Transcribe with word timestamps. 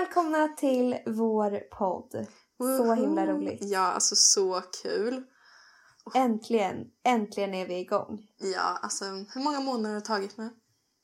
välkomna 0.00 0.48
till 0.48 0.98
vår 1.06 1.58
podd. 1.78 2.26
Så 2.78 2.94
himla 2.94 3.26
roligt. 3.26 3.58
Ja, 3.62 3.80
alltså 3.80 4.14
så 4.16 4.62
kul. 4.82 5.22
Äntligen, 6.14 6.76
äntligen 7.04 7.54
är 7.54 7.66
vi 7.66 7.78
igång. 7.78 8.18
Ja, 8.38 8.78
alltså 8.82 9.04
hur 9.04 9.40
många 9.44 9.60
månader 9.60 9.88
har 9.88 10.00
det 10.00 10.06
tagit 10.06 10.38
nu? 10.38 10.50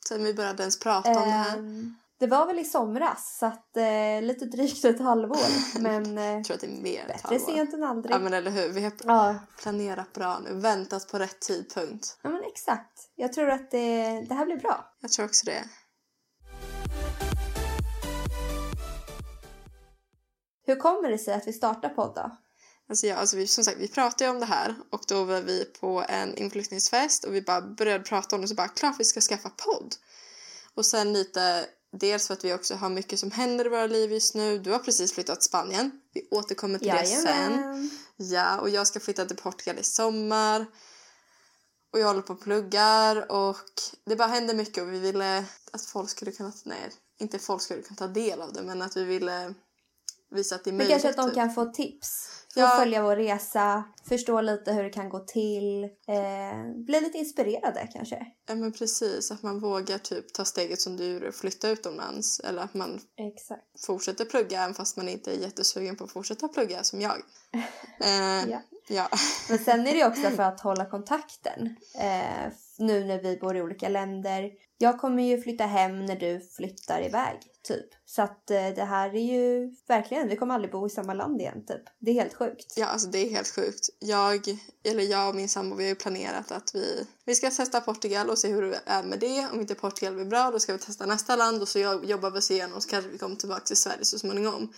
Sen 0.08 0.24
vi 0.24 0.34
började 0.34 0.62
ens 0.62 0.78
prata 0.80 1.08
om 1.08 1.14
det 1.14 1.20
här. 1.20 1.58
Ehm, 1.58 1.94
det 2.18 2.26
var 2.26 2.46
väl 2.46 2.58
i 2.58 2.64
somras, 2.64 3.36
så 3.38 3.46
att, 3.46 3.76
eh, 3.76 4.22
lite 4.22 4.44
drygt 4.44 4.84
ett 4.84 5.00
halvår. 5.00 5.38
Men 5.80 6.18
eh, 6.18 6.24
Jag 6.24 6.44
tror 6.44 6.54
att 6.54 6.60
det 6.60 6.66
är 6.66 6.82
mer 6.82 7.06
bättre 7.06 7.38
sent 7.38 7.74
än 7.74 7.84
aldrig. 7.84 8.14
Ja 8.14 8.18
men 8.18 8.34
eller 8.34 8.50
hur, 8.50 8.68
vi 8.68 8.84
har 8.84 8.92
Ja, 9.04 9.34
planerat 9.62 10.12
bra 10.12 10.38
nu, 10.38 10.54
väntat 10.54 11.08
på 11.10 11.18
rätt 11.18 11.40
tidpunkt. 11.40 12.18
ja, 12.22 12.30
men 12.30 12.42
exakt. 12.44 13.10
Jag 13.14 13.32
tror 13.32 13.50
att 13.50 13.70
det, 13.70 14.20
det 14.28 14.34
här 14.34 14.46
blir 14.46 14.56
bra. 14.56 14.94
Jag 15.00 15.12
tror 15.12 15.26
också 15.26 15.46
det. 15.46 15.64
Hur 20.68 20.76
kommer 20.76 21.10
det 21.10 21.18
sig 21.18 21.34
att 21.34 21.46
vi 21.46 21.52
startar 21.52 21.88
podd 21.88 22.12
då? 22.14 22.36
Alltså, 22.88 23.06
ja, 23.06 23.16
alltså 23.16 23.36
vi, 23.36 23.46
som 23.46 23.64
sagt, 23.64 23.78
vi 23.78 23.88
pratade 23.88 24.24
ju 24.24 24.30
om 24.30 24.40
det 24.40 24.46
här 24.46 24.74
och 24.90 25.02
då 25.08 25.24
var 25.24 25.40
vi 25.40 25.64
på 25.64 26.04
en 26.08 26.36
inflyttningsfest 26.36 27.24
och 27.24 27.34
vi 27.34 27.42
bara 27.42 27.60
började 27.60 28.04
prata 28.04 28.36
om 28.36 28.42
det 28.42 28.44
och 28.44 28.48
så 28.48 28.54
bara 28.54 28.68
klart 28.68 28.94
vi 28.98 29.04
ska 29.04 29.20
skaffa 29.20 29.50
podd. 29.50 29.94
Och 30.74 30.86
sen 30.86 31.12
lite, 31.12 31.66
dels 31.92 32.26
för 32.26 32.34
att 32.34 32.44
vi 32.44 32.54
också 32.54 32.74
har 32.74 32.90
mycket 32.90 33.18
som 33.18 33.30
händer 33.30 33.66
i 33.66 33.68
våra 33.68 33.86
liv 33.86 34.12
just 34.12 34.34
nu. 34.34 34.58
Du 34.58 34.70
har 34.72 34.78
precis 34.78 35.12
flyttat 35.12 35.40
till 35.40 35.48
Spanien. 35.48 35.90
Vi 36.14 36.28
återkommer 36.30 36.78
till 36.78 36.88
det 36.88 37.06
sen. 37.06 37.26
Jajamän. 37.26 37.90
Ja, 38.16 38.60
och 38.60 38.68
jag 38.68 38.86
ska 38.86 39.00
flytta 39.00 39.24
till 39.24 39.36
Portugal 39.36 39.78
i 39.78 39.84
sommar. 39.84 40.66
Och 41.92 41.98
jag 41.98 42.06
håller 42.06 42.22
på 42.22 42.32
och 42.32 42.40
pluggar 42.40 43.32
och 43.32 43.72
det 44.04 44.16
bara 44.16 44.28
händer 44.28 44.54
mycket 44.54 44.82
och 44.82 44.92
vi 44.92 44.98
ville 44.98 45.44
att 45.72 45.82
folk 45.82 46.10
skulle 46.10 46.32
kunna, 46.32 46.52
nej, 46.64 46.90
inte 47.18 47.38
folk 47.38 47.62
skulle 47.62 47.82
kunna 47.82 47.96
ta 47.96 48.06
del 48.06 48.42
av 48.42 48.52
det 48.52 48.62
men 48.62 48.82
att 48.82 48.96
vi 48.96 49.04
ville 49.04 49.54
visa 50.30 50.54
att 50.54 50.64
det 50.64 50.70
är 50.70 50.72
Men 50.72 50.76
möjligt. 50.78 50.92
kanske 50.92 51.08
att 51.10 51.16
de 51.16 51.26
typ. 51.26 51.34
kan 51.34 51.50
få 51.50 51.64
tips. 51.64 52.28
Få 52.54 52.60
Ja. 52.60 52.68
följa 52.78 53.02
vår 53.02 53.16
resa, 53.16 53.84
förstå 54.08 54.40
lite 54.40 54.72
hur 54.72 54.82
det 54.84 54.90
kan 54.90 55.08
gå 55.08 55.18
till. 55.18 55.84
Eh, 55.84 56.72
bli 56.86 57.00
lite 57.00 57.18
inspirerade 57.18 57.88
kanske. 57.92 58.26
Ja 58.48 58.54
men 58.54 58.72
precis, 58.72 59.30
att 59.30 59.42
man 59.42 59.60
vågar 59.60 59.98
typ 59.98 60.32
ta 60.32 60.44
steget 60.44 60.80
som 60.80 60.96
du 60.96 61.04
gjorde 61.12 61.28
och 61.28 61.34
flytta 61.34 61.68
utomlands. 61.68 62.40
Eller 62.40 62.62
att 62.62 62.74
man 62.74 63.00
Exakt. 63.16 63.62
fortsätter 63.86 64.24
plugga 64.24 64.62
även 64.62 64.74
fast 64.74 64.96
man 64.96 65.08
inte 65.08 65.32
är 65.32 65.36
jättesugen 65.36 65.96
på 65.96 66.04
att 66.04 66.12
fortsätta 66.12 66.48
plugga 66.48 66.82
som 66.82 67.00
jag. 67.00 67.16
Eh, 68.00 68.50
Ja. 68.50 68.62
ja. 68.88 69.08
Men 69.48 69.58
sen 69.58 69.86
är 69.86 69.94
det 69.94 70.06
också 70.06 70.30
för 70.30 70.42
att 70.42 70.60
hålla 70.60 70.84
kontakten. 70.84 71.76
Eh, 72.00 72.52
nu 72.78 73.04
när 73.04 73.22
vi 73.22 73.36
bor 73.36 73.56
i 73.56 73.62
olika 73.62 73.88
länder. 73.88 74.50
Jag 74.78 75.00
kommer 75.00 75.22
ju 75.22 75.40
flytta 75.42 75.64
hem 75.64 76.06
när 76.06 76.16
du 76.16 76.40
flyttar 76.56 77.06
iväg, 77.06 77.38
typ. 77.68 77.86
Så 78.06 78.22
att 78.22 78.50
eh, 78.50 78.68
det 78.76 78.84
här 78.84 79.14
är 79.14 79.32
ju 79.32 79.74
verkligen, 79.88 80.28
vi 80.28 80.36
kommer 80.36 80.54
aldrig 80.54 80.72
bo 80.72 80.86
i 80.86 80.90
samma 80.90 81.14
land 81.14 81.40
igen, 81.40 81.64
typ. 81.66 81.82
Det 81.98 82.10
är 82.10 82.14
helt 82.14 82.34
sjukt. 82.34 82.74
Ja, 82.76 82.86
alltså 82.86 83.08
det 83.08 83.18
är 83.18 83.30
helt 83.30 83.48
sjukt. 83.48 83.88
Jag, 83.98 84.40
eller 84.82 85.02
jag 85.02 85.28
och 85.28 85.34
min 85.34 85.48
sambo, 85.48 85.76
vi 85.76 85.84
har 85.84 85.88
ju 85.88 85.94
planerat 85.94 86.52
att 86.52 86.74
vi, 86.74 87.06
vi 87.24 87.34
ska 87.34 87.50
testa 87.50 87.80
Portugal 87.80 88.30
och 88.30 88.38
se 88.38 88.48
hur 88.48 88.62
det 88.62 88.80
är 88.86 89.02
med 89.02 89.18
det. 89.18 89.48
Om 89.52 89.60
inte 89.60 89.74
Portugal 89.74 90.14
blir 90.14 90.24
bra, 90.24 90.50
då 90.50 90.58
ska 90.58 90.72
vi 90.72 90.78
testa 90.78 91.06
nästa 91.06 91.36
land 91.36 91.62
och 91.62 91.68
så 91.68 91.78
jobbar 92.04 92.30
vi 92.30 92.38
oss 92.38 92.50
igenom 92.50 92.80
så 92.80 92.88
kanske 92.88 93.10
vi 93.10 93.18
kommer 93.18 93.36
tillbaka 93.36 93.64
till 93.64 93.76
Sverige 93.76 94.04
så 94.04 94.18
småningom. 94.18 94.72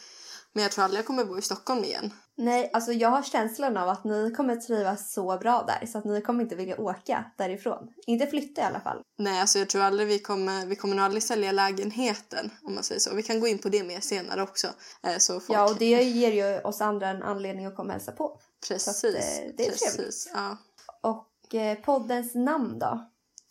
Men 0.52 0.62
jag 0.62 0.72
tror 0.72 0.84
aldrig 0.84 0.98
jag 0.98 1.06
kommer 1.06 1.24
bo 1.24 1.38
i 1.38 1.42
Stockholm 1.42 1.84
igen. 1.84 2.12
Nej, 2.36 2.70
alltså 2.72 2.92
jag 2.92 3.08
har 3.08 3.22
känslan 3.22 3.76
av 3.76 3.88
att 3.88 4.04
ni 4.04 4.30
kommer 4.36 4.56
trivas 4.56 5.12
så 5.12 5.38
bra 5.38 5.64
där 5.66 5.86
så 5.86 5.98
att 5.98 6.04
ni 6.04 6.20
kommer 6.20 6.42
inte 6.42 6.56
vilja 6.56 6.80
åka 6.80 7.24
därifrån. 7.38 7.88
Inte 8.06 8.26
flytta 8.26 8.60
i 8.60 8.64
alla 8.64 8.80
fall. 8.80 9.02
Nej, 9.18 9.40
alltså 9.40 9.58
jag 9.58 9.68
tror 9.68 9.82
aldrig 9.82 10.08
vi 10.08 10.18
kommer, 10.18 10.66
vi 10.66 10.76
kommer 10.76 10.96
nog 10.96 11.04
aldrig 11.04 11.22
sälja 11.22 11.52
lägenheten 11.52 12.50
om 12.62 12.74
man 12.74 12.82
säger 12.82 12.98
så. 13.00 13.14
Vi 13.14 13.22
kan 13.22 13.40
gå 13.40 13.46
in 13.46 13.58
på 13.58 13.68
det 13.68 13.84
mer 13.84 14.00
senare 14.00 14.42
också. 14.42 14.66
Eh, 15.02 15.18
Så 15.18 15.40
folk, 15.40 15.58
Ja, 15.58 15.70
och 15.70 15.76
det 15.78 16.02
ger 16.02 16.32
ju 16.32 16.60
oss 16.60 16.80
andra 16.80 17.08
en 17.08 17.22
anledning 17.22 17.66
att 17.66 17.76
komma 17.76 17.86
och 17.86 17.92
hälsa 17.92 18.12
på. 18.12 18.40
precis, 18.68 19.04
att, 19.04 19.04
eh, 19.04 19.20
det 19.56 19.66
är 19.66 19.70
precis. 19.70 19.94
trevligt. 19.94 20.30
Ja. 20.34 20.56
Och 21.02 21.54
eh, 21.54 21.78
poddens 21.78 22.34
namn 22.34 22.78
då? 22.78 23.06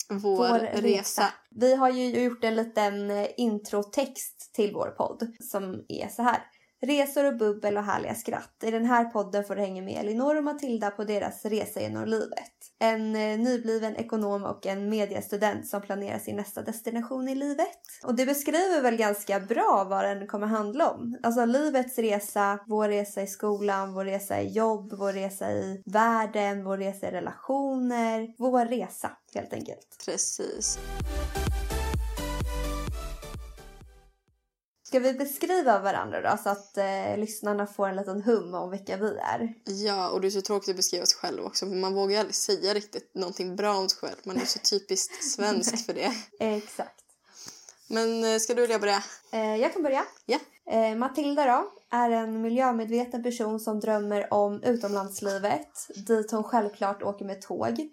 Vår, 0.09 0.59
resa. 0.81 1.33
Vi 1.49 1.75
har 1.75 1.89
ju 1.89 2.23
gjort 2.23 2.43
en 2.43 2.55
liten 2.55 3.11
eh, 3.11 3.27
introtext 3.37 4.53
till 4.53 4.73
vår 4.73 4.87
podd 4.97 5.35
som 5.39 5.85
är 5.87 6.07
så 6.07 6.21
här. 6.21 6.41
Resor 6.81 7.25
och 7.25 7.37
bubbel 7.37 7.77
och 7.77 7.83
härliga 7.83 8.15
skratt. 8.15 8.63
I 8.63 8.71
den 8.71 8.85
här 8.85 9.05
podden 9.05 9.43
får 9.43 9.55
du 9.55 9.61
hänga 9.61 9.81
med 9.81 9.99
Elinor 9.99 10.37
och 10.37 10.43
Matilda 10.43 10.91
på 10.91 11.03
deras 11.03 11.45
resa 11.45 11.81
genom 11.81 12.05
livet. 12.05 12.51
En 12.79 13.15
eh, 13.15 13.39
nybliven 13.39 13.95
ekonom 13.95 14.43
och 14.43 14.65
en 14.65 14.89
mediestudent 14.89 15.67
som 15.67 15.81
planerar 15.81 16.19
sin 16.19 16.35
nästa 16.35 16.61
destination 16.61 17.27
i 17.27 17.35
livet. 17.35 17.77
Och 18.03 18.15
det 18.15 18.25
beskriver 18.25 18.81
väl 18.81 18.95
ganska 18.95 19.39
bra 19.39 19.87
vad 19.89 20.03
den 20.03 20.27
kommer 20.27 20.47
handla 20.47 20.89
om. 20.89 21.17
Alltså 21.23 21.45
livets 21.45 21.97
resa, 21.97 22.59
vår 22.67 22.87
resa 22.89 23.21
i 23.21 23.27
skolan, 23.27 23.93
vår 23.93 24.05
resa 24.05 24.41
i 24.41 24.47
jobb, 24.47 24.93
vår 24.97 25.13
resa 25.13 25.51
i 25.51 25.83
världen, 25.85 26.63
vår 26.63 26.77
resa 26.77 27.07
i 27.07 27.11
relationer. 27.11 28.27
Vår 28.37 28.65
resa 28.65 29.11
helt 29.33 29.53
enkelt. 29.53 30.03
Precis. 30.05 30.79
Ska 34.89 34.99
vi 34.99 35.13
beskriva 35.13 35.79
varandra 35.79 36.21
då 36.21 36.37
så 36.43 36.49
att 36.49 36.77
eh, 36.77 37.17
lyssnarna 37.17 37.67
får 37.67 37.87
en 37.87 37.95
liten 37.95 38.21
hum 38.21 38.53
om 38.53 38.71
vilka 38.71 38.97
vi 38.97 39.17
är? 39.17 39.53
Ja, 39.65 40.09
och 40.09 40.21
det 40.21 40.27
är 40.27 40.31
så 40.31 40.41
tråkigt 40.41 40.69
att 40.69 40.75
beskriva 40.75 41.05
sig 41.05 41.17
själv 41.17 41.45
också 41.45 41.65
för 41.65 41.75
man 41.75 41.93
vågar 41.93 42.11
ju 42.11 42.17
aldrig 42.17 42.35
säga 42.35 42.73
riktigt 42.73 43.15
någonting 43.15 43.55
bra 43.55 43.77
om 43.77 43.89
sig 43.89 43.99
själv. 43.99 44.15
Man 44.23 44.37
är 44.37 44.45
så 44.45 44.59
typiskt 44.59 45.23
svensk 45.35 45.85
för 45.85 45.93
det. 45.93 46.11
Exakt. 46.39 47.01
Men 47.87 48.23
eh, 48.23 48.39
ska 48.39 48.53
du 48.53 48.61
vilja 48.61 48.79
börja? 48.79 49.03
Eh, 49.31 49.55
jag 49.55 49.73
kan 49.73 49.83
börja. 49.83 50.05
Ja. 50.25 50.39
Eh, 50.71 50.95
Matilda 50.95 51.45
då 51.45 51.71
är 51.97 52.09
en 52.09 52.41
miljömedveten 52.41 53.23
person 53.23 53.59
som 53.59 53.79
drömmer 53.79 54.33
om 54.33 54.63
utomlandslivet 54.63 55.87
dit 56.07 56.31
hon 56.31 56.43
självklart 56.43 57.03
åker 57.03 57.25
med 57.25 57.41
tåg. 57.41 57.89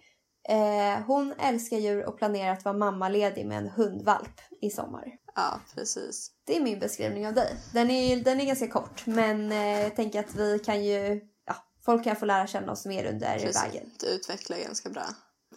Eh, 0.48 1.00
hon 1.06 1.32
älskar 1.38 1.76
djur 1.76 2.06
och 2.08 2.18
planerar 2.18 2.52
att 2.52 2.64
vara 2.64 2.76
mammaledig 2.76 3.46
med 3.46 3.58
en 3.58 3.68
hundvalp 3.68 4.40
i 4.62 4.70
sommar. 4.70 5.04
Ja, 5.34 5.60
precis. 5.74 6.30
Det 6.44 6.56
är 6.56 6.60
min 6.60 6.78
beskrivning 6.78 7.26
av 7.26 7.34
dig. 7.34 7.56
Den 7.72 7.90
är, 7.90 8.16
den 8.16 8.40
är 8.40 8.44
ganska 8.44 8.68
kort 8.68 9.06
men 9.06 9.52
eh, 9.52 9.82
jag 9.82 9.96
tänker 9.96 10.20
att 10.20 10.34
vi 10.34 10.58
kan 10.58 10.84
ju, 10.84 11.20
ja, 11.46 11.56
folk 11.84 12.04
kan 12.04 12.16
få 12.16 12.24
lära 12.24 12.46
känna 12.46 12.72
oss 12.72 12.86
mer 12.86 13.04
under 13.12 13.38
Precis. 13.38 13.62
vägen. 13.64 13.90
Du 14.00 14.06
utvecklar 14.06 14.58
ganska 14.58 14.90
bra. 14.90 15.04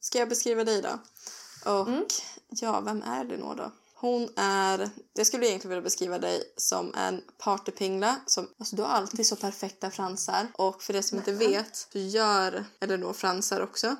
Ska 0.01 0.19
jag 0.19 0.29
beskriva 0.29 0.63
dig 0.63 0.81
då? 0.81 0.89
Och 1.71 1.87
Mm. 1.87 2.05
ja, 2.49 2.79
vem 2.81 3.01
är 3.03 3.21
Elinor 3.21 3.55
då? 3.55 3.71
Hon 3.95 4.29
är, 4.37 4.89
jag 5.13 5.27
skulle 5.27 5.47
egentligen 5.47 5.69
vilja 5.69 5.81
beskriva 5.81 6.19
dig 6.19 6.41
som 6.57 6.93
en 6.95 7.21
partypingla. 7.37 8.15
Som, 8.25 8.47
alltså 8.59 8.75
du 8.75 8.81
har 8.81 8.89
alltid 8.89 9.27
så 9.27 9.35
perfekta 9.35 9.91
fransar. 9.91 10.47
Och 10.53 10.81
för 10.83 10.93
det 10.93 11.03
som 11.03 11.17
inte 11.17 11.31
vet 11.31 11.75
så 11.75 11.99
gör 11.99 12.65
Elinor 12.79 13.13
fransar 13.13 13.61
också. 13.61 13.95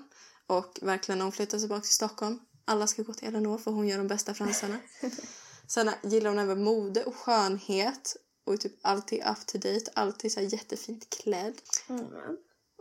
Och 0.50 0.80
verkligen 0.82 1.22
hon 1.22 1.32
flyttar 1.32 1.60
tillbaka 1.60 1.82
till 1.82 1.94
Stockholm. 1.94 2.40
Alla 2.66 2.88
ska 2.88 3.04
gå 3.04 3.14
till 3.14 3.28
Elinor 3.28 3.58
för 3.58 3.72
hon 3.72 3.88
gör 3.88 3.98
de 3.98 4.08
bästa 4.08 4.34
fransarna. 4.34 4.78
Sen 5.68 5.92
gillar 6.04 6.30
hon 6.30 6.40
även 6.40 6.64
mode 6.64 7.04
och 7.04 7.16
skönhet. 7.16 8.16
Och 8.46 8.54
är 8.54 8.58
typ 8.58 8.80
alltid 8.82 9.20
up 9.20 9.46
to 9.46 9.58
date. 9.58 9.92
Alltid 9.94 10.32
så 10.32 10.42
jättefint 10.42 11.09
klädd. 11.09 11.54
Mm. 11.90 12.06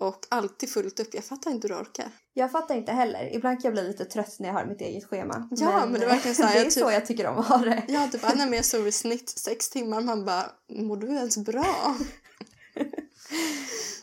Och 0.00 0.26
alltid 0.28 0.70
fullt 0.70 1.00
upp. 1.00 1.14
Jag 1.14 1.24
fattar 1.24 1.50
inte 1.50 1.68
hur 1.68 1.74
du 1.74 1.80
orkar. 1.80 2.10
Jag 2.34 2.52
fattar 2.52 2.74
inte 2.74 2.92
heller. 2.92 3.34
Ibland 3.34 3.62
kan 3.62 3.68
jag 3.68 3.72
bli 3.72 3.88
lite 3.88 4.04
trött 4.04 4.36
när 4.38 4.48
jag 4.48 4.54
har 4.54 4.66
mitt 4.66 4.80
eget 4.80 5.04
schema. 5.04 5.48
Ja, 5.50 5.86
men 5.86 6.00
det 6.00 6.06
är 6.06 6.10
verkligen 6.10 6.34
så 6.34 6.42
här, 6.42 6.52
det 6.54 6.60
är 6.60 6.64
jag 6.64 6.72
så 6.72 6.80
typ- 6.80 6.92
jag 6.92 7.06
tycker 7.06 7.26
om 7.26 7.38
att 7.38 7.46
ha 7.46 7.58
det. 7.58 7.84
Ja, 7.88 8.08
typ, 8.12 8.22
nej, 8.22 8.36
men 8.36 8.52
jag 8.52 8.64
sover 8.64 8.88
i 8.88 8.92
snitt 8.92 9.28
sex 9.28 9.70
timmar. 9.70 10.00
Man 10.00 10.24
bara, 10.24 10.52
mår 10.68 10.96
du 10.96 11.06
ens 11.06 11.38
bra? 11.38 11.96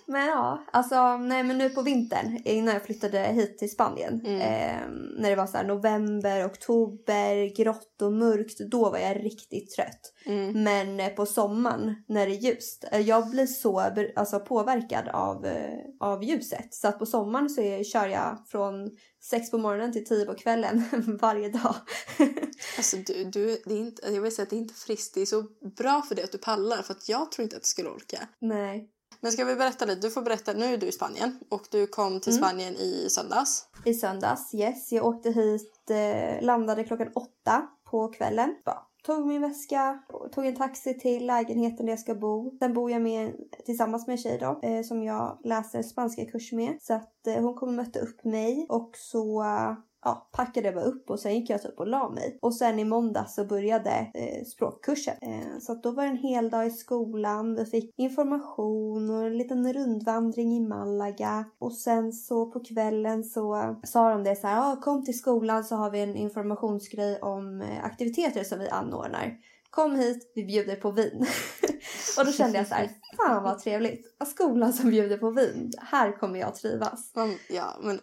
Men 0.07 0.25
ja, 0.27 0.65
alltså 0.71 1.17
nej 1.17 1.43
men 1.43 1.57
nu 1.57 1.69
på 1.69 1.81
vintern 1.81 2.41
innan 2.45 2.73
jag 2.73 2.83
flyttade 2.83 3.19
hit 3.19 3.57
till 3.57 3.71
Spanien. 3.71 4.21
Mm. 4.25 4.41
Eh, 4.41 4.89
när 5.21 5.29
det 5.29 5.35
var 5.35 5.47
så 5.47 5.63
november, 5.63 6.45
oktober, 6.47 7.55
grått 7.55 8.01
och 8.01 8.13
mörkt. 8.13 8.59
Då 8.71 8.89
var 8.89 8.97
jag 8.97 9.25
riktigt 9.25 9.75
trött. 9.75 10.13
Mm. 10.25 10.63
Men 10.63 10.99
eh, 10.99 11.09
på 11.09 11.25
sommaren 11.25 11.95
när 12.07 12.27
det 12.27 12.33
är 12.35 12.39
ljust. 12.39 12.85
eh, 12.91 12.99
Jag 13.01 13.29
blir 13.29 13.45
så 13.45 13.79
alltså, 14.15 14.39
påverkad 14.39 15.07
av, 15.07 15.45
eh, 15.45 15.79
av 15.99 16.23
ljuset. 16.23 16.73
Så 16.73 16.87
att 16.87 16.99
på 16.99 17.05
sommaren 17.05 17.49
så 17.49 17.61
är, 17.61 17.83
kör 17.83 18.07
jag 18.07 18.37
från 18.47 18.89
sex 19.29 19.51
på 19.51 19.57
morgonen 19.57 19.91
till 19.93 20.05
tio 20.05 20.25
på 20.25 20.33
kvällen 20.33 20.83
varje 21.21 21.49
dag. 21.49 21.75
Alltså, 22.77 22.97
du, 22.97 23.23
du, 23.23 23.61
det 23.65 23.73
är 23.73 23.79
inte, 23.79 24.13
jag 24.13 24.21
vill 24.21 24.35
säga 24.35 24.43
att 24.43 24.49
det 24.49 24.55
är 24.55 24.57
inte 24.57 24.73
friskt. 24.73 25.13
Det 25.15 25.21
är 25.21 25.25
så 25.25 25.43
bra 25.77 26.01
för 26.01 26.15
dig 26.15 26.23
att 26.23 26.31
du 26.31 26.37
pallar. 26.37 26.81
För 26.81 26.93
att 26.93 27.09
jag 27.09 27.31
tror 27.31 27.43
inte 27.43 27.55
att 27.55 27.61
du 27.63 27.67
skulle 27.67 27.89
orka. 27.89 28.27
nej. 28.41 28.89
Men 29.25 29.31
ska 29.31 29.45
vi 29.45 29.55
berätta 29.55 29.85
lite? 29.85 30.01
Du 30.01 30.09
får 30.09 30.21
berätta. 30.21 30.53
Nu 30.53 30.65
är 30.65 30.77
du 30.77 30.87
i 30.87 30.91
Spanien. 30.91 31.39
Och 31.49 31.61
du 31.71 31.87
kom 31.87 32.19
till 32.19 32.33
Mm. 32.33 32.43
Spanien 32.43 32.75
i 32.75 33.07
söndags. 33.09 33.67
I 33.85 33.93
söndags, 33.93 34.53
yes. 34.53 34.91
Jag 34.91 35.05
åkte 35.05 35.31
hit, 35.31 35.89
eh, 35.89 36.45
landade 36.45 36.83
klockan 36.83 37.07
åtta 37.15 37.67
på 37.91 38.07
kvällen. 38.07 38.55
Bara, 38.65 38.81
tog 39.05 39.27
min 39.27 39.41
väska, 39.41 39.99
tog 40.31 40.45
en 40.45 40.55
taxi 40.55 40.99
till 40.99 41.25
lägenheten 41.25 41.85
där 41.85 41.93
jag 41.93 41.99
ska 41.99 42.15
bo. 42.15 42.57
Sen 42.59 42.73
bor 42.73 42.91
jag 42.91 43.01
med, 43.01 43.33
tillsammans 43.65 44.07
med 44.07 44.13
en 44.13 44.17
tjej 44.17 44.37
då, 44.39 44.59
eh, 44.63 44.83
som 44.83 45.03
jag 45.03 45.39
läser 45.43 45.83
spanska 45.83 46.25
kurs 46.25 46.51
med. 46.51 46.77
Så 46.81 46.93
att 46.93 47.27
eh, 47.27 47.41
hon 47.43 47.53
kom 47.55 47.69
och 47.69 47.75
mötte 47.75 47.99
upp 47.99 48.23
mig 48.23 48.65
och 48.69 48.91
så 48.97 49.43
ja, 50.05 50.29
packade 50.31 50.67
jag 50.67 50.75
bara 50.75 50.85
upp 50.85 51.09
och 51.09 51.19
sen 51.19 51.35
gick 51.35 51.49
jag 51.49 51.61
typ 51.61 51.79
och 51.79 51.87
la 51.87 52.09
mig. 52.09 52.39
Och 52.41 52.53
sen 52.53 52.79
i 52.79 52.85
måndag 52.85 53.25
så 53.25 53.45
började 53.45 54.11
eh, 54.13 54.45
språkkursen. 54.45 55.15
Eh, 55.21 55.59
så 55.61 55.71
att 55.71 55.83
då 55.83 55.91
var 55.91 56.03
det 56.03 56.09
en 56.09 56.17
hel 56.17 56.49
dag 56.49 56.67
i 56.67 56.71
skolan. 56.71 57.55
Vi 57.55 57.65
fick 57.65 57.99
information 57.99 59.09
och 59.09 59.25
en 59.25 59.37
liten 59.37 59.73
rundvandring 59.73 60.57
i 60.57 60.59
Malaga. 60.59 61.45
Och 61.59 61.73
sen 61.73 62.13
så 62.13 62.51
på 62.51 62.59
kvällen 62.59 63.23
så 63.23 63.75
sa 63.83 64.09
de 64.09 64.23
det 64.23 64.35
så 64.35 64.47
här, 64.47 64.71
ah, 64.71 64.75
kom 64.75 65.05
till 65.05 65.17
skolan 65.17 65.63
så 65.63 65.75
har 65.75 65.91
vi 65.91 66.01
en 66.01 66.15
informationsgrej 66.15 67.19
om 67.21 67.61
eh, 67.61 67.85
aktiviteter 67.85 68.43
som 68.43 68.59
vi 68.59 68.69
anordnar. 68.69 69.37
Kom 69.75 69.95
hit, 69.95 70.31
vi 70.35 70.43
bjuder 70.43 70.75
på 70.75 70.91
vin. 70.91 71.25
och 72.17 72.25
då 72.25 72.31
kände 72.31 72.57
jag 72.57 72.67
så 72.67 72.73
här, 72.73 72.89
fan 73.17 73.43
vad 73.43 73.59
trevligt. 73.59 74.15
Skolan 74.27 74.73
som 74.73 74.89
bjuder 74.89 75.17
på 75.17 75.31
vin, 75.31 75.71
här 75.77 76.19
kommer 76.19 76.39
jag 76.39 76.55
trivas. 76.55 77.11
Man, 77.15 77.37
ja, 77.49 77.77
men 77.81 77.99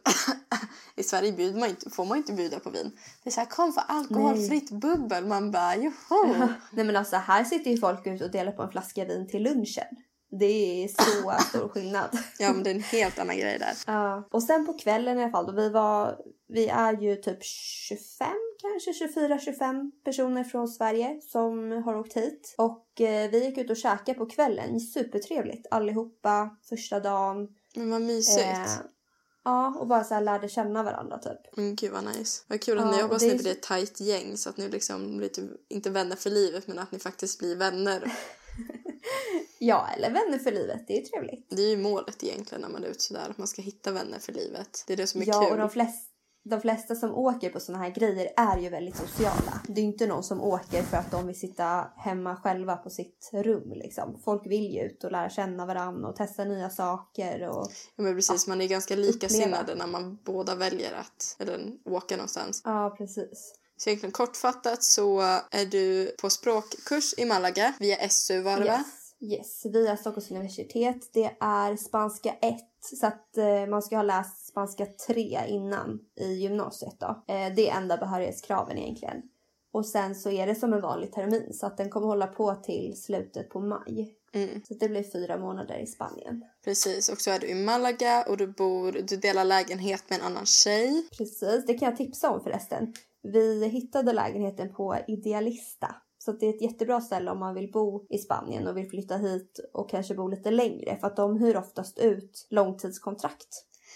i 0.97 1.03
Sverige 1.03 1.33
bjuder 1.33 1.61
man 1.61 1.69
inte, 1.69 1.91
får 1.91 2.05
man 2.05 2.19
inte 2.19 2.33
bjuda 2.33 2.61
på 2.61 2.71
vin. 2.71 2.93
Det 3.23 3.31
är 3.31 3.33
så 3.33 3.41
här, 3.41 3.47
kom 3.47 3.73
för 3.73 3.83
alkoholfritt 3.89 4.71
Nej. 4.71 4.81
bubbel. 4.81 5.27
Man 5.27 5.51
bara, 5.51 5.77
joho! 5.77 6.49
Nej 6.73 6.85
men 6.85 6.97
alltså 6.97 7.17
här 7.17 7.45
sitter 7.45 7.71
ju 7.71 7.77
folk 7.77 8.07
ut 8.07 8.23
och 8.23 8.31
delar 8.31 8.53
på 8.53 8.63
en 8.63 8.71
flaska 8.71 9.05
vin 9.05 9.29
till 9.29 9.43
lunchen. 9.43 9.97
Det 10.41 10.85
är 10.85 10.89
så 10.89 11.43
stor 11.49 11.69
skillnad. 11.69 12.19
ja 12.39 12.53
men 12.53 12.63
det 12.63 12.71
är 12.71 12.75
en 12.75 12.83
helt 12.83 13.19
annan 13.19 13.37
grej 13.37 13.59
där. 13.59 13.75
Ja. 13.87 14.29
Och 14.31 14.43
sen 14.43 14.67
på 14.67 14.73
kvällen 14.73 15.19
i 15.19 15.23
alla 15.23 15.31
fall 15.31 15.47
då 15.47 15.53
vi 15.53 15.69
var, 15.71 16.19
vi 16.49 16.69
är 16.69 17.03
ju 17.03 17.17
typ 17.17 17.45
25 17.45 18.29
kanske 18.63 19.07
24-25 19.07 19.91
personer 20.05 20.45
från 20.45 20.69
Sverige 20.69 21.21
som 21.21 21.73
har 21.73 21.97
åkt 21.97 22.17
hit. 22.17 22.55
Och 22.59 23.01
eh, 23.01 23.31
vi 23.31 23.45
gick 23.45 23.59
ut 23.59 23.71
och 23.71 23.77
käkade 23.77 24.19
på 24.19 24.27
kvällen. 24.27 24.81
Supertrevligt 24.81 25.67
allihopa 25.71 26.57
första 26.69 27.01
dagen. 27.01 27.49
Men 27.75 27.91
vad 27.91 28.03
mysigt. 28.03 28.47
Eh, 28.47 28.67
ja, 29.45 29.75
och 29.79 29.87
bara 29.87 30.05
så 30.05 30.21
lärde 30.21 30.49
känna 30.49 30.83
varandra 30.83 31.19
typ. 31.19 31.57
Men 31.57 31.77
gud 31.77 31.93
vad 31.93 32.05
nice. 32.05 32.45
Vad 32.47 32.61
kul 32.61 32.79
att 32.79 32.85
ja, 32.85 32.97
ni, 32.97 33.03
hoppas 33.03 33.23
det 33.23 33.33
ni 33.33 33.39
blir 33.39 33.53
ett 33.53 33.63
tajt 33.63 34.01
gäng 34.01 34.37
så 34.37 34.51
att 34.51 34.57
ni 34.57 34.69
liksom 34.69 35.17
blir 35.17 35.29
typ, 35.29 35.51
inte 35.69 35.91
vänner 35.91 36.17
för 36.17 36.31
livet 36.31 36.67
men 36.67 36.79
att 36.79 36.93
ni 36.93 36.99
faktiskt 36.99 37.39
blir 37.39 37.57
vänner. 37.57 38.13
ja, 39.59 39.89
eller 39.97 40.11
vänner 40.11 40.39
för 40.39 40.53
livet. 40.53 40.85
Det 40.87 40.93
är 40.93 41.01
ju 41.01 41.05
trevligt. 41.05 41.47
Det 41.51 41.63
är 41.63 41.71
ju 41.71 41.77
målet 41.77 42.25
egentligen 42.25 42.63
när 42.63 42.69
man 42.69 42.85
är 42.85 42.89
ute 42.89 43.01
sådär. 43.01 43.27
Att 43.31 43.39
man 43.39 43.49
ska 43.49 43.63
hitta 43.63 43.93
vänner 43.93 44.19
för 44.19 44.33
livet. 44.33 44.85
Det 44.87 44.93
är 44.93 44.97
det 44.97 45.07
som 45.07 45.23
är 45.23 45.27
ja, 45.27 45.33
kul. 45.33 45.43
Ja, 45.49 45.53
och 45.53 45.59
de 45.59 45.71
flesta 45.71 46.12
de 46.45 46.61
flesta 46.61 46.95
som 46.95 47.15
åker 47.15 47.51
på 47.51 47.61
såna 47.61 47.79
här 47.79 47.91
grejer 47.91 48.29
är 48.37 48.59
ju 48.59 48.69
väldigt 48.69 48.97
sociala. 48.97 49.63
Det 49.69 49.81
är 49.81 49.85
inte 49.85 50.07
någon 50.07 50.23
som 50.23 50.41
åker 50.41 50.83
för 50.83 50.97
att 50.97 51.11
de 51.11 51.27
vill 51.27 51.39
sitta 51.39 51.87
hemma 51.97 52.37
själva 52.37 52.77
på 52.77 52.91
sitt 52.91 53.31
rum. 53.33 53.73
Liksom. 53.75 54.21
Folk 54.25 54.47
vill 54.47 54.75
ju 54.75 54.81
ut 54.81 55.05
och 55.05 55.13
lära 55.13 55.31
känna 55.31 55.67
varandra 55.67 56.09
och 56.09 56.17
testa 56.17 56.45
nya 56.45 56.71
saker. 56.71 57.49
Och, 57.49 57.69
ja, 57.97 58.03
men 58.03 58.15
precis, 58.15 58.47
ja, 58.47 58.51
man 58.51 58.61
är 58.61 58.69
ganska 58.69 58.97
likasinnade 58.97 59.75
när 59.75 59.87
man 59.87 60.19
båda 60.25 60.55
väljer 60.55 60.93
att 60.93 61.37
eller, 61.39 61.73
åka 61.85 62.17
någonstans. 62.17 62.63
Ja, 62.65 62.95
precis. 62.99 63.55
Så 63.77 63.91
egentligen 63.91 64.13
kortfattat 64.13 64.83
så 64.83 65.21
är 65.51 65.67
du 65.67 66.15
på 66.21 66.31
språkkurs 66.31 67.15
i 67.17 67.25
Malaga 67.25 67.73
via 67.79 68.09
SU 68.09 68.41
var 68.41 68.57
det 68.57 68.65
yes. 68.65 68.79
va? 68.79 68.85
Yes, 69.23 69.67
via 69.67 69.97
Stockholms 69.97 70.31
universitet. 70.31 71.11
Det 71.13 71.37
är 71.41 71.77
spanska 71.77 72.33
1 72.41 72.57
så 72.81 73.07
att 73.07 73.37
eh, 73.37 73.67
man 73.67 73.83
ska 73.83 73.97
ha 73.97 74.03
läst 74.03 74.47
spanska 74.47 74.87
3 75.07 75.39
innan 75.49 76.01
i 76.21 76.33
gymnasiet 76.33 77.01
då. 77.01 77.07
Eh, 77.07 77.55
det 77.57 77.71
är 77.71 77.77
enda 77.77 77.97
behörighetskraven 77.97 78.79
egentligen. 78.79 79.23
Och 79.73 79.87
sen 79.87 80.15
så 80.15 80.31
är 80.31 80.47
det 80.47 80.55
som 80.55 80.73
en 80.73 80.81
vanlig 80.81 81.13
termin 81.13 81.53
så 81.53 81.67
att 81.67 81.77
den 81.77 81.91
kommer 81.91 82.07
hålla 82.07 82.27
på 82.27 82.55
till 82.55 83.03
slutet 83.03 83.51
på 83.51 83.61
maj. 83.61 84.17
Mm. 84.35 84.63
Så 84.69 84.75
det 84.75 84.89
blir 84.89 85.13
fyra 85.13 85.37
månader 85.37 85.79
i 85.79 85.87
Spanien. 85.87 86.45
Precis, 86.65 87.09
och 87.09 87.21
så 87.21 87.31
är 87.31 87.39
du 87.39 87.47
i 87.47 87.55
Malaga 87.55 88.25
och 88.29 88.37
du 88.37 88.47
bor, 88.47 88.93
du 88.93 89.17
delar 89.17 89.45
lägenhet 89.45 90.11
med 90.11 90.19
en 90.19 90.27
annan 90.27 90.47
tjej. 90.47 91.09
Precis, 91.19 91.67
det 91.67 91.75
kan 91.75 91.89
jag 91.89 91.97
tipsa 91.97 92.31
om 92.31 92.41
förresten. 92.41 92.95
Vi 93.23 93.69
hittade 93.69 94.13
lägenheten 94.13 94.75
på 94.75 94.97
Idealista. 95.09 95.95
Så 96.25 96.33
det 96.33 96.47
är 96.47 96.55
ett 96.55 96.63
jättebra 96.63 97.01
ställe 97.01 97.31
om 97.31 97.39
man 97.39 97.55
vill 97.55 97.71
bo 97.73 98.07
i 98.11 98.19
Spanien 98.19 98.67
och 98.67 98.77
vill 98.77 98.91
flytta 98.91 99.17
hit 99.17 99.61
och 99.73 99.91
kanske 99.91 100.15
bo 100.15 100.29
lite 100.29 100.51
längre. 100.51 100.97
För 101.01 101.07
att 101.07 101.17
de 101.17 101.37
hyr 101.37 101.57
oftast 101.57 101.99
ut 101.99 102.47
långtidskontrakt. 102.51 103.49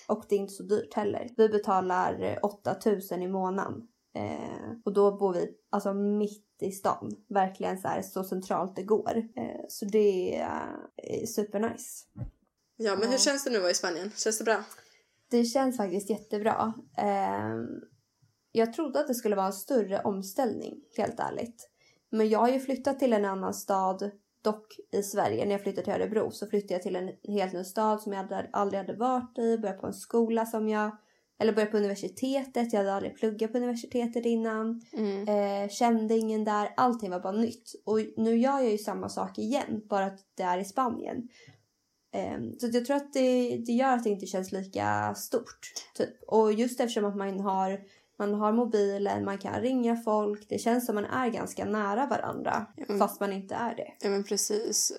Och 0.09 0.25
det 0.29 0.35
är 0.35 0.39
inte 0.39 0.53
så 0.53 0.63
dyrt 0.63 0.95
heller. 0.95 1.29
Vi 1.37 1.49
betalar 1.49 2.39
8000 2.43 3.23
i 3.23 3.29
månaden. 3.29 3.89
Eh, 4.15 4.71
och 4.85 4.93
då 4.93 5.17
bor 5.17 5.33
vi 5.33 5.49
alltså 5.71 5.95
mitt 5.95 6.63
i 6.63 6.71
stan. 6.71 7.17
Verkligen 7.29 7.79
så, 7.79 7.89
här, 7.89 8.03
så 8.03 8.25
centralt 8.25 8.77
det 8.77 8.83
går. 8.83 9.17
Eh, 9.17 9.65
så 9.69 9.85
det 9.85 10.37
är 10.37 10.77
eh, 10.97 11.27
supernice. 11.27 12.05
Ja, 12.77 12.97
men 12.97 13.09
hur 13.09 13.19
känns 13.19 13.45
det 13.45 13.51
nu 13.51 13.57
att 13.57 13.63
vara 13.63 13.71
i 13.71 13.75
Spanien? 13.75 14.11
Känns 14.17 14.39
det 14.39 14.45
bra? 14.45 14.65
Det 15.31 15.45
känns 15.45 15.77
faktiskt 15.77 16.11
jättebra. 16.11 16.75
Eh, 16.99 17.57
jag 18.53 18.73
trodde 18.73 19.01
att 19.01 19.07
det 19.07 19.15
skulle 19.15 19.37
vara 19.37 19.47
en 19.47 19.53
större 19.53 20.01
omställning, 20.01 20.75
helt 20.97 21.21
ärligt. 21.21 21.71
Men 22.11 22.29
jag 22.29 22.39
har 22.39 22.49
ju 22.49 22.61
flyttat 22.61 22.99
till 22.99 23.13
en 23.13 23.25
annan 23.25 23.55
stad 23.55 24.11
Dock 24.47 24.77
i 24.93 25.03
Sverige, 25.03 25.45
när 25.45 25.53
jag 25.53 25.63
flyttade 25.63 25.85
till 25.85 25.95
Örebro 25.95 26.31
så 26.31 26.47
flyttade 26.47 26.75
jag 26.75 26.83
till 26.83 26.97
en 26.97 27.11
helt 27.29 27.53
ny 27.53 27.65
stad 27.65 28.03
som 28.03 28.13
jag 28.13 28.47
aldrig 28.53 28.81
hade 28.81 28.95
varit 28.95 29.39
i. 29.39 29.59
Började 29.59 29.81
på 29.81 29.87
en 29.87 29.95
skola 29.95 30.47
som 30.47 30.69
jag, 30.69 30.97
eller 31.39 31.53
började 31.53 31.71
på 31.71 31.77
universitetet. 31.77 32.73
Jag 32.73 32.81
hade 32.81 32.95
aldrig 32.95 33.17
pluggat 33.17 33.53
på 33.53 33.59
universitetet 33.59 34.27
innan. 34.27 34.83
Mm. 34.93 35.29
Eh, 35.29 35.69
kände 35.69 36.17
ingen 36.17 36.45
där. 36.45 36.75
Allting 36.77 37.11
var 37.11 37.21
bara 37.21 37.33
nytt. 37.33 37.73
Och 37.85 37.99
nu 38.17 38.37
gör 38.39 38.61
jag 38.61 38.71
ju 38.71 38.79
samma 38.79 39.09
sak 39.09 39.39
igen, 39.39 39.83
bara 39.89 40.07
att 40.07 40.19
det 40.35 40.43
är 40.43 40.59
i 40.59 40.65
Spanien. 40.65 41.29
Eh, 42.15 42.39
så 42.59 42.67
jag 42.73 42.85
tror 42.85 42.97
att 42.97 43.13
det, 43.13 43.57
det 43.67 43.73
gör 43.73 43.93
att 43.93 44.05
det 44.05 44.11
inte 44.11 44.27
känns 44.27 44.53
lika 44.53 45.15
stort. 45.15 45.61
Typ. 45.95 46.23
Och 46.27 46.53
just 46.53 46.81
eftersom 46.81 47.05
att 47.05 47.17
man 47.17 47.41
har 47.41 47.81
man 48.19 48.35
har 48.35 48.53
mobilen, 48.53 49.25
man 49.25 49.39
kan 49.39 49.61
ringa 49.61 49.97
folk. 49.97 50.49
Det 50.49 50.59
känns 50.59 50.87
som 50.87 50.95
man 50.95 51.05
är 51.05 51.29
ganska 51.29 51.65
nära 51.65 52.07
varandra 52.07 52.67
mm. 52.77 52.99
fast 52.99 53.21
man 53.21 53.33
inte 53.33 53.55
är 53.55 53.75
det. 53.75 53.93
Ja 54.01 54.11
men 54.11 54.25
precis. 54.25 54.93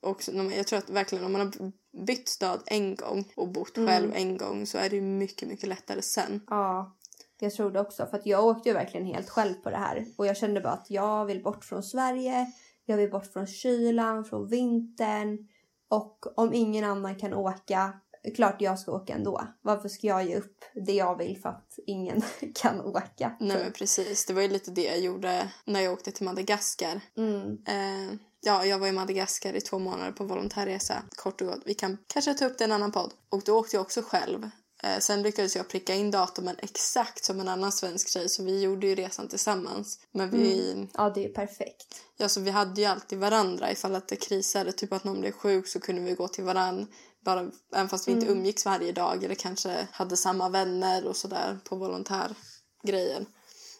Och 0.00 0.22
jag 0.56 0.66
tror 0.66 0.78
att 0.78 0.90
verkligen 0.90 1.24
om 1.24 1.32
man 1.32 1.40
har 1.40 1.72
bytt 2.06 2.28
stad 2.28 2.62
en 2.66 2.94
gång 2.94 3.32
och 3.36 3.48
bott 3.48 3.76
mm. 3.76 3.88
själv 3.88 4.12
en 4.14 4.38
gång 4.38 4.66
så 4.66 4.78
är 4.78 4.90
det 4.90 5.00
mycket, 5.00 5.48
mycket 5.48 5.68
lättare 5.68 6.02
sen. 6.02 6.40
Ja, 6.46 6.96
jag 7.40 7.52
tror 7.52 7.70
det 7.70 7.80
också. 7.80 8.06
För 8.06 8.16
att 8.16 8.26
jag 8.26 8.44
åkte 8.44 8.68
ju 8.68 8.74
verkligen 8.74 9.06
helt 9.06 9.30
själv 9.30 9.54
på 9.54 9.70
det 9.70 9.76
här. 9.76 10.06
Och 10.16 10.26
jag 10.26 10.36
kände 10.36 10.60
bara 10.60 10.72
att 10.72 10.90
jag 10.90 11.26
vill 11.26 11.42
bort 11.42 11.64
från 11.64 11.82
Sverige. 11.82 12.46
Jag 12.84 12.96
vill 12.96 13.10
bort 13.10 13.26
från 13.26 13.46
kylan, 13.46 14.24
från 14.24 14.48
vintern. 14.48 15.48
Och 15.88 16.38
om 16.38 16.54
ingen 16.54 16.84
annan 16.84 17.16
kan 17.16 17.34
åka 17.34 17.92
klart 18.36 18.60
jag 18.60 18.78
ska 18.78 18.92
åka 18.92 19.14
ändå. 19.14 19.46
Varför 19.62 19.88
ska 19.88 20.06
jag 20.06 20.26
ge 20.26 20.36
upp 20.36 20.64
det 20.86 20.92
jag 20.92 21.18
vill 21.18 21.40
för 21.40 21.48
att 21.48 21.78
ingen 21.86 22.22
kan 22.54 22.80
åka? 22.80 23.36
Nej 23.40 23.56
men 23.56 23.72
precis, 23.72 24.26
det 24.26 24.32
var 24.32 24.42
ju 24.42 24.48
lite 24.48 24.70
det 24.70 24.84
jag 24.84 25.00
gjorde 25.00 25.52
när 25.64 25.80
jag 25.80 25.92
åkte 25.92 26.12
till 26.12 26.24
Madagaskar. 26.24 27.00
Mm. 27.16 27.58
Eh, 27.66 28.18
ja, 28.40 28.64
jag 28.64 28.78
var 28.78 28.86
i 28.86 28.92
Madagaskar 28.92 29.54
i 29.54 29.60
två 29.60 29.78
månader 29.78 30.12
på 30.12 30.24
volontärresa. 30.24 31.02
Kort 31.16 31.40
och 31.40 31.46
gott, 31.46 31.62
vi 31.64 31.74
kan 31.74 31.98
kanske 32.06 32.34
ta 32.34 32.46
upp 32.46 32.58
det 32.58 32.64
i 32.64 32.66
en 32.66 32.72
annan 32.72 32.92
podd. 32.92 33.12
Och 33.28 33.42
då 33.44 33.58
åkte 33.58 33.76
jag 33.76 33.82
också 33.82 34.02
själv. 34.02 34.50
Eh, 34.82 34.98
sen 34.98 35.22
lyckades 35.22 35.56
jag 35.56 35.68
pricka 35.68 35.94
in 35.94 36.10
datumen 36.10 36.56
exakt 36.58 37.24
som 37.24 37.40
en 37.40 37.48
annan 37.48 37.72
svensk 37.72 38.08
tjej 38.08 38.28
så 38.28 38.44
vi 38.44 38.60
gjorde 38.60 38.86
ju 38.86 38.94
resan 38.94 39.28
tillsammans. 39.28 39.98
Men 40.12 40.30
vi... 40.30 40.72
Mm. 40.72 40.88
Ja, 40.94 41.10
det 41.14 41.24
är 41.24 41.28
perfekt. 41.28 42.02
Ja, 42.16 42.28
så 42.28 42.40
vi 42.40 42.50
hade 42.50 42.80
ju 42.80 42.86
alltid 42.86 43.18
varandra 43.18 43.72
ifall 43.72 43.94
att 43.94 44.08
det 44.08 44.16
krisade, 44.16 44.72
typ 44.72 44.92
att 44.92 45.04
någon 45.04 45.20
blev 45.20 45.32
sjuk 45.32 45.68
så 45.68 45.80
kunde 45.80 46.02
vi 46.02 46.14
gå 46.14 46.28
till 46.28 46.44
varandra 46.44 46.86
bara, 47.24 47.50
även 47.74 47.88
fast 47.88 48.08
vi 48.08 48.12
inte 48.12 48.26
mm. 48.26 48.38
umgicks 48.38 48.66
varje 48.66 48.92
dag 48.92 49.24
eller 49.24 49.34
kanske 49.34 49.88
hade 49.92 50.16
samma 50.16 50.48
vänner 50.48 51.06
och 51.06 51.16
sådär 51.16 51.58
på 51.64 51.76
volontärgrejen. 51.76 53.26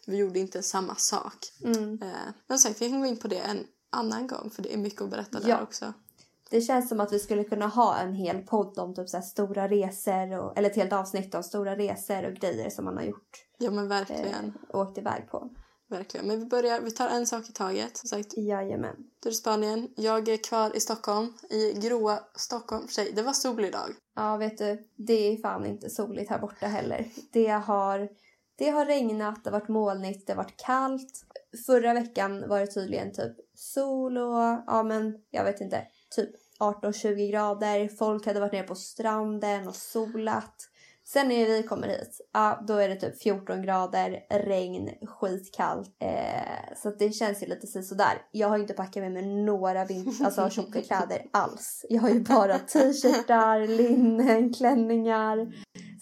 Vi 0.07 0.17
gjorde 0.17 0.39
inte 0.39 0.63
samma 0.63 0.95
sak. 0.95 1.37
Mm. 1.65 2.03
Eh, 2.03 2.33
men 2.47 2.59
sagt, 2.59 2.83
vi 2.83 2.91
kan 2.91 3.01
gå 3.01 3.07
in 3.07 3.17
på 3.17 3.29
det 3.29 3.39
en 3.39 3.67
annan 3.91 4.27
gång 4.27 4.51
för 4.51 4.63
det 4.63 4.75
är 4.75 4.79
mycket 4.79 5.03
att 5.03 5.11
berätta 5.11 5.39
ja. 5.43 5.57
där 5.57 5.63
också. 5.63 5.93
Det 6.51 6.61
känns 6.61 6.89
som 6.89 7.01
att 7.01 7.13
vi 7.13 7.19
skulle 7.19 7.45
kunna 7.45 7.67
ha 7.67 7.99
en 7.99 8.15
hel 8.15 8.43
podd 8.43 8.79
om 8.79 8.95
typ 8.95 9.09
så 9.09 9.23
stora 9.23 9.69
resor 9.69 10.39
och, 10.39 10.59
eller 10.59 10.71
ett 10.71 10.77
helt 10.77 10.93
avsnitt 10.93 11.35
om 11.35 11.43
stora 11.43 11.77
resor 11.77 12.25
och 12.25 12.35
grejer 12.35 12.71
som 12.71 12.85
man 12.85 12.97
har 12.97 13.05
gjort. 13.05 13.45
Ja 13.59 13.71
men 13.71 13.89
verkligen. 13.89 14.45
Eh, 14.45 14.81
åkt 14.81 14.99
iväg 14.99 15.29
på. 15.31 15.51
Verkligen. 15.91 16.27
Men 16.27 16.39
vi 16.39 16.47
börjar, 16.47 16.81
vi 16.81 16.91
tar 16.91 17.09
en 17.09 17.27
sak 17.27 17.49
i 17.49 17.53
taget. 17.53 17.97
Som 17.97 18.09
sagt. 18.09 18.37
Jajamän. 18.37 18.97
Du 19.21 19.29
är 19.29 19.33
i 19.33 19.37
Spanien. 19.37 19.89
Jag 19.97 20.29
är 20.29 20.37
kvar 20.37 20.77
i 20.77 20.81
Stockholm. 20.81 21.33
I 21.51 21.73
gråa 21.73 22.21
Stockholm. 22.35 22.89
Tjej, 22.89 23.13
det 23.17 23.23
var 23.23 23.33
sol 23.33 23.65
idag. 23.65 23.91
Ja, 24.17 24.37
vet 24.37 24.59
du. 24.59 24.89
Det 24.97 25.13
är 25.33 25.37
fan 25.37 25.67
inte 25.67 25.91
soligt 25.91 26.31
här 26.31 26.39
borta 26.39 26.67
heller. 26.67 27.09
Det 27.33 27.49
har, 27.49 28.09
det 28.57 28.71
har 28.71 28.87
regnat, 28.87 29.45
det 29.45 29.51
har 29.51 29.61
varit 29.61 29.69
molnigt, 29.69 30.27
det 30.27 30.33
har 30.33 30.37
varit 30.37 30.57
kallt. 30.57 31.25
Förra 31.67 31.95
veckan 31.95 32.49
var 32.49 32.61
det 32.61 32.67
tydligen 32.67 33.13
typ 33.13 33.37
sol 33.55 34.19
och, 34.19 34.63
ja 34.67 34.83
men 34.83 35.19
jag 35.31 35.45
vet 35.45 35.61
inte, 35.61 35.87
typ 36.17 36.31
18-20 36.61 37.31
grader. 37.31 37.89
Folk 37.89 38.27
hade 38.27 38.41
varit 38.41 38.53
nere 38.53 38.63
på 38.63 38.75
stranden 38.75 39.69
och 39.69 39.77
solat. 39.77 40.70
Sen 41.13 41.29
när 41.29 41.47
vi 41.47 41.63
kommer 41.63 41.89
hit, 41.89 42.21
ja 42.33 42.65
då 42.67 42.75
är 42.75 42.89
det 42.89 42.97
typ 42.97 43.23
14 43.23 43.63
grader, 43.63 44.21
regn, 44.31 44.91
skitkallt. 45.07 45.97
Eh, 46.03 46.77
så 46.77 46.91
det 46.91 47.11
känns 47.13 47.43
ju 47.43 47.47
lite 47.47 47.83
sådär. 47.83 48.23
Jag 48.33 48.49
har 48.49 48.59
inte 48.59 48.75
packat 48.75 49.03
med 49.03 49.13
mig 49.13 49.27
några 49.27 49.81
alltså, 50.25 50.51
tjocka 50.51 50.83
kläder 50.83 51.23
alls. 51.31 51.87
Jag 51.89 52.03
har 52.03 52.09
ju 52.09 52.21
bara 52.21 52.59
t-shirtar, 52.59 53.67
linnen, 53.67 54.55
klänningar. 54.55 55.53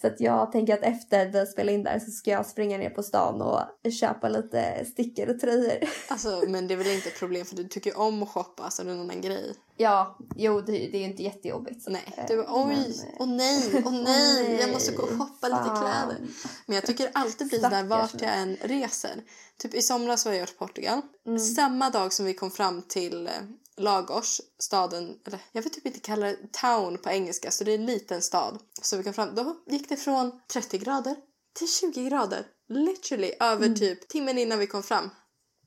Så 0.01 0.07
att 0.07 0.19
jag 0.21 0.51
tänker 0.51 0.73
att 0.73 0.83
efter 0.83 1.29
vi 1.31 1.45
spelar 1.45 1.73
in 1.73 1.83
där 1.83 1.99
så 1.99 2.11
ska 2.11 2.31
jag 2.31 2.45
springa 2.45 2.77
ner 2.77 2.89
på 2.89 3.03
stan 3.03 3.41
och 3.41 3.91
köpa 3.91 4.29
lite 4.29 4.85
stickor 4.85 5.29
och 5.29 5.39
tröjor. 5.39 5.77
Alltså, 6.07 6.43
men 6.47 6.67
det 6.67 6.73
är 6.73 6.77
väl 6.77 6.87
inte 6.87 7.09
ett 7.09 7.19
problem 7.19 7.45
för 7.45 7.55
du 7.55 7.63
tycker 7.67 7.97
om 7.99 8.23
att 8.23 8.29
shoppa 8.29 8.69
så 8.69 8.83
det 8.83 8.91
är 8.91 9.11
en 9.11 9.21
grej. 9.21 9.53
Ja, 9.77 10.17
jo 10.35 10.61
det, 10.61 10.71
det 10.71 10.95
är 10.97 10.99
ju 10.99 11.05
inte 11.05 11.23
jättejobbigt. 11.23 11.81
så- 11.83 11.91
Nej, 11.91 12.13
eh, 12.17 12.23
du 12.27 12.37
bara, 12.37 12.47
oj, 12.49 12.75
men, 12.75 12.93
åh 13.19 13.27
nej, 13.27 13.71
åh 13.73 13.81
åh 13.85 14.03
nej, 14.03 14.57
jag 14.61 14.71
måste 14.71 14.91
gå 14.91 15.03
och 15.03 15.09
shoppa 15.09 15.47
lite 15.47 15.59
fan. 15.63 15.77
kläder. 15.81 16.17
Men 16.65 16.75
jag 16.75 16.85
tycker 16.85 17.09
alltid 17.13 17.47
blir 17.47 17.59
sådär 17.59 17.83
vart 17.83 18.21
jag 18.21 18.37
än 18.37 18.55
reser. 18.61 19.23
Typ 19.57 19.73
i 19.73 19.81
somras 19.81 20.25
var 20.25 20.33
jag 20.33 20.47
till 20.47 20.57
Portugal. 20.57 21.01
Mm. 21.27 21.39
Samma 21.39 21.89
dag 21.89 22.13
som 22.13 22.25
vi 22.25 22.33
kom 22.33 22.51
fram 22.51 22.81
till 22.81 23.27
eh, 23.27 23.33
Lagos, 23.79 24.41
staden, 24.59 25.19
eller 25.25 25.39
jag 25.51 25.61
vill 25.61 25.71
typ 25.71 25.85
inte 25.85 25.99
kalla 25.99 26.25
det 26.25 26.37
town 26.51 26.97
på 26.97 27.09
engelska 27.09 27.51
så 27.51 27.63
det 27.63 27.71
är 27.71 27.75
en 27.75 27.85
liten 27.85 28.21
stad. 28.21 28.59
Så 28.81 28.97
vi 28.97 29.03
kom 29.03 29.13
fram, 29.13 29.35
då 29.35 29.55
gick 29.67 29.89
det 29.89 29.97
från 29.97 30.41
30 30.53 30.77
grader 30.77 31.15
till 31.53 31.67
20 31.67 32.09
grader. 32.09 32.45
Literally 32.69 33.33
över 33.39 33.65
Mm. 33.65 33.79
typ 33.79 34.07
timmen 34.07 34.37
innan 34.37 34.59
vi 34.59 34.67
kom 34.67 34.83
fram. 34.83 35.09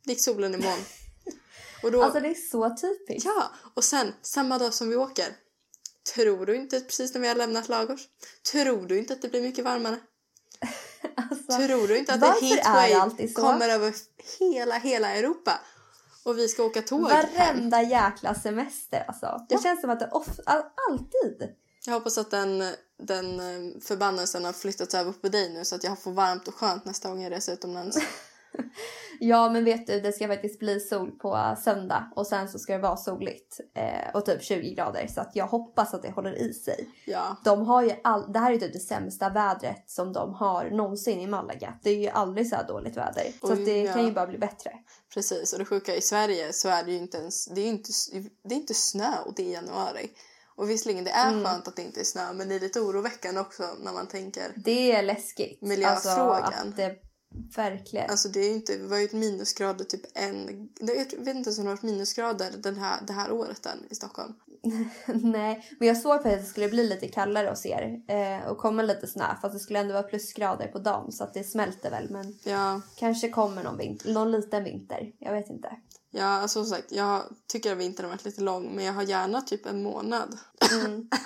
Gick 0.05 0.25
solen 0.25 0.55
i 0.55 0.59
moln. 0.59 0.81
Och 1.83 1.93
då, 1.93 2.03
Alltså 2.03 2.21
det 2.21 2.29
är 2.29 2.35
så 2.51 2.77
typiskt. 2.77 3.25
Ja, 3.25 3.51
och 3.75 3.85
sen 3.85 4.13
samma 4.23 4.59
dag 4.59 4.75
som 4.75 4.89
vi 4.89 4.97
åker. 4.97 5.37
Tror 6.15 6.47
du 6.47 6.57
inte 6.57 6.81
precis 6.81 7.15
när 7.15 7.21
vi 7.21 7.29
har 7.29 7.35
lämnat 7.35 7.69
Lagos? 7.69 8.01
Tror 8.53 8.87
du 8.87 8.99
inte 8.99 9.13
att 9.13 9.23
det 9.23 9.29
blir 9.29 9.43
mycket 9.43 9.65
varmare? 9.65 10.01
Alltså, 11.17 11.59
Tror 11.59 11.89
du 11.89 11.99
inte 11.99 12.15
att 12.15 12.23
en 12.23 12.33
det 12.41 12.47
heatwave 12.47 13.29
kommer 13.29 13.69
över 13.69 13.95
hela, 14.39 14.79
hela 14.79 15.11
Europa? 15.11 15.61
Och 16.25 16.39
vi 16.39 16.49
ska 16.49 16.63
åka 16.65 16.83
tåg 16.83 17.01
varenda 17.01 17.83
jäkla 17.83 18.35
semester 18.35 19.05
alltså. 19.09 19.47
Det 19.49 19.55
Ja. 19.55 19.61
känns 19.63 19.81
som 19.81 19.91
att 19.91 20.01
det 20.01 20.09
of, 20.13 20.29
all, 20.47 20.63
alltid. 20.91 21.49
Jag 21.87 21.93
hoppas 21.95 22.19
att 22.19 22.31
den, 22.31 22.59
den 23.03 23.41
eh, 23.41 23.81
förbannelsen 23.81 24.45
har 24.45 24.53
flyttats 24.53 24.95
över 24.95 25.13
på 25.13 25.29
dig 25.29 25.51
nu 25.55 25.65
så 25.65 25.75
att 25.75 25.85
jag 25.85 25.99
får 25.99 26.13
varmt 26.13 26.49
och 26.49 26.55
skönt 26.55 26.85
nästa 26.85 27.09
gång 27.09 27.23
jag 27.23 27.33
reser 27.33 27.53
utomlands. 27.53 27.99
Ja 29.21 29.51
men 29.51 29.65
vet 29.65 29.87
du 29.87 30.01
det 30.01 30.13
ska 30.13 30.29
faktiskt 30.29 30.59
bli 30.59 30.81
sol 30.81 31.11
på 31.11 31.57
söndag 31.65 32.13
och 32.17 32.27
sen 32.27 32.49
så 32.49 32.59
ska 32.59 32.73
det 32.73 32.79
vara 32.79 32.97
soligt 32.97 33.61
eh, 33.75 34.15
och 34.15 34.25
typ 34.27 34.43
20 34.43 34.75
grader 34.75 35.07
så 35.07 35.21
att 35.21 35.37
jag 35.37 35.47
hoppas 35.47 35.95
att 35.95 36.03
det 36.03 36.11
håller 36.11 36.35
i 36.43 36.53
sig. 36.55 36.89
Ja, 37.07 37.37
De 37.45 37.67
har 37.67 37.83
ju 37.83 37.93
all, 38.05 38.33
det 38.33 38.39
här 38.39 38.53
är 38.53 38.59
typ 38.59 38.73
det 38.73 38.79
sämsta 38.79 39.29
vädret 39.31 39.91
som 39.91 40.13
de 40.13 40.35
har 40.35 40.71
någonsin 40.71 41.21
i 41.21 41.27
Malaga. 41.27 41.75
Det 41.83 41.91
är 41.91 41.97
ju 41.99 42.09
aldrig 42.09 42.49
så 42.49 42.57
här 42.57 42.67
dåligt 42.69 42.97
väder. 42.97 43.25
Så 43.41 43.47
Oj, 43.47 43.53
att 43.53 43.65
det 43.65 43.83
ja. 43.83 43.93
kan 43.93 44.07
ju 44.07 44.13
bara 44.13 44.27
bli 44.27 44.39
bättre. 44.39 44.71
precis. 45.15 45.53
Och 45.53 45.59
det 45.59 45.65
sjuka 45.65 45.95
i 45.97 46.01
Sverige 46.01 46.53
så 46.53 46.69
är 46.69 46.85
det 46.85 46.91
ju 46.91 46.97
inte 46.99 47.19
ens, 47.19 47.47
det 47.47 47.61
är 47.61 47.67
inte, 47.69 47.91
det 48.49 48.55
är 48.55 48.59
inte 48.59 48.75
snö 48.75 49.13
och 49.27 49.33
det 49.37 49.49
är 49.49 49.53
januari. 49.53 50.11
Och 50.57 50.71
visserligen 50.71 51.05
det 51.05 51.11
är 51.11 51.31
Mm. 51.33 51.45
skönt 51.45 51.69
att 51.69 51.77
det 51.77 51.83
inte 51.83 52.01
är 52.01 52.05
snö 52.05 52.33
men 52.33 52.49
det 52.49 52.55
är 52.55 52.61
lite 52.61 52.81
oroväckande 52.81 53.41
också 53.41 53.63
när 53.85 53.93
man 53.93 54.07
tänker 54.07 54.53
Det 54.57 54.93
är 54.93 55.03
läskigt. 55.03 55.63
Miljöfrågan. 55.63 56.43
Alltså, 56.45 56.69
att 56.69 56.77
det, 56.77 56.95
verkligen. 57.57 58.11
Alltså 58.11 58.29
det 58.29 58.41
är 58.41 58.55
inte, 58.55 58.77
det 58.77 58.87
var 58.87 58.97
ju 58.99 59.05
ett 59.05 59.13
minusgrader 59.13 59.85
typ 59.85 60.01
en, 60.15 60.47
det- 60.81 60.95
jag 60.95 61.05
vet 61.05 61.11
inte 61.19 61.29
ens 61.31 61.59
om 61.59 61.65
det 61.65 61.71
har 61.71 61.77
varit 61.77 61.83
minusgrader 61.83 62.51
den 62.59 62.77
här, 62.79 63.01
det 63.07 63.13
här 63.13 63.33
året 63.33 63.67
än 63.67 63.79
i 63.91 63.95
Stockholm. 63.95 64.33
Nej, 65.07 65.67
men 65.79 65.89
jag 65.89 65.97
såg 65.97 66.23
på 66.23 66.29
att 66.29 66.39
det 66.39 66.45
skulle 66.45 66.69
bli 66.69 66.89
lite 66.89 67.09
kallare 67.09 67.49
hos 67.49 67.67
er 67.67 68.01
eh, 68.09 68.47
och 68.51 68.59
komma 68.59 68.83
lite 68.83 69.07
snö 69.07 69.25
fast 69.43 69.55
det 69.55 69.61
skulle 69.61 69.79
ändå 69.79 69.93
vara 69.95 70.03
plusgrader 70.03 70.67
på 70.69 70.79
dagen 70.79 71.13
så 71.13 71.25
att 71.25 71.35
det 71.35 71.45
smälter 71.45 71.91
väl 71.91 72.11
men 72.11 72.39
Ja, 72.45 72.81
kanske 72.97 73.29
kommer 73.29 73.63
någon, 73.65 73.79
vinter, 73.79 74.13
någon 74.13 74.33
liten 74.33 74.65
vinter. 74.65 75.13
Jag 75.19 75.33
vet 75.33 75.51
inte. 75.51 75.71
ja 76.11 76.25
alltså 76.27 76.65
som 76.65 76.71
sagt 76.77 76.93
jag 76.93 77.23
tycker 77.53 77.73
att 77.73 77.79
vintern 77.79 78.05
har 78.07 78.11
varit 78.13 78.25
lite 78.25 78.41
lång 78.43 78.77
men 78.77 78.85
jag 78.85 78.93
har 78.93 79.03
gärna 79.03 79.41
typ 79.41 79.67
en 79.67 79.83
månad. 79.83 80.39
Mm. 80.73 81.09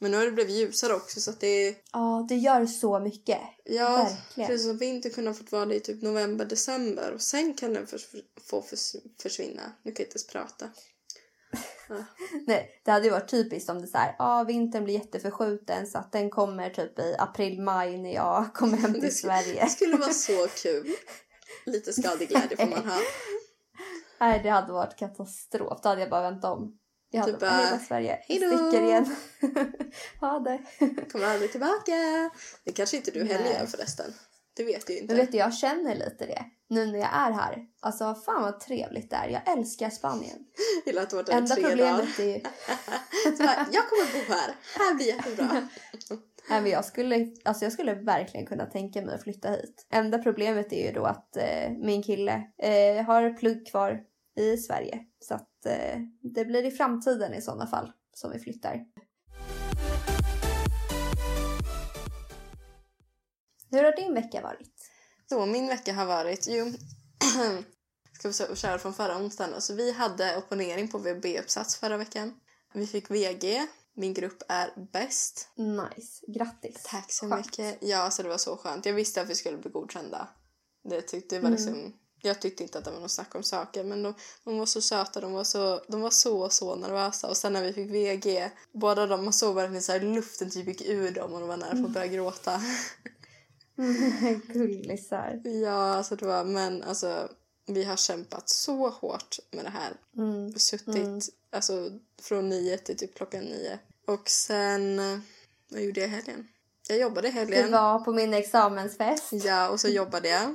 Men 0.00 0.10
nu 0.10 0.16
har 0.16 0.24
det 0.24 0.32
blivit 0.32 0.56
ljusare 0.56 0.94
också 0.94 1.20
så 1.20 1.30
att 1.30 1.40
det 1.40 1.76
Ja, 1.92 2.26
det 2.28 2.34
gör 2.34 2.66
så 2.66 2.98
mycket. 3.00 3.38
ja 3.64 3.96
Verkligen. 3.96 4.48
precis 4.48 4.66
som 4.66 4.78
vintern 4.78 5.12
kunde 5.12 5.30
ha 5.30 5.34
fått 5.34 5.52
vara 5.52 5.66
det 5.66 5.74
i 5.74 5.80
typ 5.80 6.02
november, 6.02 6.44
december 6.44 7.12
och 7.14 7.22
sen 7.22 7.54
kan 7.54 7.72
den 7.74 7.86
förs- 7.86 8.06
få 8.50 8.62
förs- 8.62 8.96
försvinna. 9.22 9.62
Nu 9.82 9.92
kan 9.92 10.02
jag 10.02 10.06
inte 10.06 10.14
ens 10.14 10.26
prata. 10.26 10.70
Nej, 12.46 12.80
det 12.84 12.90
hade 12.90 13.04
ju 13.04 13.10
varit 13.10 13.30
typiskt 13.30 13.70
om 13.70 13.80
det 13.80 13.86
så 13.86 13.98
här, 13.98 14.14
ja 14.18 14.44
vintern 14.44 14.84
blir 14.84 14.94
jätteförskjuten 14.94 15.86
så 15.86 15.98
att 15.98 16.12
den 16.12 16.30
kommer 16.30 16.70
typ 16.70 16.98
i 16.98 17.14
april, 17.18 17.60
maj 17.62 17.98
när 17.98 18.14
jag 18.14 18.46
kommer 18.54 18.76
hem 18.76 18.94
till 19.00 19.16
Sverige. 19.16 19.64
Det 19.64 19.70
skulle 19.70 19.96
vara 19.96 20.12
så 20.12 20.46
kul. 20.62 20.94
Lite 21.66 21.92
skadeglädje 21.92 22.56
får 22.56 22.66
man 22.66 22.88
ha. 22.88 22.98
Nej, 24.20 24.40
det 24.42 24.48
hade 24.48 24.72
varit 24.72 24.96
katastrof. 24.98 25.80
Då 25.82 25.88
hade 25.88 26.00
jag 26.00 26.10
bara 26.10 26.30
vänt 26.30 26.44
om. 26.44 26.78
Jag 27.10 27.20
hade 27.20 27.32
Typ 27.32 27.40
bara, 27.40 27.50
hela 27.50 27.78
Sverige, 27.78 28.18
"Hej 28.28 28.38
då." 28.38 28.58
sticker 28.58 28.82
igen. 28.82 29.16
ha 30.20 30.38
det. 30.38 30.58
Kommer 31.12 31.26
aldrig 31.26 31.50
tillbaka. 31.52 31.92
Det 32.64 32.72
kanske 32.72 32.96
inte 32.96 33.10
du 33.10 33.24
heller 33.24 33.44
Nej. 33.44 33.56
gör 33.58 33.66
förresten. 33.66 34.12
Det 34.56 34.64
vet 34.64 34.90
ju 34.90 34.94
inte. 34.98 35.06
Men 35.14 35.16
vet 35.16 35.32
du, 35.32 35.38
jag 35.38 35.54
känner 35.54 35.94
lite 35.94 36.26
det 36.26 36.44
nu 36.68 36.86
när 36.86 36.98
jag 36.98 37.08
är 37.14 37.32
här. 37.32 37.58
Alltså 37.80 38.14
fan 38.14 38.42
vad 38.42 38.60
trevligt 38.60 39.10
det 39.10 39.16
är. 39.16 39.28
Jag 39.28 39.58
älskar 39.58 39.90
Spanien. 39.90 40.38
Jag 40.84 40.86
gillar 40.92 41.02
att 41.02 41.10
du 41.10 41.16
varit 41.16 41.26
där 41.26 41.34
i 41.34 41.36
Enda 41.36 41.54
tre 41.54 41.64
problemet 41.64 42.16
dagar. 42.16 42.28
är 42.28 42.34
ju... 42.34 42.40
Bara, 43.38 43.66
jag 43.72 43.88
kommer 43.88 44.12
bo 44.12 44.32
här. 44.32 44.54
Här 44.78 44.94
blir 44.94 45.06
jättebra. 45.06 45.68
Nej, 46.50 46.60
men 46.62 46.70
jag, 46.70 46.84
skulle, 46.84 47.26
alltså 47.44 47.64
jag 47.64 47.72
skulle 47.72 47.94
verkligen 47.94 48.46
kunna 48.46 48.66
tänka 48.66 49.02
mig 49.02 49.14
att 49.14 49.22
flytta 49.22 49.50
hit. 49.50 49.86
Enda 49.90 50.18
problemet 50.18 50.72
är 50.72 50.86
ju 50.86 50.92
då 50.92 51.04
att 51.04 51.36
eh, 51.36 51.70
min 51.70 52.02
kille 52.02 52.42
eh, 52.62 53.04
har 53.04 53.38
plugg 53.38 53.66
kvar 53.66 54.00
i 54.36 54.56
Sverige. 54.56 54.98
Så 55.20 55.34
att 55.34 55.57
det 56.20 56.44
blir 56.44 56.64
i 56.64 56.70
framtiden 56.70 57.34
i 57.34 57.42
sådana 57.42 57.66
fall 57.66 57.92
som 58.14 58.30
vi 58.32 58.38
flyttar. 58.38 58.84
Hur 63.70 63.82
har 63.84 63.96
din 63.96 64.14
vecka 64.14 64.40
varit? 64.42 64.90
Så 65.28 65.46
min 65.46 65.66
vecka 65.68 65.92
har 65.92 66.06
varit... 66.06 66.46
Jo, 66.48 66.72
ska 68.32 68.46
vi 68.48 68.56
köra 68.56 68.78
från 68.78 68.94
förra 68.94 69.16
onsdagen. 69.16 69.52
då. 69.54 69.60
Så 69.60 69.74
vi 69.74 69.92
hade 69.92 70.36
opponering 70.36 70.88
på 70.88 70.98
VB-uppsats 70.98 71.76
förra 71.76 71.96
veckan. 71.96 72.40
Vi 72.74 72.86
fick 72.86 73.10
VG. 73.10 73.66
Min 73.94 74.14
grupp 74.14 74.42
är 74.48 74.88
bäst. 74.92 75.48
Nice, 75.56 76.24
grattis. 76.28 76.82
Tack 76.90 77.12
så 77.12 77.28
Skönt. 77.28 77.46
mycket. 77.46 77.78
Ja, 77.80 78.10
så 78.10 78.22
det 78.22 78.28
var 78.28 78.38
så 78.38 78.56
skönt. 78.56 78.86
Jag 78.86 78.92
visste 78.94 79.20
att 79.22 79.28
vi 79.30 79.34
skulle 79.34 79.58
bli 79.58 79.70
godkända. 79.70 80.28
Det 80.88 81.02
tyckte 81.02 81.36
det 81.36 81.40
var 81.42 81.48
Mm. 81.48 81.92
Jag 82.22 82.40
tyckte 82.40 82.62
inte 82.62 82.78
att 82.78 82.84
det 82.84 82.90
var 82.90 83.00
något 83.00 83.10
snack 83.10 83.34
om 83.34 83.42
saker 83.42 83.84
men 83.84 84.02
de, 84.02 84.14
de 84.44 84.58
var 84.58 84.66
så 84.66 84.80
söta, 84.80 85.20
de 85.20 85.32
var 85.32 85.44
så, 85.44 85.80
de 85.88 86.00
var 86.00 86.10
så, 86.10 86.50
så 86.50 86.74
nervösa. 86.76 87.28
Och 87.28 87.36
sen 87.36 87.52
när 87.52 87.62
vi 87.62 87.72
fick 87.72 87.90
VG, 87.90 88.50
båda 88.72 89.06
de, 89.06 89.24
man 89.24 89.32
såg 89.32 89.54
verkligen 89.54 89.82
så 89.82 89.92
här 89.92 90.00
luften 90.00 90.50
typ 90.50 90.66
gick 90.66 90.82
ur 90.88 91.10
dem 91.10 91.32
och 91.32 91.40
de 91.40 91.48
var 91.48 91.56
nära 91.56 91.70
på 91.70 91.86
att 91.86 91.90
börja 91.92 92.06
gråta. 92.06 92.62
Gullisar. 94.46 95.40
ja, 95.44 95.94
alltså 95.94 96.16
det 96.16 96.26
var, 96.26 96.44
men 96.44 96.82
alltså 96.82 97.28
vi 97.66 97.84
har 97.84 97.96
kämpat 97.96 98.48
så 98.50 98.88
hårt 98.88 99.36
med 99.50 99.64
det 99.64 99.70
här. 99.70 99.92
Mm. 100.16 100.52
Suttit 100.52 100.88
Mm. 100.96 101.20
alltså 101.52 101.90
från 102.22 102.48
nio 102.48 102.78
till 102.78 102.96
typ 102.96 103.14
klockan 103.16 103.40
nio. 103.44 103.78
Och 104.06 104.28
sen, 104.28 104.96
vad 105.70 105.80
gjorde 105.82 106.00
jag 106.00 106.08
i 106.08 106.12
helgen? 106.12 106.48
Jag 106.88 106.98
jobbade 106.98 107.28
i 107.28 107.30
Du 107.30 107.36
helgen. 107.38 107.72
var 107.72 107.98
på 107.98 108.12
min 108.12 108.34
examensfest. 108.34 109.32
Ja, 109.32 109.68
och 109.68 109.80
så 109.80 109.88
jobbade 109.88 110.28
jag. 110.28 110.54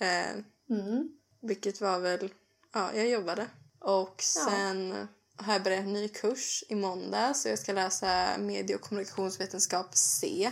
Eh, 0.00 0.36
Mm. 0.70 1.08
vilket 1.42 1.80
var 1.80 1.98
väl... 1.98 2.32
Ja, 2.72 2.92
jag 2.94 3.08
jobbade. 3.08 3.46
Och 3.78 4.22
sen 4.22 5.08
har 5.36 5.52
jag 5.52 5.62
börjat 5.62 5.84
en 5.84 5.92
ny 5.92 6.08
kurs 6.08 6.64
i 6.68 6.74
måndag. 6.74 7.34
Så 7.34 7.48
jag 7.48 7.58
ska 7.58 7.72
läsa 7.72 8.38
medie 8.38 8.76
och 8.76 8.82
kommunikationsvetenskap 8.82 9.86
C. 9.92 10.50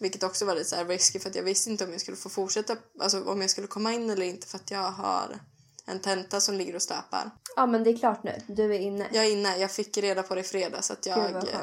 Vilket 0.00 0.22
också 0.22 0.44
var 0.44 0.54
lite 0.54 0.70
så 0.70 0.76
här 0.76 0.84
risky 0.84 1.18
för 1.18 1.30
att 1.30 1.36
jag 1.36 1.42
visste 1.42 1.70
inte 1.70 1.84
om 1.84 1.92
jag 1.92 2.00
skulle 2.00 2.16
få 2.16 2.28
fortsätta, 2.28 2.76
alltså 3.00 3.24
om 3.24 3.40
jag 3.40 3.50
skulle 3.50 3.66
komma 3.66 3.92
in 3.92 4.10
eller 4.10 4.26
inte 4.26 4.46
för 4.46 4.56
att 4.58 4.70
jag 4.70 4.90
har 4.90 5.40
en 5.86 6.00
tenta 6.00 6.40
som 6.40 6.54
ligger 6.54 6.74
och 6.74 6.82
stöpar. 6.82 7.30
Ja 7.56 7.66
men 7.66 7.84
det 7.84 7.90
är 7.90 7.98
klart 7.98 8.22
nu, 8.22 8.42
du 8.46 8.74
är 8.74 8.78
inne. 8.78 9.08
Jag 9.12 9.26
är 9.26 9.32
inne, 9.32 9.56
jag 9.56 9.70
fick 9.70 9.98
reda 9.98 10.22
på 10.22 10.34
det 10.34 10.40
i 10.40 10.44
fredags 10.44 10.90
att 10.90 11.04
Gud 11.04 11.12
jag, 11.12 11.32
vad 11.32 11.48
eh, 11.48 11.60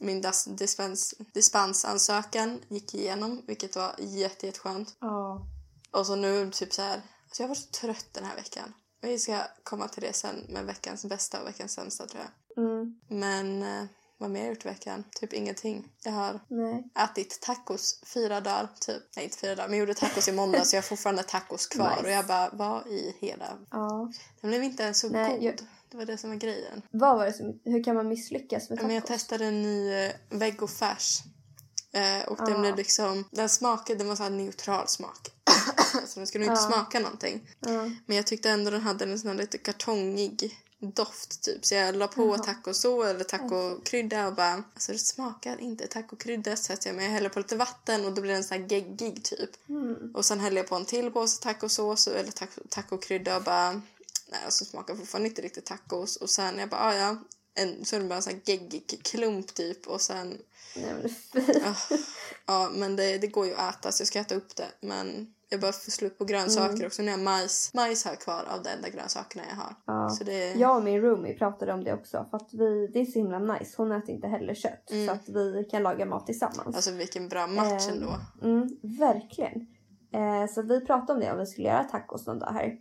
min 0.00 0.22
dis- 0.22 0.56
dispens, 0.56 1.14
dispensansökan 1.34 2.60
gick 2.68 2.94
igenom 2.94 3.42
vilket 3.46 3.76
var 3.76 3.94
jätte, 3.98 4.46
jätteskönt. 4.46 4.96
Ja. 5.00 5.46
Och 5.92 6.06
så 6.06 6.14
nu 6.16 6.50
typ 6.50 6.72
så 6.72 6.82
här, 6.82 7.02
alltså 7.26 7.42
jag 7.42 7.48
var 7.48 7.54
så 7.54 7.66
trött 7.70 8.06
den 8.12 8.24
här 8.24 8.36
veckan. 8.36 8.74
Vi 9.02 9.18
ska 9.18 9.38
komma 9.64 9.88
till 9.88 10.02
det 10.02 10.12
sen 10.12 10.46
med 10.48 10.64
veckans 10.66 11.04
bästa 11.04 11.40
och 11.40 11.48
veckans 11.48 11.72
sämsta 11.72 12.06
tror 12.06 12.22
jag. 12.22 12.64
Mm. 12.64 13.00
Men 13.08 13.62
eh, 13.62 13.84
vad 14.18 14.30
mer 14.30 14.40
har 14.40 14.46
jag 14.46 14.54
gjort 14.54 14.64
i 14.64 14.68
veckan? 14.68 15.04
Typ 15.20 15.32
ingenting. 15.32 15.88
Jag 16.04 16.12
har 16.12 16.40
Nej. 16.48 16.84
ätit 16.98 17.40
tacos 17.40 18.00
fyra 18.06 18.40
dagar 18.40 18.68
typ. 18.80 19.02
Nej 19.16 19.24
inte 19.24 19.38
fyra 19.38 19.54
dagar 19.54 19.68
men 19.68 19.78
jag 19.78 19.86
gjorde 19.88 20.00
tacos 20.00 20.28
i 20.28 20.32
måndag 20.32 20.64
så 20.64 20.76
jag 20.76 20.82
har 20.82 20.86
fortfarande 20.88 21.22
tacos 21.22 21.66
kvar. 21.66 21.90
Nice. 21.90 22.02
Och 22.02 22.10
jag 22.10 22.26
bara, 22.26 22.50
vad 22.52 22.86
i 22.86 23.16
hela... 23.20 23.58
Ja. 23.70 24.12
Den 24.40 24.50
blev 24.50 24.62
inte 24.62 24.82
ens 24.82 25.00
så 25.00 25.08
Nej, 25.08 25.34
god. 25.34 25.42
jag- 25.42 25.56
Det 25.88 25.96
var 25.96 26.04
det 26.04 26.18
som 26.18 26.30
var 26.30 26.36
grejen. 26.36 26.82
Vad 26.90 27.16
var 27.18 27.24
det 27.26 27.32
som, 27.32 27.60
hur 27.64 27.84
kan 27.84 27.96
man 27.96 28.08
misslyckas 28.08 28.70
med 28.70 28.82
Men 28.82 28.94
jag 28.94 29.06
tacos? 29.06 29.16
testade 29.22 29.44
en 29.46 29.62
ny 29.62 29.92
eh, 29.92 30.12
vegofärs. 30.28 31.18
Eh, 31.92 32.28
och 32.28 32.36
den 32.36 32.56
Ah. 32.56 32.60
blev 32.60 32.76
liksom, 32.76 33.24
den 33.32 33.48
smakade, 33.48 33.98
den 33.98 34.08
var 34.08 34.16
så 34.16 34.22
här 34.22 34.30
neutral 34.30 34.88
smak. 34.88 35.28
så 36.08 36.20
den 36.20 36.26
skulle 36.26 36.44
inte 36.44 36.60
Ah. 36.60 36.72
smaka 36.72 37.00
någonting. 37.00 37.48
Ja. 37.60 37.90
Men 38.06 38.16
jag 38.16 38.26
tyckte 38.26 38.50
ändå 38.50 38.70
den 38.70 38.80
hade 38.80 39.04
en 39.04 39.18
sån 39.18 39.36
lite 39.36 39.58
kartongig 39.58 40.58
doft 40.94 41.42
typ. 41.42 41.66
Så 41.66 41.74
jag 41.74 41.96
la 41.96 42.08
på 42.08 42.26
Jaha. 42.26 42.38
tacosås 42.38 43.06
eller 43.06 43.24
tacokrydda 43.24 44.26
och 44.26 44.34
bara 44.34 44.52
alltså 44.74 44.92
det 44.92 44.98
smakar 44.98 45.60
inte 45.60 45.86
tacokrydda 45.86 46.56
så 46.56 46.72
att 46.72 46.86
jag, 46.86 46.94
men 46.94 47.04
jag 47.04 47.12
häller 47.12 47.28
på 47.28 47.38
lite 47.38 47.56
vatten 47.56 48.04
och 48.04 48.12
då 48.12 48.22
blir 48.22 48.32
den 48.32 48.44
så 48.44 48.54
här 48.54 48.66
geggig 48.68 49.24
typ. 49.24 49.50
Mm. 49.68 50.10
Och 50.14 50.24
sen 50.24 50.40
häller 50.40 50.56
jag 50.56 50.68
på 50.68 50.74
en 50.74 50.84
till 50.84 51.10
påse 51.10 51.42
tacosås 51.42 52.06
eller 52.08 52.30
taco, 52.30 52.60
tacokrydda 52.68 53.36
och 53.36 53.42
bara 53.42 53.72
nej 53.72 54.40
alltså 54.44 54.64
smakar 54.64 54.94
fortfarande 54.96 55.28
inte 55.28 55.42
riktigt 55.42 55.66
tacos 55.66 56.16
och 56.16 56.30
sen 56.30 56.58
jag 56.58 56.68
bara 56.68 56.80
ah, 56.80 56.94
ja 56.94 57.16
en, 57.54 57.84
så 57.84 57.96
är 57.96 58.00
det 58.00 58.06
bara 58.06 58.16
en 58.16 58.22
sån 58.22 58.32
här 58.32 58.40
geggig 58.44 59.00
klump 59.04 59.54
typ 59.54 59.86
och 59.86 60.00
sen 60.00 60.38
Nej, 60.76 60.94
men 61.02 61.14
fy. 61.44 61.52
ah, 61.64 61.96
ja 62.46 62.70
men 62.74 62.96
det, 62.96 63.18
det 63.18 63.26
går 63.26 63.46
ju 63.46 63.54
att 63.54 63.74
äta 63.78 63.92
så 63.92 64.00
jag 64.00 64.08
ska 64.08 64.18
äta 64.18 64.34
upp 64.34 64.56
det 64.56 64.68
men 64.80 65.34
jag 65.50 65.60
bara 65.60 65.72
får 65.72 65.90
slut 65.90 66.18
på 66.18 66.24
grönsaker 66.24 66.74
Mm. 66.74 66.86
också. 66.86 67.02
Nu 67.02 67.10
har 67.10 67.18
majs, 67.18 67.70
majs 67.74 68.04
har 68.04 68.12
jag 68.12 68.20
kvar 68.20 68.44
av 68.48 68.62
de 68.62 68.68
enda 68.70 68.88
grönsakerna 68.88 69.44
jag 69.48 69.56
har. 69.56 69.74
Ja. 69.86 70.08
Så 70.10 70.24
det, 70.24 70.52
Jag 70.54 70.76
och 70.76 70.82
min 70.84 71.00
roomie 71.00 71.38
pratade 71.38 71.72
om 71.72 71.84
det 71.84 71.92
också 71.94 72.26
för 72.30 72.36
att 72.36 72.48
vi, 72.52 72.86
det 72.92 73.00
är 73.00 73.04
så 73.04 73.18
himla 73.18 73.38
nice. 73.38 73.74
Hon 73.76 73.92
äter 73.92 74.10
inte 74.10 74.28
heller 74.28 74.54
kött 74.54 74.90
Mm. 74.90 75.06
så 75.06 75.12
att 75.12 75.28
vi 75.28 75.68
kan 75.70 75.82
laga 75.82 76.06
mat 76.06 76.26
tillsammans. 76.26 76.76
Alltså 76.76 76.90
vilken 76.90 77.28
bra 77.28 77.46
match 77.46 77.88
Ehm, 77.88 77.94
ändå. 77.94 78.16
Mm, 78.42 78.68
verkligen. 78.82 79.66
Eh, 80.12 80.46
så 80.54 80.62
vi 80.62 80.80
pratade 80.86 81.12
om 81.12 81.20
det 81.20 81.32
om 81.32 81.38
vi 81.38 81.46
skulle 81.46 81.68
göra 81.68 81.84
tacos 81.84 82.26
någon 82.26 82.38
dag 82.38 82.52
här. 82.52 82.76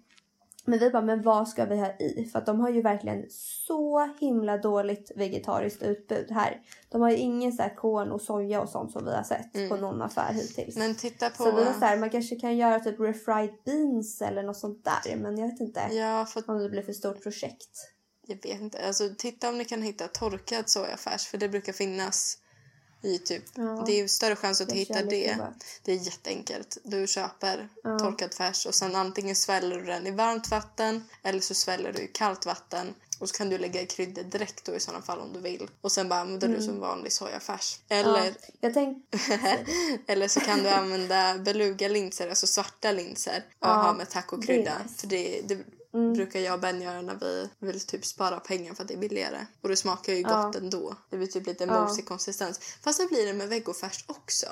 Men 0.66 0.80
vi 0.80 0.90
bara, 0.90 1.02
men 1.02 1.22
vad 1.22 1.48
ska 1.48 1.66
vi 1.66 1.80
ha 1.80 1.92
i? 2.00 2.30
För 2.32 2.40
att 2.40 2.46
de 2.46 2.60
har 2.60 2.70
ju 2.70 2.82
verkligen 2.82 3.26
så 3.30 4.10
himla 4.20 4.58
dåligt 4.58 5.12
vegetariskt 5.16 5.84
utbud 5.84 6.32
här. 6.32 6.62
De 6.90 7.02
har 7.02 7.10
ju 7.10 7.18
ingen 7.18 7.52
så 7.54 7.62
här 7.62 7.76
korn 7.76 8.12
och 8.12 8.22
soja 8.22 8.62
och 8.62 8.70
sånt 8.70 8.92
som 8.92 9.06
vi 9.06 9.16
har 9.16 9.24
sett 9.24 9.56
Mm. 9.56 9.70
på 9.70 9.76
någon 9.78 10.02
affär 10.02 10.34
hittills. 10.34 10.78
Men 10.78 10.96
titta 10.96 11.30
på... 11.30 11.44
Så 11.44 11.52
vi 11.56 11.64
var 11.64 11.74
så 11.74 11.80
här, 11.86 11.98
man 11.98 12.10
kanske 12.10 12.36
kan 12.36 12.58
göra 12.58 12.80
typ 12.80 13.00
refried 13.00 13.50
beans 13.66 14.22
eller 14.22 14.44
något 14.44 14.58
sånt 14.58 14.86
där. 14.86 15.16
Men 15.16 15.38
jag 15.38 15.48
vet 15.48 15.60
inte 15.60 15.80
Ja, 15.92 16.26
för 16.26 16.50
om 16.50 16.58
det 16.60 16.70
blir 16.70 16.82
för 16.82 16.94
stort 16.94 17.24
projekt. 17.24 17.70
jag 18.28 18.36
vet 18.36 18.62
inte. 18.62 18.88
Alltså, 18.88 19.04
titta 19.18 19.50
om 19.50 19.58
ni 19.58 19.66
kan 19.66 19.82
hitta 19.82 20.08
torkad 20.08 20.70
sojafärs 20.70 21.26
för 21.28 21.38
det 21.38 21.50
brukar 21.50 21.74
finnas 21.74 22.38
i 23.02 23.20
typ... 23.20 23.44
Ja. 23.56 23.84
Det 23.86 24.00
är 24.00 24.08
större 24.08 24.36
chans 24.36 24.62
att 24.62 24.70
du 24.70 24.76
hittar 24.76 25.04
det. 25.04 25.34
provat. 25.36 25.54
Det 25.84 25.92
är 25.92 25.96
jätteenkelt. 25.96 26.78
Du 26.84 27.08
köper 27.08 27.70
Ja. 27.84 28.00
torkad 28.00 28.34
färs 28.34 28.66
och 28.66 28.76
sen 28.76 28.96
antingen 28.96 29.36
sväller 29.36 29.78
du 29.78 29.86
den 29.86 30.08
i 30.08 30.12
varmt 30.12 30.52
vatten 30.52 31.04
eller 31.24 31.40
så 31.40 31.54
sväller 31.54 31.94
du 31.94 32.02
i 32.02 32.08
kallt 32.08 32.46
vatten. 32.46 32.94
Och 33.20 33.30
så 33.30 33.36
kan 33.36 33.50
du 33.50 33.58
lägga 33.58 33.82
i 33.82 33.86
kryddor 33.86 34.24
direkt 34.24 34.66
då 34.66 34.76
i 34.76 34.80
sådana 34.80 35.02
fall 35.04 35.20
om 35.20 35.34
du 35.34 35.40
vill. 35.40 35.70
Och 35.82 35.92
sen 35.92 36.10
bara 36.10 36.20
använder 36.20 36.48
du 36.48 36.62
som 36.62 36.80
vanlig 36.80 37.12
sojafärs. 37.14 37.80
Eller, 37.90 38.34
Ja, 38.62 38.74
tänkte... 38.74 39.18
eller 40.08 40.28
så 40.28 40.40
kan 40.40 40.64
du 40.64 40.70
använda 40.70 41.38
beluga-linser, 41.38 42.30
alltså 42.30 42.48
svarta 42.48 42.92
linser 42.92 43.38
och 43.60 43.68
Ja, 43.68 43.74
ha 43.74 43.94
med 43.94 44.10
tacokrydda. 44.10 44.82
För 44.98 45.08
det, 45.08 45.42
det 45.46 45.58
Mm. 45.94 46.14
brukar 46.14 46.40
jag 46.40 46.54
och 46.54 46.60
Ben 46.60 46.82
göra 46.82 47.02
när 47.02 47.16
vi 47.16 47.50
vill 47.60 47.80
typ 47.86 48.06
spara 48.06 48.40
pengar 48.40 48.74
för 48.74 48.82
att 48.84 48.88
det 48.88 48.94
är 48.94 48.98
billigare. 48.98 49.46
Och 49.62 49.70
det 49.70 49.76
smakar 49.76 50.14
ju 50.14 50.22
Ja. 50.22 50.44
gott 50.46 50.56
ändå. 50.56 50.96
Det 51.10 51.18
blir 51.18 51.28
typ 51.28 51.48
lite 51.48 51.64
Ja. 51.64 51.82
mosig 51.88 52.06
konsistens. 52.08 52.60
Fast 52.84 53.00
det 53.00 53.08
blir 53.08 53.26
det 53.28 53.34
med 53.34 53.50
vegofärs 53.50 54.04
också. 54.08 54.48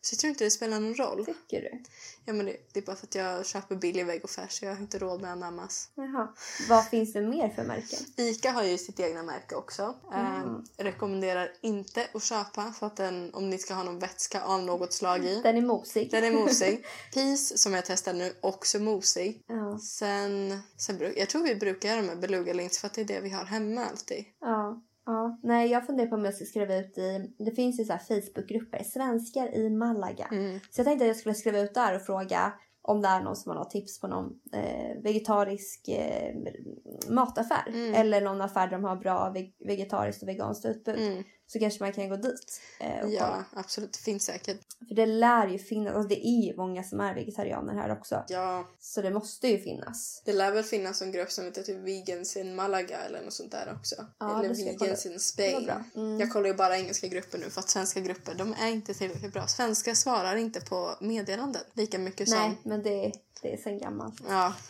Så 0.00 0.14
jag 0.14 0.18
tror 0.18 0.28
inte 0.28 0.44
det 0.44 0.50
spelar 0.50 0.80
någon 0.80 0.94
roll. 0.94 1.24
Tycker 1.24 1.62
du? 1.62 1.82
Ja, 2.24 2.32
men 2.32 2.46
det, 2.46 2.56
det 2.72 2.80
är 2.80 2.84
bara 2.84 2.96
för 2.96 3.06
att 3.06 3.14
jag 3.14 3.46
köper 3.46 3.76
billig 3.76 4.06
vegofärs. 4.06 4.62
Jag 4.62 4.74
har 4.74 4.80
inte 4.80 4.98
råd 4.98 5.20
med 5.20 5.30
anammas. 5.30 5.90
Jaha. 5.94 6.34
Vad 6.68 6.88
finns 6.88 7.12
det 7.12 7.20
mer 7.20 7.48
för 7.48 7.64
märken? 7.64 7.98
Ica 8.16 8.50
har 8.50 8.62
ju 8.62 8.78
sitt 8.78 9.00
egna 9.00 9.22
märke 9.22 9.54
också. 9.54 9.94
Mm. 10.12 10.56
Eh, 10.76 10.84
rekommenderar 10.84 11.52
inte 11.60 12.06
att 12.14 12.22
köpa 12.22 12.72
för 12.72 12.86
att 12.86 12.96
den, 12.96 13.34
om 13.34 13.50
ni 13.50 13.58
ska 13.58 13.74
ha 13.74 13.82
någon 13.82 13.98
vätska 13.98 14.42
av 14.42 14.62
något 14.62 14.92
slag 14.92 15.24
i. 15.24 15.40
Den 15.42 15.56
är 15.56 15.62
mosig. 15.62 16.10
Den 16.10 16.24
är 16.24 16.32
mosig. 16.32 16.84
Peace 17.14 17.58
som 17.58 17.74
jag 17.74 17.84
testar 17.84 18.12
nu, 18.12 18.32
också 18.40 18.78
mosig. 18.78 19.44
Ja. 19.46 19.78
Sen, 19.78 20.60
sen 20.76 21.12
jag 21.16 21.28
tror 21.28 21.42
vi 21.42 21.54
brukar 21.54 21.88
göra 21.88 22.02
med 22.02 22.20
beluga 22.20 22.52
links 22.52 22.78
för 22.78 22.86
att 22.86 22.94
det 22.94 23.00
är 23.00 23.04
det 23.04 23.20
vi 23.20 23.30
har 23.30 23.44
hemma 23.44 23.84
alltid. 23.84 24.24
Ja. 24.40 24.82
Ja. 25.12 25.38
Nej, 25.42 25.70
jag 25.70 25.86
funderar 25.86 26.08
på 26.08 26.14
om 26.14 26.24
jag 26.24 26.34
ska 26.34 26.44
skriva 26.44 26.76
ut 26.76 26.98
i... 26.98 27.34
Det 27.38 27.50
finns 27.50 27.80
ju 27.80 27.84
så 27.84 27.92
här 27.92 27.98
Facebookgrupper. 28.00 28.82
Svenskar 28.84 29.54
i 29.54 29.70
Malaga. 29.70 30.28
Mm. 30.32 30.60
Så 30.70 30.80
jag 30.80 30.86
tänkte 30.86 31.04
att 31.04 31.08
jag 31.08 31.16
skulle 31.16 31.34
skriva 31.34 31.58
ut 31.60 31.74
där 31.74 31.96
och 31.96 32.02
fråga 32.02 32.52
om 32.82 33.02
det 33.02 33.08
är 33.08 33.20
någon 33.20 33.36
som 33.36 33.50
har 33.50 33.56
något 33.58 33.70
tips 33.70 34.00
på 34.00 34.06
någon 34.06 34.40
eh, 34.52 35.02
vegetarisk 35.02 35.88
eh, 35.88 36.34
mataffär. 37.08 37.68
Mm. 37.68 37.94
Eller 37.94 38.20
någon 38.20 38.40
affär 38.40 38.66
där 38.66 38.72
de 38.72 38.84
har 38.84 38.96
bra 38.96 39.32
veg- 39.34 39.56
vegetariskt 39.66 40.22
och 40.22 40.28
veganskt 40.28 40.64
utbud. 40.66 40.98
Mm. 40.98 41.24
Så 41.52 41.58
kanske 41.58 41.82
man 41.84 41.92
kan 41.92 42.08
gå 42.08 42.16
dit 42.16 42.60
eh, 42.80 42.90
och 42.96 43.00
kolla. 43.02 43.12
Ja, 43.14 43.44
absolut. 43.60 43.92
Det 43.92 43.98
finns 43.98 44.24
säkert. 44.24 44.60
För 44.88 44.94
det 44.94 45.06
lär 45.06 45.48
ju 45.48 45.58
finnas, 45.58 45.94
alltså 45.94 46.08
det 46.08 46.26
är 46.26 46.46
ju 46.46 46.56
många 46.56 46.82
som 46.84 47.00
är 47.00 47.14
vegetarianer 47.14 47.74
här 47.74 47.92
också. 47.92 48.24
Ja, 48.28 48.68
Så 48.80 49.02
det 49.02 49.10
måste 49.10 49.48
ju 49.48 49.58
finnas. 49.58 50.22
det 50.24 50.32
lär 50.32 50.52
väl 50.52 50.64
finnas 50.64 51.02
en 51.02 51.12
grupp 51.12 51.32
som 51.32 51.44
heter 51.44 51.62
typ 51.62 51.76
Vegans 51.76 52.36
in 52.36 52.54
Malaga 52.54 52.98
eller 52.98 53.22
något 53.24 53.32
sånt 53.34 53.52
där 53.52 53.76
också. 53.78 54.06
Ja, 54.18 54.44
eller 54.44 54.54
Vegans 54.54 55.06
in 55.06 55.20
Spain. 55.20 55.70
Mm. 55.94 56.20
Jag 56.20 56.32
kollar 56.32 56.46
ju 56.48 56.54
bara 56.54 56.78
engelska 56.78 57.06
grupper 57.06 57.38
nu 57.38 57.50
för 57.50 57.60
att 57.60 57.68
svenska 57.70 58.00
grupper 58.00 58.34
de 58.34 58.54
är 58.60 58.68
inte 58.68 58.94
tillräckligt 58.94 59.32
bra. 59.32 59.46
Svenska 59.46 59.94
svarar 59.94 60.36
inte 60.36 60.60
på 60.60 60.96
meddelanden 61.00 61.62
lika 61.72 61.98
mycket 61.98 62.28
som... 62.28 62.38
Nej, 62.38 62.58
men 62.64 62.82
det, 62.82 63.12
det 63.42 63.52
är 63.52 63.56
sen 63.56 63.78
gammalt. 63.78 64.14
Ja. 64.28 64.54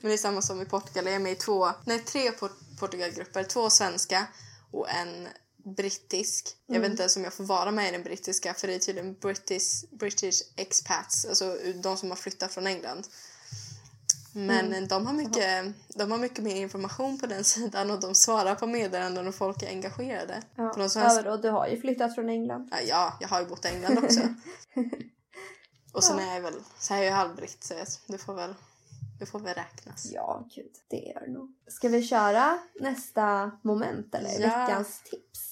Men 0.00 0.08
det 0.08 0.14
är 0.14 0.18
samma 0.18 0.42
som 0.42 0.60
i 0.62 0.64
Portugal. 0.64 1.06
Jag 1.06 1.14
är 1.14 1.18
med 1.18 1.32
i 1.32 1.34
två, 1.34 1.68
nej 1.84 1.98
tre 1.98 2.30
Port- 2.32 2.78
Portugalgrupper. 2.80 3.44
Två 3.44 3.70
svenska 3.70 4.26
och 4.72 4.90
en 4.90 5.28
brittisk. 5.74 6.56
Jag 6.66 6.76
Mm. 6.76 6.82
vet 6.82 6.90
inte 6.90 7.02
ens 7.02 7.16
om 7.16 7.24
jag 7.24 7.34
får 7.34 7.44
vara 7.44 7.70
med 7.70 7.88
i 7.88 7.92
den 7.92 8.02
brittiska 8.02 8.54
för 8.54 8.66
det 8.66 8.74
är 8.74 8.78
tydligen 8.78 9.14
British, 9.14 9.84
British 9.90 10.42
expats, 10.56 11.24
alltså 11.24 11.56
de 11.82 11.96
som 11.96 12.08
har 12.10 12.16
flyttat 12.16 12.52
från 12.52 12.66
England. 12.66 13.06
Men 14.32 14.66
Mm. 14.66 14.88
de, 14.88 15.06
har 15.06 15.12
mycket, 15.14 15.64
de 15.88 16.10
har 16.10 16.18
mycket 16.18 16.44
mer 16.44 16.56
information 16.56 17.18
på 17.18 17.26
den 17.26 17.44
sidan 17.54 17.90
och 17.90 18.00
de 18.00 18.14
svarar 18.14 18.54
på 18.54 18.66
meddelanden 18.66 19.28
och 19.28 19.34
folk 19.34 19.62
är 19.62 19.68
engagerade. 19.68 20.42
Ja. 20.54 20.72
För 20.72 20.80
de 20.80 20.90
svenska- 20.90 21.22
Ja, 21.24 21.32
och 21.32 21.40
du 21.42 21.50
har 21.50 21.68
ju 21.68 21.80
flyttat 21.80 22.14
från 22.14 22.28
England. 22.28 22.68
Ja, 22.72 22.78
Ja, 22.86 23.16
jag 23.20 23.28
har 23.28 23.40
ju 23.40 23.46
bott 23.46 23.64
i 23.64 23.68
England 23.68 23.98
också. 24.04 24.20
och 25.92 26.04
sen 26.04 26.18
är 26.18 26.34
jag 26.34 26.40
väl, 26.42 26.54
så 26.78 26.94
är 26.94 27.02
jag 27.02 27.12
halvbritt 27.12 27.64
så 27.64 27.74
det 28.06 28.18
får 28.18 28.34
väl, 28.34 28.54
det 29.18 29.26
får 29.26 29.38
väl 29.40 29.54
räknas. 29.54 30.06
Ja, 30.12 30.48
gud. 30.54 30.72
Det 30.88 30.96
gör 30.96 31.20
det 31.20 31.32
nog. 31.32 31.54
Ska 31.68 31.88
vi 31.88 32.02
köra 32.06 32.58
nästa 32.80 33.50
moment 33.62 34.14
eller? 34.14 34.30
Ja. 34.30 34.38
Veckans 34.66 35.00
tips. 35.10 35.47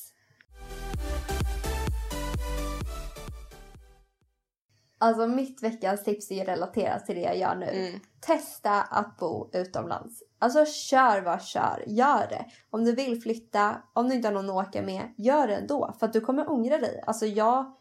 Alltså 4.98 5.26
mitt 5.26 5.62
veckans 5.62 6.04
tips 6.04 6.30
är 6.30 6.34
ju 6.34 6.44
relaterat 6.44 7.06
till 7.06 7.14
det 7.14 7.20
jag 7.20 7.38
gör 7.38 7.54
nu. 7.54 7.66
Mm. 7.66 8.00
Testa 8.20 8.82
att 8.82 9.16
bo 9.16 9.50
utomlands. 9.52 10.22
Alltså 10.38 10.64
kör 10.64 11.22
vad 11.22 11.42
kör, 11.42 11.84
gör 11.86 12.26
det. 12.30 12.44
Om 12.70 12.84
du 12.84 12.94
vill 12.94 13.22
flytta, 13.22 13.76
om 13.92 14.08
du 14.08 14.14
inte 14.14 14.28
har 14.28 14.34
någon 14.34 14.50
att 14.50 14.68
åka 14.68 14.82
med, 14.82 15.14
gör 15.16 15.46
det 15.46 15.56
ändå. 15.56 15.94
För 15.98 16.06
att 16.06 16.12
du 16.12 16.20
kommer 16.20 16.50
ångra 16.50 16.78
dig. 16.78 17.02
Alltså 17.06 17.26
jag, 17.26 17.76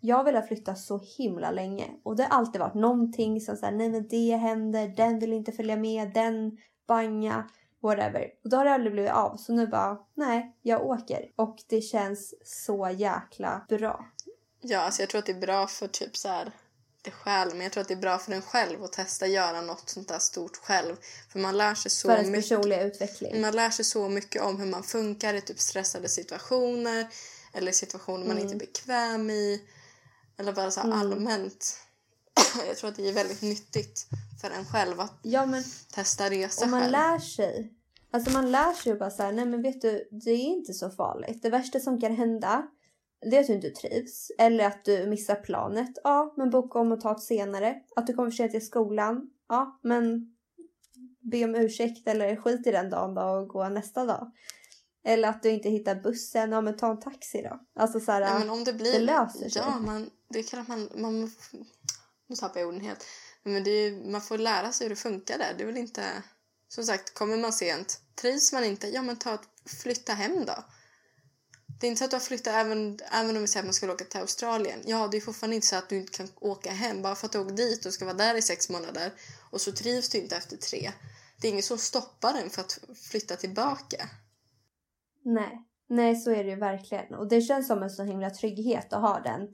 jag 0.00 0.24
vill 0.24 0.34
ha 0.34 0.42
flyttat 0.42 0.78
så 0.78 1.00
himla 1.18 1.50
länge. 1.50 1.84
Och 2.02 2.16
det 2.16 2.22
har 2.22 2.38
alltid 2.38 2.60
varit 2.60 2.74
någonting 2.74 3.40
som 3.40 3.56
säger 3.56 3.72
nej 3.72 3.88
men 3.88 4.08
det 4.08 4.36
händer, 4.36 4.88
den 4.88 5.18
vill 5.18 5.32
inte 5.32 5.52
följa 5.52 5.76
med, 5.76 6.12
den 6.14 6.58
banga, 6.88 7.44
whatever. 7.82 8.26
Och 8.44 8.50
då 8.50 8.56
har 8.56 8.64
det 8.64 8.74
aldrig 8.74 8.92
blivit 8.92 9.12
av. 9.12 9.36
Så 9.36 9.52
nu 9.52 9.66
bara, 9.66 9.98
nej, 10.14 10.56
jag 10.62 10.86
åker. 10.86 11.32
Och 11.36 11.56
det 11.68 11.80
känns 11.80 12.34
så 12.44 12.90
jäkla 12.96 13.66
bra. 13.68 14.08
Ja, 14.60 14.78
alltså 14.78 15.02
jag 15.02 15.08
tror 15.08 15.18
att 15.18 15.26
det 15.26 15.32
är 15.32 15.40
bra 15.40 15.66
för 15.66 15.88
typ 15.88 16.16
så 16.16 16.28
här 16.28 16.52
det 17.02 17.10
själv, 17.10 17.50
men 17.52 17.60
jag 17.60 17.72
tror 17.72 17.80
att 17.80 17.88
det 17.88 17.94
är 17.94 17.98
bra 17.98 18.18
för 18.18 18.32
en 18.32 18.42
själv 18.42 18.84
att 18.84 18.92
testa 18.92 19.26
göra 19.26 19.60
något 19.60 19.88
sånt 19.88 20.08
där 20.08 20.18
stort 20.18 20.56
själv. 20.56 20.96
För 21.32 21.38
man 21.38 21.56
lär 21.56 21.74
sig 21.74 21.90
så 21.90 22.08
För 22.08 22.18
mycket. 22.18 22.34
personliga 22.34 22.82
utveckling. 22.82 23.40
Man 23.40 23.56
lär 23.56 23.70
sig 23.70 23.84
så 23.84 24.08
mycket 24.08 24.42
om 24.42 24.60
hur 24.60 24.66
man 24.66 24.82
funkar 24.82 25.34
i 25.34 25.40
typ 25.40 25.60
stressade 25.60 26.08
situationer 26.08 27.08
eller 27.52 27.72
situationer 27.72 28.26
man 28.26 28.38
inte 28.38 28.54
är 28.54 28.58
bekväm 28.58 29.30
i. 29.30 29.62
Eller 30.38 30.52
bara 30.52 30.70
så 30.70 30.80
här 30.80 30.92
allmänt. 30.92 31.76
Jag 32.66 32.76
tror 32.76 32.90
att 32.90 32.96
det 32.96 33.08
är 33.08 33.12
väldigt 33.12 33.42
nyttigt 33.42 34.06
för 34.40 34.50
en 34.50 34.64
själv 34.64 35.00
att 35.00 35.18
Ja 35.22 35.46
men 35.46 35.62
testa 35.94 36.30
resa 36.30 36.64
Och 36.64 36.70
man 36.70 36.80
själv. 36.80 36.92
lär 36.92 37.18
sig. 37.18 37.72
Alltså 38.12 38.30
man 38.30 38.50
lär 38.52 38.72
sig 38.72 38.94
bara 38.94 39.10
så 39.10 39.22
här, 39.22 39.32
nej 39.32 39.46
men 39.46 39.62
vet 39.62 39.80
du, 39.80 40.08
det 40.10 40.30
är 40.30 40.36
inte 40.38 40.72
så 40.72 40.90
farligt. 40.90 41.42
Det 41.42 41.50
värsta 41.50 41.80
som 41.80 42.00
kan 42.00 42.16
hända, 42.16 42.66
det 43.30 43.36
är 43.36 43.40
att 43.40 43.46
du 43.46 43.52
inte 43.52 43.70
trivs. 43.70 44.30
Eller 44.38 44.66
att 44.66 44.84
du 44.84 45.06
missar 45.06 45.34
planet. 45.34 45.90
Ja, 46.04 46.34
men 46.36 46.50
boka 46.50 46.78
om 46.78 46.92
och 46.92 47.00
ta 47.00 47.12
ett 47.12 47.22
senare. 47.22 47.76
Att 47.96 48.06
du 48.06 48.14
kommer 48.14 48.30
för 48.30 48.36
sent 48.36 48.50
till 48.52 48.66
skolan. 48.66 49.30
Ja, 49.48 49.80
men 49.82 50.34
be 51.32 51.44
om 51.44 51.54
ursäkt 51.54 52.08
eller 52.08 52.36
skit 52.36 52.66
i 52.66 52.70
den 52.70 52.90
dagen 52.90 53.14
då 53.14 53.22
och 53.22 53.48
gå 53.48 53.68
nästa 53.68 54.04
dag. 54.04 54.30
Eller 55.04 55.28
att 55.28 55.42
du 55.42 55.50
inte 55.50 55.68
hittar 55.68 55.94
bussen. 55.94 56.52
Ja, 56.52 56.60
men 56.60 56.76
ta 56.76 56.90
en 56.90 57.00
taxi 57.00 57.42
då. 57.42 57.60
Alltså 57.82 58.00
så 58.00 58.12
här, 58.12 58.20
Ja, 58.20 58.38
men 58.38 58.50
om 58.50 58.64
det 58.64 58.72
blir... 58.72 58.92
det 58.92 58.98
löser 58.98 59.48
sig. 59.48 59.62
Ja, 59.66 59.78
man, 59.78 60.10
det 60.28 60.38
är 60.38 60.42
klart 60.42 60.68
man, 60.68 60.88
man... 60.96 61.30
Nu 62.26 62.36
tappar 62.36 62.60
jag 62.60 62.68
orden 62.68 62.80
helt. 62.80 63.04
Men 63.44 63.64
det 63.64 63.70
är, 63.70 64.10
man 64.10 64.20
får 64.20 64.38
lära 64.38 64.72
sig 64.72 64.84
hur 64.84 64.90
det 64.90 65.00
funkar 65.00 65.38
där. 65.38 65.54
Det 65.56 65.62
är 65.62 65.66
väl 65.66 65.76
inte... 65.76 66.22
Som 66.68 66.84
sagt, 66.84 67.14
kommer 67.14 67.36
man 67.36 67.52
sent, 67.52 68.00
trivs 68.14 68.52
man 68.52 68.64
inte, 68.64 68.88
ja 68.88 69.02
men 69.02 69.16
ta 69.16 69.34
ett, 69.34 69.70
flytta 69.82 70.12
hem 70.12 70.44
då. 70.44 70.64
Det 71.80 71.86
är 71.86 71.88
inte 71.88 71.98
så 71.98 72.04
att 72.04 72.10
du 72.10 72.14
har 72.14 72.20
flyttat 72.20 72.54
även, 72.54 72.98
även 73.12 73.36
om 73.36 73.42
vi 73.42 73.48
säger 73.48 73.62
att 73.62 73.66
man 73.66 73.74
skulle 73.74 73.92
åka 73.92 74.04
till 74.04 74.20
Australien. 74.20 74.80
Ja, 74.84 75.08
det 75.08 75.16
är 75.16 75.20
fortfarande 75.20 75.56
inte 75.56 75.66
så 75.66 75.76
att 75.76 75.88
du 75.88 75.96
inte 75.96 76.12
kan 76.12 76.28
åka 76.36 76.72
hem 76.72 77.02
bara 77.02 77.14
för 77.14 77.26
att 77.26 77.32
du 77.32 77.38
åker 77.38 77.54
dit 77.54 77.86
och 77.86 77.92
ska 77.92 78.04
vara 78.04 78.16
där 78.16 78.34
i 78.34 78.42
sex 78.42 78.68
månader 78.68 79.12
och 79.50 79.60
så 79.60 79.72
trivs 79.72 80.08
du 80.08 80.18
inte 80.18 80.36
efter 80.36 80.56
tre. 80.56 80.92
det 81.40 81.48
är 81.48 81.52
inget 81.52 81.64
som 81.64 81.78
stoppar 81.78 82.34
en 82.34 82.50
för 82.50 82.60
att 82.60 82.78
flytta 83.10 83.36
tillbaka. 83.36 84.08
Nej. 85.24 85.66
Nej, 85.88 86.16
så 86.16 86.30
är 86.30 86.44
det 86.44 86.50
ju 86.50 86.56
verkligen. 86.56 87.14
Och 87.14 87.28
det 87.28 87.40
känns 87.40 87.66
som 87.66 87.82
en 87.82 87.90
så 87.90 88.02
himla 88.02 88.30
trygghet 88.30 88.92
att 88.92 89.00
ha 89.00 89.20
den, 89.20 89.48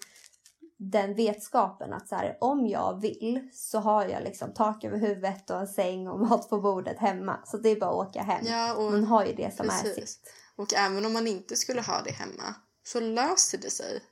den 0.78 1.14
vetskapen 1.14 1.92
att 1.92 2.08
så 2.08 2.14
här, 2.14 2.38
om 2.40 2.66
jag 2.66 3.00
vill 3.00 3.48
så 3.52 3.78
har 3.78 4.04
jag 4.04 4.22
liksom 4.22 4.54
tak 4.54 4.84
över 4.84 4.98
huvudet 4.98 5.50
och 5.50 5.60
en 5.60 5.68
säng 5.68 6.08
och 6.08 6.20
mat 6.28 6.50
på 6.50 6.60
bordet 6.60 6.98
hemma. 6.98 7.40
Så 7.44 7.56
det 7.56 7.68
är 7.68 7.80
bara 7.80 7.90
att 7.90 8.08
åka 8.08 8.22
hem. 8.22 8.44
Ja, 8.46 8.74
och, 8.74 8.92
Man 8.92 9.04
har 9.04 9.24
ju 9.24 9.34
det 9.34 9.56
som 9.56 9.66
är 9.66 9.82
precis. 9.82 10.10
sitt. 10.10 10.32
Och 10.56 10.74
även 10.74 11.06
om 11.06 11.12
man 11.12 11.26
inte 11.26 11.56
skulle 11.56 11.80
ha 11.80 12.02
det 12.02 12.10
hemma 12.12 12.54
så 12.84 13.00
löser 13.00 13.58
det 13.58 13.70
sig. 13.70 14.02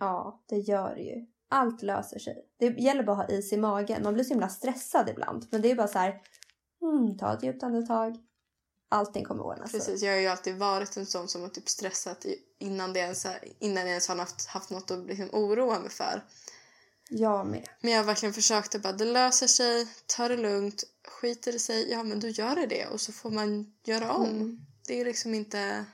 Ja, 0.00 0.44
det 0.48 0.56
gör 0.56 0.94
det 0.94 1.02
ju. 1.02 1.26
Allt 1.48 1.82
löser 1.82 2.18
sig. 2.18 2.36
Det 2.58 2.66
gäller 2.66 3.02
bara 3.02 3.22
att 3.22 3.30
ha 3.30 3.38
is 3.38 3.52
i 3.52 3.56
magen. 3.56 4.02
Man 4.02 4.14
blir 4.14 4.24
så 4.24 4.30
himla 4.30 4.48
stressad 4.48 5.08
ibland. 5.08 5.46
Men 5.50 5.62
det 5.62 5.70
är 5.70 5.74
bara 5.74 5.88
så 5.88 5.98
här, 5.98 6.22
mm, 6.82 7.18
ta 7.18 7.32
ett 7.32 7.42
djupt 7.42 7.62
andetag. 7.62 8.16
Allting 8.88 9.24
kommer 9.24 9.42
ordna 9.44 9.68
sig. 9.68 9.80
Precis, 9.80 10.02
jag 10.02 10.12
har 10.12 10.20
ju 10.20 10.26
alltid 10.26 10.56
varit 10.58 10.96
en 10.96 11.06
sån 11.06 11.28
som 11.28 11.42
har 11.42 11.48
typ 11.48 11.68
stressat 11.68 12.26
innan, 12.58 12.92
det 12.92 13.00
ens, 13.00 13.26
innan 13.58 13.82
jag 13.82 13.88
ens 13.90 14.08
har 14.08 14.16
haft, 14.16 14.46
haft 14.46 14.70
något 14.70 14.90
att 14.90 15.06
liksom 15.06 15.28
oroa 15.32 15.78
mig 15.78 15.90
för. 15.90 16.22
Jag 17.10 17.46
med. 17.46 17.68
Men 17.80 17.92
jag 17.92 17.98
har 17.98 18.04
verkligen 18.04 18.32
försökt 18.32 18.74
att 18.74 18.82
bara, 18.82 18.92
det 18.92 19.04
löser 19.04 19.46
sig, 19.46 19.88
ta 20.06 20.28
det 20.28 20.36
lugnt, 20.36 20.84
skiter 21.08 21.52
det 21.52 21.58
sig, 21.58 21.90
ja 21.90 22.02
men 22.02 22.20
då 22.20 22.28
gör 22.28 22.56
det 22.56 22.66
det 22.66 22.86
och 22.86 23.00
så 23.00 23.12
får 23.12 23.30
man 23.30 23.72
göra 23.84 24.12
om. 24.12 24.30
Mm. 24.30 24.60
Det 24.86 25.00
är 25.00 25.04
liksom 25.04 25.34
inte 25.34 25.84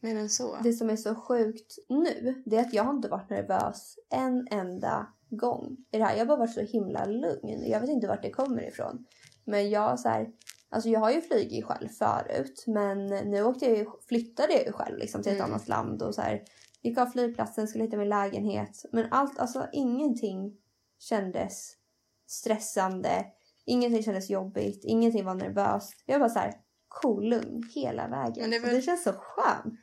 mer 0.00 0.16
än 0.16 0.30
så. 0.30 0.58
Det 0.62 0.72
som 0.72 0.90
är 0.90 0.96
så 0.96 1.14
sjukt 1.14 1.78
nu, 1.88 2.42
det 2.46 2.56
är 2.56 2.60
att 2.60 2.74
jag 2.74 2.84
har 2.84 2.94
inte 2.94 3.08
varit 3.08 3.30
nervös 3.30 3.98
en 4.10 4.48
enda 4.50 5.06
gång 5.30 5.76
i 5.90 5.98
det 5.98 6.04
här. 6.04 6.12
Jag 6.12 6.20
har 6.20 6.26
bara 6.26 6.38
varit 6.38 6.54
så 6.54 6.60
himla 6.60 7.04
lugn. 7.04 7.64
Jag 7.66 7.80
vet 7.80 7.90
inte 7.90 8.06
vart 8.06 8.22
det 8.22 8.30
kommer 8.30 8.68
ifrån. 8.68 9.06
Men 9.44 9.70
jag 9.70 10.00
så 10.00 10.08
här, 10.08 10.32
alltså 10.74 10.88
jag 10.88 11.00
har 11.00 11.10
ju 11.10 11.20
flugit 11.20 11.64
själv 11.64 11.88
förut, 11.88 12.64
men 12.66 13.06
nu 13.06 13.42
åkte 13.44 13.64
jag 13.64 13.78
ju, 13.78 13.86
flyttade 14.08 14.52
jag 14.52 14.66
ju 14.66 14.72
själv 14.72 14.98
liksom 14.98 15.22
till 15.22 15.32
ett 15.32 15.38
Mm. 15.38 15.50
annat 15.52 15.68
land 15.68 16.02
och 16.02 16.14
så 16.14 16.20
här, 16.22 16.42
gick 16.82 16.98
av 16.98 17.06
flygplatsen, 17.06 17.68
skulle 17.68 17.84
hitta 17.84 17.96
min 17.96 18.08
lägenhet. 18.08 18.84
Men 18.92 19.12
allt, 19.12 19.38
alltså 19.38 19.66
ingenting 19.72 20.56
kändes 20.98 21.72
stressande. 22.26 23.24
Ingenting 23.66 24.02
kändes 24.02 24.30
jobbigt. 24.30 24.84
Ingenting 24.84 25.24
var 25.24 25.34
nervöst. 25.34 25.94
Jag 26.06 26.18
var 26.18 26.28
så 26.28 26.38
här 26.38 26.54
cool, 26.88 27.28
lugn 27.28 27.70
hela 27.74 28.08
vägen. 28.08 28.34
Men 28.40 28.50
det 28.50 28.58
väl- 28.58 28.74
det 28.74 28.82
känns 28.82 29.02
så 29.04 29.12
skönt. 29.12 29.80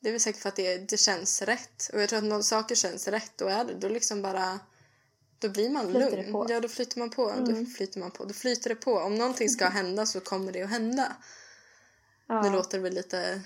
Det 0.00 0.08
är 0.08 0.12
väl 0.12 0.20
säkert 0.20 0.42
för 0.42 0.48
att 0.48 0.56
det, 0.56 0.90
det 0.90 0.96
känns 0.96 1.42
rätt. 1.42 1.90
Och 1.92 2.00
jag 2.02 2.08
tror 2.08 2.18
att 2.18 2.24
när 2.24 2.40
saker 2.40 2.74
känns 2.74 3.08
rätt, 3.08 3.32
då 3.38 3.46
är 3.48 3.64
det 3.64 3.74
då 3.74 3.88
liksom 3.88 4.22
bara... 4.22 4.60
Då 5.42 5.48
blir 5.48 5.70
man 5.70 5.90
Flyter 5.90 6.10
lugn. 6.16 6.32
på. 6.32 6.46
Ja, 6.48 6.60
då 6.60 6.68
flyter 6.68 6.98
man 6.98 7.10
på. 7.10 7.28
Då 7.28 7.50
Mm. 7.52 7.66
flyter 7.66 8.00
man 8.00 8.10
på. 8.10 8.24
Då 8.24 8.34
flyter 8.34 8.68
det 8.70 8.76
på. 8.76 8.94
Om 8.98 9.14
någonting 9.14 9.48
ska 9.48 9.68
hända 9.68 10.06
så 10.06 10.20
kommer 10.20 10.52
det 10.52 10.62
att 10.62 10.70
hända. 10.70 11.16
Ja. 12.28 12.42
Nu 12.42 12.50
låter 12.50 12.78
det 12.78 12.82
väl 12.82 12.94
lite 12.94 13.42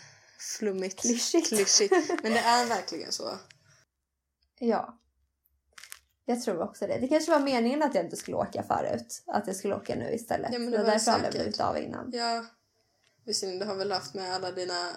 flummigt. 0.59 1.01
Klyschigt. 1.01 1.49
Klyschigt. 1.49 1.93
Men 2.23 2.33
det 2.33 2.39
är 2.41 2.67
verkligen 2.67 3.13
så. 3.13 3.39
Ja. 4.59 4.99
Jag 6.25 6.43
tror 6.43 6.63
också 6.63 6.87
det. 6.87 6.99
Det 6.99 7.09
kanske 7.09 7.31
var 7.31 7.41
meningen 7.41 7.83
att 7.83 7.95
jag 7.95 8.05
inte 8.05 8.17
skulle 8.17 8.37
åka 8.37 8.63
förut. 8.63 9.23
Att 9.27 9.47
jag 9.47 9.57
skulle 9.57 9.75
åka 9.77 9.95
nu 9.95 10.15
istället. 10.15 10.53
Ja, 10.53 10.59
men 10.59 10.71
det 10.71 10.77
det 10.79 10.85
var 10.85 10.91
därför 10.91 11.11
aldrig 11.13 11.33
blivit 11.33 11.61
av 11.61 11.79
innan. 11.79 12.11
Ja, 12.13 12.45
visserligen 13.25 13.59
du 13.61 13.67
har 13.67 13.75
väl 13.75 13.93
haft 13.93 14.15
med 14.15 14.35
alla 14.35 14.51
dina, 14.53 14.91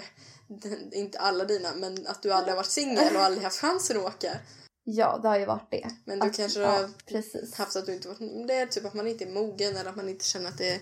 inte 0.92 1.18
alla 1.18 1.44
dina, 1.44 1.74
men 1.74 2.06
att 2.06 2.22
du 2.22 2.32
aldrig 2.32 2.52
har 2.52 2.56
varit 2.56 2.66
singel 2.70 3.16
och 3.16 3.22
aldrig 3.22 3.44
haft 3.44 3.58
chansen 3.60 3.96
att 3.96 4.02
åka. 4.04 4.38
Ja, 4.84 5.18
det 5.22 5.28
har 5.28 5.38
ju 5.38 5.44
varit 5.46 5.70
det. 5.70 5.86
Men 6.04 6.18
du 6.18 6.26
Att- 6.26 6.36
kanske 6.36 6.60
ja, 6.60 6.68
har 6.70 6.88
precis. 7.08 7.58
haft 7.58 7.76
att 7.76 7.86
du 7.86 7.94
inte 7.94 8.08
varit, 8.08 8.48
det 8.48 8.54
är 8.54 8.66
typ 8.66 8.84
att 8.84 8.94
man 8.94 9.06
inte 9.08 9.24
är 9.24 9.30
mogen 9.30 9.76
eller 9.76 9.90
att 9.90 9.96
man 9.96 10.08
inte 10.08 10.24
känner 10.24 10.48
att 10.48 10.58
det 10.58 10.74
är, 10.74 10.80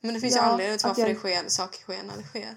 men 0.00 0.14
det 0.14 0.20
finns 0.20 0.34
ju 0.34 0.38
Ja, 0.38 0.44
anledning 0.44 0.78
till 0.78 0.86
att 0.86 0.98
varför 0.98 1.02
jag- 1.08 1.16
det 1.16 1.18
sker, 1.20 1.48
saker 1.48 1.78
sker 1.78 2.02
när 2.02 2.16
det 2.16 2.22
sker. 2.22 2.54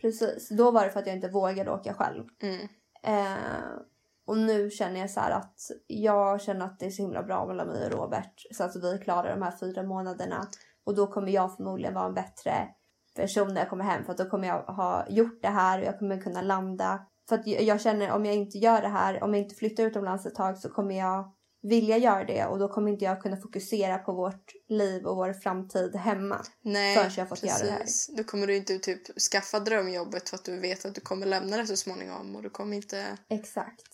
Precis. 0.00 0.48
Då 0.48 0.70
var 0.70 0.84
det 0.84 0.90
för 0.90 1.00
att 1.00 1.06
jag 1.06 1.16
inte 1.16 1.28
vågade 1.28 1.70
åka 1.70 1.94
själv. 1.94 2.24
Mm. 2.42 2.68
Eh, 3.02 3.78
och 4.26 4.38
nu 4.38 4.70
känner 4.70 5.00
jag 5.00 5.10
så 5.10 5.20
här 5.20 5.30
att 5.30 5.60
jag 5.86 6.40
känner 6.42 6.64
att 6.66 6.78
det 6.80 6.86
är 6.86 6.90
så 6.90 7.02
himla 7.02 7.22
bra 7.22 7.46
mellan 7.46 7.66
mig 7.68 7.86
och 7.86 7.92
Robert. 7.92 8.46
Så 8.56 8.64
att 8.64 8.76
vi 8.76 8.98
klarar 9.04 9.30
de 9.36 9.42
här 9.42 9.56
fyra 9.60 9.82
månaderna. 9.82 10.48
Och 10.84 10.94
då 10.94 11.06
kommer 11.06 11.32
jag 11.32 11.56
förmodligen 11.56 11.94
vara 11.94 12.06
en 12.06 12.14
bättre 12.14 12.68
person 13.16 13.54
när 13.54 13.60
jag 13.60 13.70
kommer 13.70 13.84
hem. 13.84 14.04
För 14.04 14.12
att 14.12 14.18
då 14.18 14.24
kommer 14.30 14.48
jag 14.48 14.62
ha 14.62 15.06
gjort 15.08 15.42
det 15.42 15.48
här 15.48 15.78
och 15.78 15.84
jag 15.84 15.98
kommer 15.98 16.20
kunna 16.20 16.42
landa. 16.42 17.06
För 17.28 17.34
att 17.36 17.46
jag 17.46 17.80
känner 17.80 18.10
om 18.10 18.24
jag 18.24 18.34
inte 18.34 18.58
gör 18.58 18.82
det 18.82 18.88
här, 18.88 19.22
om 19.22 19.34
jag 19.34 19.42
inte 19.42 19.54
flyttar 19.54 19.84
utomlands 19.84 20.26
ett 20.26 20.34
tag 20.34 20.58
så 20.58 20.68
kommer 20.68 20.98
jag 20.98 21.32
vilja 21.62 21.96
göra 21.96 22.24
det. 22.24 22.46
Och 22.46 22.58
då 22.58 22.68
kommer 22.68 22.90
inte 22.90 23.04
jag 23.04 23.22
kunna 23.22 23.36
fokusera 23.36 23.98
på 23.98 24.12
vårt 24.12 24.52
liv 24.68 25.06
och 25.06 25.16
vår 25.16 25.32
framtid 25.32 25.96
hemma. 25.96 26.44
Nej, 26.62 26.96
Förrän 26.96 27.10
jag 27.16 27.28
fått 27.28 27.42
göra 27.42 27.58
det 27.58 27.70
här. 27.70 27.78
precis. 27.80 28.16
Då 28.16 28.24
kommer 28.24 28.46
du 28.46 28.56
inte 28.56 28.78
typ 28.78 29.20
skaffa 29.20 29.60
drömjobbet 29.60 30.28
för 30.28 30.36
att 30.36 30.44
du 30.44 30.60
vet 30.60 30.84
att 30.84 30.94
du 30.94 31.00
kommer 31.00 31.26
lämna 31.26 31.56
det 31.56 31.66
så 31.66 31.76
småningom 31.76 32.36
och 32.36 32.42
du 32.42 32.50
kommer 32.50 32.76
inte 32.76 33.18
Exakt. 33.28 33.86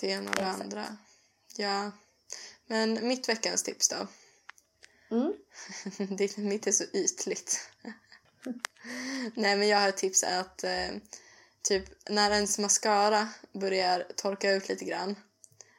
det 0.00 0.06
ena 0.06 0.30
och 0.30 0.36
det 0.36 0.42
Exakt. 0.42 0.62
andra. 0.62 0.84
Ja. 1.56 1.90
Men 2.66 3.08
mitt 3.08 3.28
veckans 3.28 3.62
tips 3.62 3.88
då? 3.88 4.06
Mm. 5.16 5.32
Det, 6.16 6.36
mitt 6.36 6.66
är 6.66 6.72
så 6.72 6.84
ytligt. 6.84 7.70
Nej 9.34 9.56
men 9.56 9.68
jag 9.68 9.78
har 9.78 9.88
ett 9.88 9.96
tips 9.96 10.24
att 10.24 10.64
eh, 10.64 10.88
typ 11.62 11.84
när 12.10 12.30
ens 12.30 12.58
mascara 12.58 13.28
börjar 13.52 14.06
torka 14.16 14.52
ut 14.52 14.68
lite 14.68 14.84
grann 14.84 15.16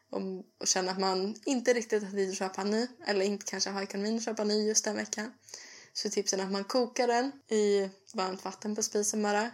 och, 0.10 0.22
och 0.60 0.68
känner 0.68 0.92
att 0.92 1.00
man 1.00 1.36
inte 1.46 1.74
riktigt 1.74 2.04
har 2.04 2.12
tid 2.12 2.30
att 2.30 2.38
köpa 2.38 2.62
en 2.62 2.70
ny 2.72 2.88
eller 3.08 3.26
inte 3.26 3.46
kanske 3.46 3.70
har 3.70 3.82
ekonomin 3.82 4.18
att 4.18 4.26
köpa 4.26 4.42
en 4.42 4.48
ny 4.48 4.68
just 4.68 4.86
den 4.86 4.96
veckan 4.96 5.34
så 5.94 6.10
typ 6.10 6.12
är 6.12 6.22
tipsen 6.22 6.40
att 6.40 6.52
man 6.52 6.64
kokar 6.64 7.08
den 7.08 7.32
i 7.48 7.90
varmt 8.14 8.46
vatten 8.46 8.76
på 8.76 8.84
spisen 8.84 9.24
bara 9.24 9.52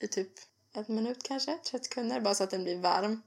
i 0.00 0.08
typ 0.08 0.32
en 0.74 0.94
minut 0.94 1.22
kanske, 1.22 1.58
30 1.58 1.84
sekunder 1.84 2.20
bara 2.20 2.34
så 2.34 2.44
att 2.44 2.50
den 2.50 2.64
blir 2.64 2.78
varm. 2.78 3.22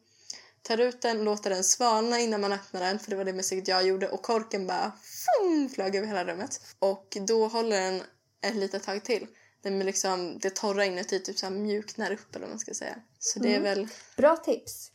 Tar 0.61 0.77
ut 0.77 1.01
den, 1.01 1.23
låter 1.23 1.49
den 1.49 1.63
svalna 1.63 2.19
innan 2.19 2.41
man 2.41 2.51
öppnar 2.51 2.81
den 2.81 2.99
för 2.99 3.09
det 3.09 3.17
var 3.17 3.25
det 3.25 3.33
mest 3.33 3.67
jag 3.67 3.87
gjorde 3.87 4.09
och 4.09 4.21
korken 4.21 4.67
bara 4.67 4.91
fung, 5.01 5.69
flög 5.69 5.95
över 5.95 6.07
hela 6.07 6.25
rummet. 6.25 6.61
Och 6.79 7.17
då 7.27 7.47
håller 7.47 7.81
den 7.81 8.01
ett 8.41 8.55
litet 8.55 8.83
tag 8.83 9.03
till. 9.03 9.27
Den 9.65 9.79
liksom, 9.79 10.39
det 10.41 10.55
torra 10.55 10.85
inuti 10.85 11.19
typ 11.19 11.37
så 11.37 11.49
mjuknar 11.49 12.11
upp 12.11 12.35
eller 12.35 12.45
vad 12.45 12.49
man 12.49 12.59
ska 12.59 12.73
säga. 12.73 12.95
Så 13.19 13.39
det 13.39 13.47
är 13.55 13.59
Mm. 13.59 13.63
väl, 13.63 13.87
Bra 14.17 14.35
tips. 14.37 14.91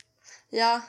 ja, 0.51 0.81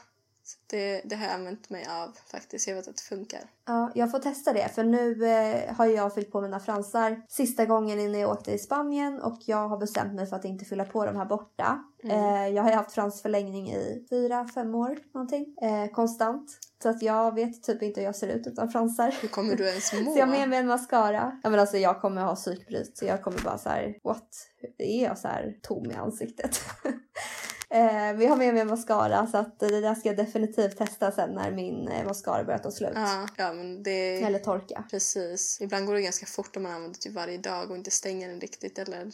det, 0.68 1.02
det 1.06 1.16
har 1.16 1.26
jag 1.26 1.34
använt 1.34 1.70
mig 1.70 1.86
av 1.90 2.18
faktiskt. 2.32 2.68
Jag 2.68 2.76
vet 2.76 2.88
att 2.88 2.96
det 2.98 3.02
funkar. 3.04 3.42
Ja, 3.66 3.92
jag 3.96 4.12
får 4.12 4.20
testa 4.20 4.54
det 4.54 4.70
för 4.76 4.84
nu 4.84 5.26
eh, 5.26 5.74
har 5.76 5.86
jag 5.86 6.14
fyllt 6.14 6.32
på 6.32 6.42
mina 6.42 6.60
fransar 6.60 7.22
sista 7.30 7.66
gången 7.66 8.00
innan 8.00 8.20
jag 8.22 8.30
åkte 8.32 8.52
i 8.52 8.60
Spanien 8.60 9.22
och 9.22 9.38
jag 9.46 9.68
har 9.68 9.78
bestämt 9.78 10.14
mig 10.14 10.26
för 10.28 10.36
att 10.36 10.46
inte 10.46 10.66
fylla 10.66 10.86
på 10.86 11.06
de 11.06 11.16
här 11.16 11.26
borta. 11.26 11.84
Mm. 12.04 12.18
Eh, 12.36 12.48
jag 12.56 12.64
har 12.64 12.72
haft 12.72 12.92
fransförlängning 12.92 13.72
i 13.74 14.06
fyra, 14.10 14.48
fem 14.54 14.76
år 14.76 15.00
någonting. 15.14 15.56
Eh, 15.62 15.92
konstant. 15.92 16.50
Så 16.84 16.90
att 16.90 17.02
jag 17.02 17.36
vet 17.36 17.64
typ 17.64 17.82
inte 17.82 18.00
hur 18.00 18.06
jag 18.06 18.16
ser 18.16 18.28
ut 18.28 18.48
utan 18.48 18.70
fransar. 18.70 19.16
Hur 19.22 19.28
kommer 19.28 19.56
du 19.56 19.68
ens 19.68 19.94
må? 20.06 20.14
Så 20.14 20.20
jag 20.20 20.28
har 20.28 20.38
med 20.38 20.50
mig 20.50 20.60
en 20.60 20.68
mascara. 20.68 21.40
Ja 21.44 21.50
men 21.50 21.60
alltså 21.60 21.78
jag 21.78 22.02
kommer 22.02 22.22
ha 22.22 22.36
psykbryt 22.36 22.98
så 22.98 23.06
jag 23.06 23.24
kommer 23.24 23.40
bara 23.40 23.58
så 23.58 23.70
här, 23.70 23.98
what? 24.04 24.30
Är 24.78 25.04
jag 25.04 25.18
så 25.18 25.28
här 25.28 25.56
tom 25.62 25.92
i 25.92 25.94
ansiktet? 25.94 26.60
eh, 27.70 28.14
vi 28.14 28.26
har 28.26 28.36
med 28.36 28.54
mig 28.54 28.62
en 28.62 28.68
mascara 28.68 29.28
så 29.28 29.38
att 29.38 29.60
det 29.60 29.82
där 29.82 29.96
ska 29.96 30.10
jag 30.10 30.18
definitivt 30.18 30.78
testa 30.78 31.12
sen 31.12 31.30
när 31.34 31.52
min 31.52 31.88
eh, 31.88 32.06
mascara 32.06 32.44
börjar 32.44 32.60
ta 32.60 32.72
slut. 32.72 32.92
Ja, 32.96 33.28
ja 33.38 33.54
men 33.54 33.84
det... 33.84 34.22
Eller 34.22 34.40
torka. 34.40 34.84
Precis. 34.92 35.62
Ibland 35.62 35.86
går 35.86 35.94
det 35.94 36.02
ganska 36.02 36.26
fort 36.26 36.58
om 36.58 36.64
man 36.64 36.72
använder 36.72 37.00
typ 37.00 37.14
varje 37.14 37.38
dag 37.38 37.72
och 37.72 37.78
inte 37.78 37.92
stänger 37.92 38.30
den 38.30 38.40
riktigt 38.40 38.80
eller 38.80 39.12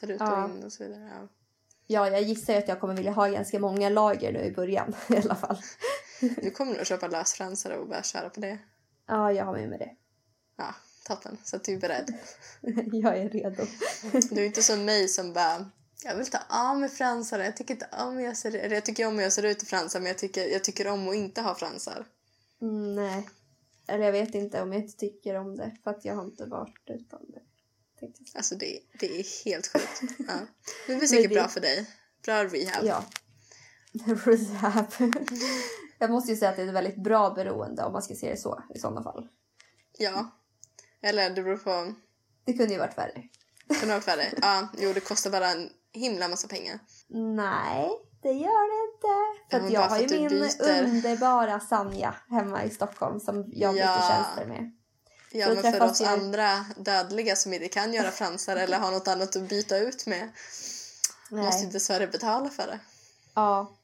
tar 0.00 0.10
ut 0.10 0.20
Ja. 0.20 0.44
och 0.44 0.50
in 0.50 0.64
och 0.64 0.72
så 0.72 0.84
vidare. 0.84 1.10
Ja. 1.12 1.28
Ja, 1.88 2.08
jag 2.08 2.22
gissar 2.22 2.54
att 2.54 2.68
jag 2.68 2.80
kommer 2.80 2.94
vilja 2.94 3.12
ha 3.12 3.28
ganska 3.28 3.58
många 3.58 3.88
lager 3.88 4.32
nu 4.32 4.40
i 4.40 4.52
början 4.52 4.94
i 5.08 5.16
alla 5.16 5.34
fall. 5.34 5.58
Du 6.20 6.50
kommer 6.50 6.76
nog 6.76 6.86
köpa 6.86 7.08
lösfransare 7.08 7.78
och 7.78 7.88
börja 7.88 8.02
köra 8.02 8.30
på 8.30 8.40
det. 8.40 8.58
Ja, 9.06 9.32
jag 9.32 9.44
har 9.44 9.52
med 9.52 9.68
mig 9.68 9.78
det. 9.78 9.96
Ja, 10.56 10.74
toppen. 11.04 11.38
Så 11.44 11.56
att 11.56 11.64
du 11.64 11.72
är 11.74 11.78
beredd. 11.80 12.14
jag 12.92 13.18
är 13.18 13.28
redo. 13.28 13.66
Du 14.30 14.40
är 14.40 14.46
inte 14.46 14.62
som 14.62 14.84
mig 14.84 15.08
som 15.08 15.32
bara 15.32 15.70
jag 16.04 16.16
vill 16.16 16.26
ta 16.26 16.38
av 16.48 16.80
mig 16.80 16.88
fransar. 16.88 17.38
Jag 17.38 17.56
tycker 17.56 17.74
inte 17.74 17.88
om 17.92 18.20
jag 18.20 18.36
ser 18.36 18.54
eller 18.54 18.74
Jag 18.74 18.84
tycker 18.84 19.06
om 19.06 19.18
jag 19.18 19.32
ser 19.32 19.42
ut 19.42 19.62
i 19.62 19.66
fransar 19.66 20.00
men 20.00 20.06
jag 20.06 20.18
tycker, 20.18 20.46
jag 20.48 20.64
tycker 20.64 20.86
om 20.86 21.08
att 21.08 21.14
inte 21.14 21.40
ha 21.40 21.54
fransar. 21.54 22.06
Mm, 22.62 22.94
nej. 22.94 23.28
Eller 23.86 24.04
jag 24.04 24.12
vet 24.12 24.34
inte 24.34 24.62
om 24.62 24.72
jag 24.72 24.82
inte 24.82 24.96
tycker 24.96 25.34
om 25.34 25.56
det 25.56 25.76
för 25.84 25.90
att 25.90 26.04
jag 26.04 26.14
har 26.14 26.24
inte 26.24 26.44
varit 26.44 26.82
utan 26.86 27.20
det. 27.28 27.40
Alltså 28.34 28.54
det, 28.54 28.80
det 29.00 29.06
är 29.20 29.44
helt 29.44 29.66
sjukt. 29.66 30.02
Ja. 30.18 30.34
Det 30.86 30.96
blir 30.96 31.08
säkert 31.08 31.30
det- 31.30 31.34
bra 31.34 31.48
för 31.48 31.60
dig. 31.60 31.90
Bra 32.24 32.44
rehab. 32.44 32.84
Ja. 32.84 33.04
Rehab. 34.24 34.92
Jag 35.98 36.10
måste 36.10 36.30
ju 36.30 36.36
säga 36.36 36.50
att 36.50 36.56
det 36.56 36.62
är 36.62 36.66
ett 36.68 36.74
väldigt 36.74 36.96
bra 37.04 37.30
beroende 37.30 37.84
om 37.84 37.92
man 37.92 38.02
ska 38.02 38.14
se 38.14 38.30
det 38.30 38.36
så 38.36 38.62
i 38.74 38.78
sådana 38.78 39.02
fall. 39.02 39.28
Ja. 39.98 40.30
Eller 41.02 41.30
det 41.30 41.42
beror 41.42 41.56
på. 41.56 41.94
Det 42.44 42.52
kunde 42.52 42.72
ju 42.72 42.78
varit 42.78 42.98
värre. 42.98 43.22
Kunde 43.80 43.86
ha 43.94 44.00
varit 44.00 44.08
värre. 44.08 44.26
Ja, 44.42 44.68
jo 44.78 44.92
det 44.92 45.00
kostar 45.00 45.30
bara 45.30 45.50
en 45.50 45.70
himla 45.92 46.28
massa 46.28 46.48
pengar. 46.48 46.78
Nej, 47.36 47.90
det 48.22 48.32
gör 48.32 48.66
det 48.72 48.92
inte. 48.92 49.66
För 49.66 49.74
Ja, 49.74 49.80
jag 49.82 49.88
har 49.88 49.98
ju 49.98 50.20
min 50.20 50.28
byter. 50.28 50.84
underbara 50.84 51.60
Sanja 51.60 52.14
hemma 52.30 52.64
i 52.64 52.70
Stockholm 52.70 53.20
som 53.20 53.44
jag 53.52 53.74
byter 53.74 53.84
Ja. 53.84 54.08
tjänster 54.08 54.46
med. 54.46 54.72
Ja, 55.32 55.54
men 55.54 55.72
för 55.72 55.82
oss 55.82 56.00
ju- 56.00 56.04
andra 56.04 56.48
dödliga 56.76 57.36
som 57.36 57.52
inte 57.54 57.68
kan 57.68 57.92
göra 57.92 58.10
fransar 58.10 58.56
eller 58.56 58.78
har 58.78 58.90
något 58.90 59.08
annat 59.08 59.36
att 59.36 59.48
byta 59.48 59.78
ut 59.78 60.06
med 60.06 60.28
måste 61.30 61.58
ju 61.58 61.64
Nej. 61.64 61.72
dessvärre 61.72 62.06
betala 62.06 62.50
för 62.50 62.66
det. 62.66 62.78
Ja. 63.34 63.75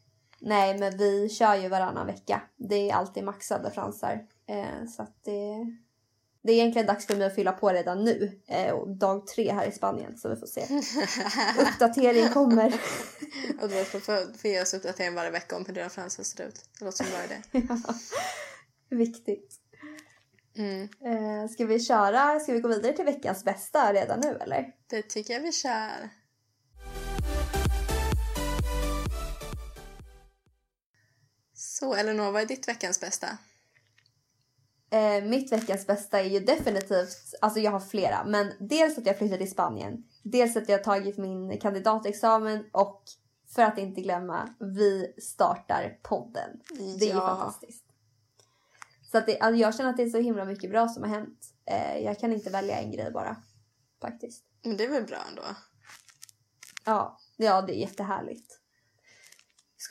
Nej, 0.44 0.78
men 0.78 0.96
vi 0.96 1.28
kör 1.28 1.54
ju 1.54 1.68
varannan 1.68 2.06
vecka. 2.06 2.42
Det 2.56 2.90
är 2.90 2.94
alltid 2.94 3.24
maxade 3.24 3.70
fransar. 3.70 4.26
Eh, 4.46 4.86
så 4.96 5.02
att 5.02 5.24
det, 5.24 5.66
det 6.42 6.52
är 6.52 6.56
egentligen 6.56 6.86
dags 6.86 7.06
för 7.06 7.16
mig 7.16 7.26
att 7.26 7.34
fylla 7.34 7.52
på 7.52 7.68
redan 7.68 8.04
nu. 8.04 8.40
Eh, 8.46 8.86
dag 8.86 9.26
tre 9.26 9.52
här 9.52 9.66
i 9.66 9.72
Spanien, 9.72 10.16
så 10.16 10.28
vi 10.28 10.36
får 10.36 10.46
se. 10.46 10.60
Uppdatering 11.62 12.28
kommer. 12.28 12.66
Och 13.62 13.68
då 13.68 13.84
får 13.84 14.38
får 14.38 14.50
ge 14.50 14.62
oss 14.62 14.74
uppdatering 14.74 15.14
varje 15.14 15.30
vecka 15.30 15.56
om 15.56 15.66
hur 15.66 15.74
dina 15.74 15.88
fransar 15.88 16.24
ser 16.24 16.44
ut. 16.44 16.64
Det 16.78 16.84
låter 16.84 17.04
som 17.04 17.06
en 17.06 17.12
bra 17.12 17.24
idé. 17.24 17.74
Viktigt. 18.96 19.54
Mm. 20.56 20.82
Eh, 20.82 21.48
ska 21.50 21.66
vi 21.66 21.80
köra, 21.80 22.40
ska 22.40 22.52
vi 22.52 22.60
gå 22.60 22.68
vidare 22.68 22.92
till 22.92 23.04
veckans 23.04 23.44
bästa 23.44 23.92
redan 23.92 24.20
nu 24.20 24.38
eller? 24.40 24.72
Det 24.86 25.02
tycker 25.02 25.34
jag 25.34 25.40
vi 25.40 25.52
kör. 25.52 26.21
Så 31.82 31.94
Elinor, 31.94 32.32
vad 32.32 32.42
är 32.42 32.46
ditt 32.46 32.68
veckans 32.68 33.00
bästa? 33.00 33.38
Eh, 34.90 35.24
mitt 35.24 35.52
veckans 35.52 35.86
bästa 35.86 36.20
är 36.20 36.24
ju 36.28 36.40
definitivt, 36.40 37.34
alltså 37.40 37.60
jag 37.60 37.70
har 37.70 37.80
flera, 37.80 38.24
men 38.24 38.52
dels 38.58 38.98
att 38.98 39.06
jag 39.06 39.18
flyttade 39.18 39.38
till 39.38 39.50
Spanien, 39.50 40.04
dels 40.22 40.56
att 40.56 40.68
jag 40.68 40.84
tagit 40.84 41.18
min 41.18 41.58
kandidatexamen 41.60 42.64
och 42.72 43.02
för 43.54 43.62
att 43.62 43.78
inte 43.78 44.00
glömma, 44.00 44.54
vi 44.58 45.14
startar 45.18 45.98
podden. 46.02 46.60
Det 46.68 47.04
är 47.04 47.08
ju 47.08 47.14
Ja. 47.14 47.26
fantastiskt. 47.26 47.84
Så 49.10 49.18
att 49.18 49.26
det, 49.26 49.40
alltså 49.40 49.60
jag 49.60 49.74
känner 49.74 49.90
att 49.90 49.96
det 49.96 50.02
är 50.02 50.10
så 50.10 50.18
himla 50.18 50.44
mycket 50.44 50.70
bra 50.70 50.88
som 50.88 51.02
har 51.02 51.10
hänt. 51.10 51.54
Eh, 51.64 51.98
jag 51.98 52.18
kan 52.18 52.32
inte 52.32 52.50
välja 52.50 52.78
en 52.78 52.90
grej 52.90 53.10
bara, 53.10 53.36
faktiskt. 54.00 54.44
Men 54.62 54.76
det 54.76 54.84
är 54.84 54.90
väl 54.90 55.04
bra 55.04 55.18
ändå? 55.30 55.42
Ja, 56.84 57.18
ja 57.36 57.62
det 57.62 57.72
är 57.72 57.80
jättehärligt. 57.80 58.61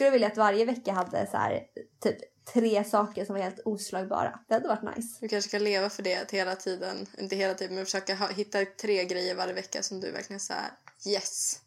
Skulle 0.01 0.11
vilja 0.11 0.27
att 0.27 0.37
varje 0.37 0.65
vecka 0.65 0.91
hade 0.93 1.27
så 1.31 1.37
här, 1.37 1.63
typ 2.03 2.17
tre 2.53 2.83
saker 2.83 3.25
som 3.25 3.35
var 3.35 3.41
helt 3.41 3.59
oslagbara. 3.65 4.39
Det 4.47 4.53
hade 4.53 4.67
varit 4.67 4.95
nice. 4.95 5.17
Du 5.21 5.27
kanske 5.27 5.49
ska 5.49 5.59
leva 5.59 5.89
för 5.89 6.03
det 6.03 6.15
att 6.15 6.31
hela 6.31 6.55
tiden, 6.55 7.07
inte 7.17 7.35
hela 7.35 7.53
tiden, 7.53 7.75
men 7.75 7.85
försöka 7.85 8.15
ha, 8.15 8.27
hitta 8.27 8.65
tre 8.81 9.05
grejer 9.05 9.35
varje 9.35 9.53
vecka 9.53 9.83
som 9.83 9.99
du 9.99 10.11
verkligen 10.11 10.39
säger 10.39 10.71
yes. 11.05 11.59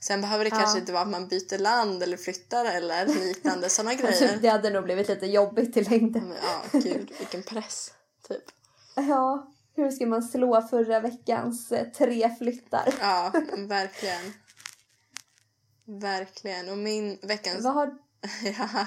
Sen 0.00 0.20
behöver 0.20 0.44
det 0.44 0.50
Ja. 0.50 0.56
kanske 0.56 0.78
inte 0.78 0.92
vara 0.92 1.02
att 1.02 1.08
man 1.08 1.28
byter 1.28 1.58
land 1.58 2.02
eller 2.02 2.16
flyttar 2.16 2.64
eller 2.64 3.06
liknande 3.26 3.68
sådana 3.68 3.94
grejer. 3.94 4.38
Det 4.42 4.48
hade 4.48 4.70
nog 4.70 4.84
blivit 4.84 5.08
lite 5.08 5.26
jobbigt 5.26 5.76
i 5.76 5.84
längden. 5.84 6.34
Ja, 6.42 6.78
gud 6.80 7.12
vilken 7.18 7.42
press. 7.42 7.92
Typ. 8.28 8.44
Ja, 8.94 9.52
hur 9.76 9.90
ska 9.90 10.06
man 10.06 10.22
slå 10.22 10.62
förra 10.62 11.00
veckans 11.00 11.72
eh, 11.72 11.86
tre 11.88 12.34
flyttar? 12.38 12.94
Ja, 13.00 13.32
verkligen. 13.56 14.32
Verkligen. 15.86 16.68
Och 16.68 16.78
min 16.78 17.18
veckans... 17.22 17.64
Vad 17.64 17.74
har, 17.74 17.98
ja, 18.44 18.86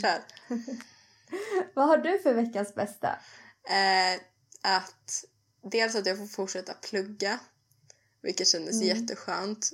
kör. 0.00 0.22
vad 1.74 1.86
har 1.86 1.98
du 1.98 2.18
för 2.18 2.34
veckans 2.34 2.74
bästa? 2.74 3.08
Eh, 3.68 4.20
att 4.62 5.24
dels 5.62 5.94
att 5.94 6.06
jag 6.06 6.18
får 6.18 6.26
fortsätta 6.26 6.74
plugga, 6.74 7.38
vilket 8.22 8.48
kändes 8.48 8.82
Mm. 8.82 8.86
jätteskönt. 8.96 9.70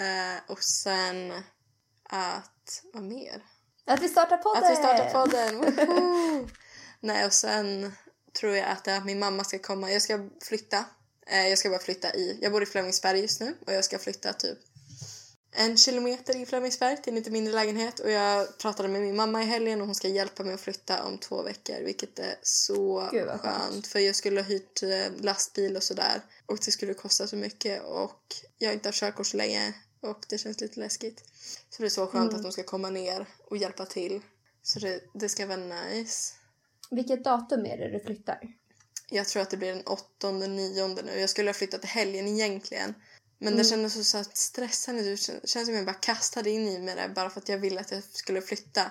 Eh, 0.00 0.50
och 0.50 0.62
sen 0.62 1.32
att, 2.02 2.82
vad 2.92 3.02
mer? 3.02 3.44
Att 3.84 4.02
vi 4.02 4.08
startar 4.08 4.36
podden! 4.36 4.64
Att 4.64 4.70
vi 4.70 4.76
startar 4.76 5.10
podden! 5.10 6.48
Nej, 7.00 7.26
och 7.26 7.32
sen 7.32 7.92
tror 8.40 8.56
jag 8.56 8.68
att, 8.68 8.88
att 8.88 9.04
min 9.04 9.18
mamma 9.18 9.44
ska 9.44 9.58
komma. 9.58 9.90
Jag 9.90 10.02
ska 10.02 10.28
flytta. 10.42 10.84
Eh, 11.26 11.48
jag 11.48 11.58
ska 11.58 11.68
bara 11.70 11.78
flytta 11.78 12.14
i, 12.14 12.38
jag 12.42 12.52
bor 12.52 12.62
i 12.62 12.66
Flemingsberg 12.66 13.20
just 13.20 13.40
nu 13.40 13.56
och 13.66 13.72
jag 13.72 13.84
ska 13.84 13.98
flytta 13.98 14.32
typ 14.32 14.58
en 15.58 15.76
kilometer 15.76 16.36
i 16.36 16.46
Flemingsberg 16.46 16.96
till 17.02 17.10
en 17.10 17.14
lite 17.14 17.30
mindre 17.30 17.54
lägenhet 17.54 18.00
och 18.00 18.10
jag 18.10 18.58
pratade 18.58 18.88
med 18.88 19.00
min 19.00 19.16
mamma 19.16 19.42
i 19.42 19.46
helgen 19.46 19.80
och 19.80 19.86
hon 19.86 19.94
ska 19.94 20.08
hjälpa 20.08 20.44
mig 20.44 20.54
att 20.54 20.60
flytta 20.60 21.04
om 21.04 21.18
två 21.18 21.42
veckor 21.42 21.84
vilket 21.84 22.18
är 22.18 22.34
så 22.42 23.08
Gud, 23.12 23.26
skönt. 23.26 23.40
skönt 23.42 23.86
för 23.86 23.98
jag 23.98 24.16
skulle 24.16 24.40
ha 24.40 24.48
hyrt 24.48 24.82
eh, 24.82 25.20
lastbil 25.20 25.76
och 25.76 25.82
sådär 25.82 26.20
och 26.46 26.58
det 26.64 26.70
skulle 26.70 26.94
kosta 26.94 27.26
så 27.26 27.36
mycket 27.36 27.82
och 27.84 28.22
jag 28.58 28.68
har 28.68 28.74
inte 28.74 28.88
haft 28.88 28.98
körkort 29.00 29.26
så 29.26 29.36
länge 29.36 29.74
och 30.00 30.24
det 30.28 30.38
känns 30.38 30.60
lite 30.60 30.80
läskigt. 30.80 31.24
Så 31.70 31.82
det 31.82 31.86
är 31.86 31.90
så 31.90 32.06
skönt 32.06 32.28
Mm. 32.30 32.36
att 32.36 32.42
de 32.42 32.52
ska 32.52 32.62
komma 32.62 32.90
ner 32.90 33.26
och 33.44 33.56
hjälpa 33.56 33.86
till. 33.86 34.20
Så 34.62 34.78
det, 34.78 35.00
det 35.14 35.28
ska 35.28 35.46
vara 35.46 35.56
nice. 35.56 36.34
Vilket 36.90 37.24
datum 37.24 37.66
är 37.66 37.78
det 37.78 37.90
du 37.98 38.00
flyttar? 38.00 38.40
Jag 39.10 39.26
tror 39.28 39.42
att 39.42 39.50
det 39.50 39.56
blir 39.56 39.74
den 39.74 39.86
åttonde, 39.86 40.46
nionde 40.46 41.02
nu. 41.02 41.20
Jag 41.20 41.30
skulle 41.30 41.48
ha 41.48 41.54
flyttat 41.54 41.80
till 41.80 41.90
helgen 41.90 42.28
egentligen. 42.28 42.94
Men 43.38 43.48
Mm. 43.48 43.58
det 43.58 43.64
kändes 43.64 43.94
så, 43.94 44.04
så 44.04 44.24
stressande. 44.32 45.02
Det 45.02 45.14
kän- 45.14 45.46
känns 45.46 45.66
som 45.66 45.74
jag 45.74 45.84
bara 45.86 45.94
kastade 45.94 46.50
in 46.50 46.68
i 46.68 46.78
mig 46.78 46.94
det 46.96 47.10
bara 47.14 47.30
för 47.30 47.40
att 47.40 47.48
jag 47.48 47.58
ville 47.58 47.80
att 47.80 47.92
jag 47.92 48.02
skulle 48.04 48.40
flytta. 48.42 48.82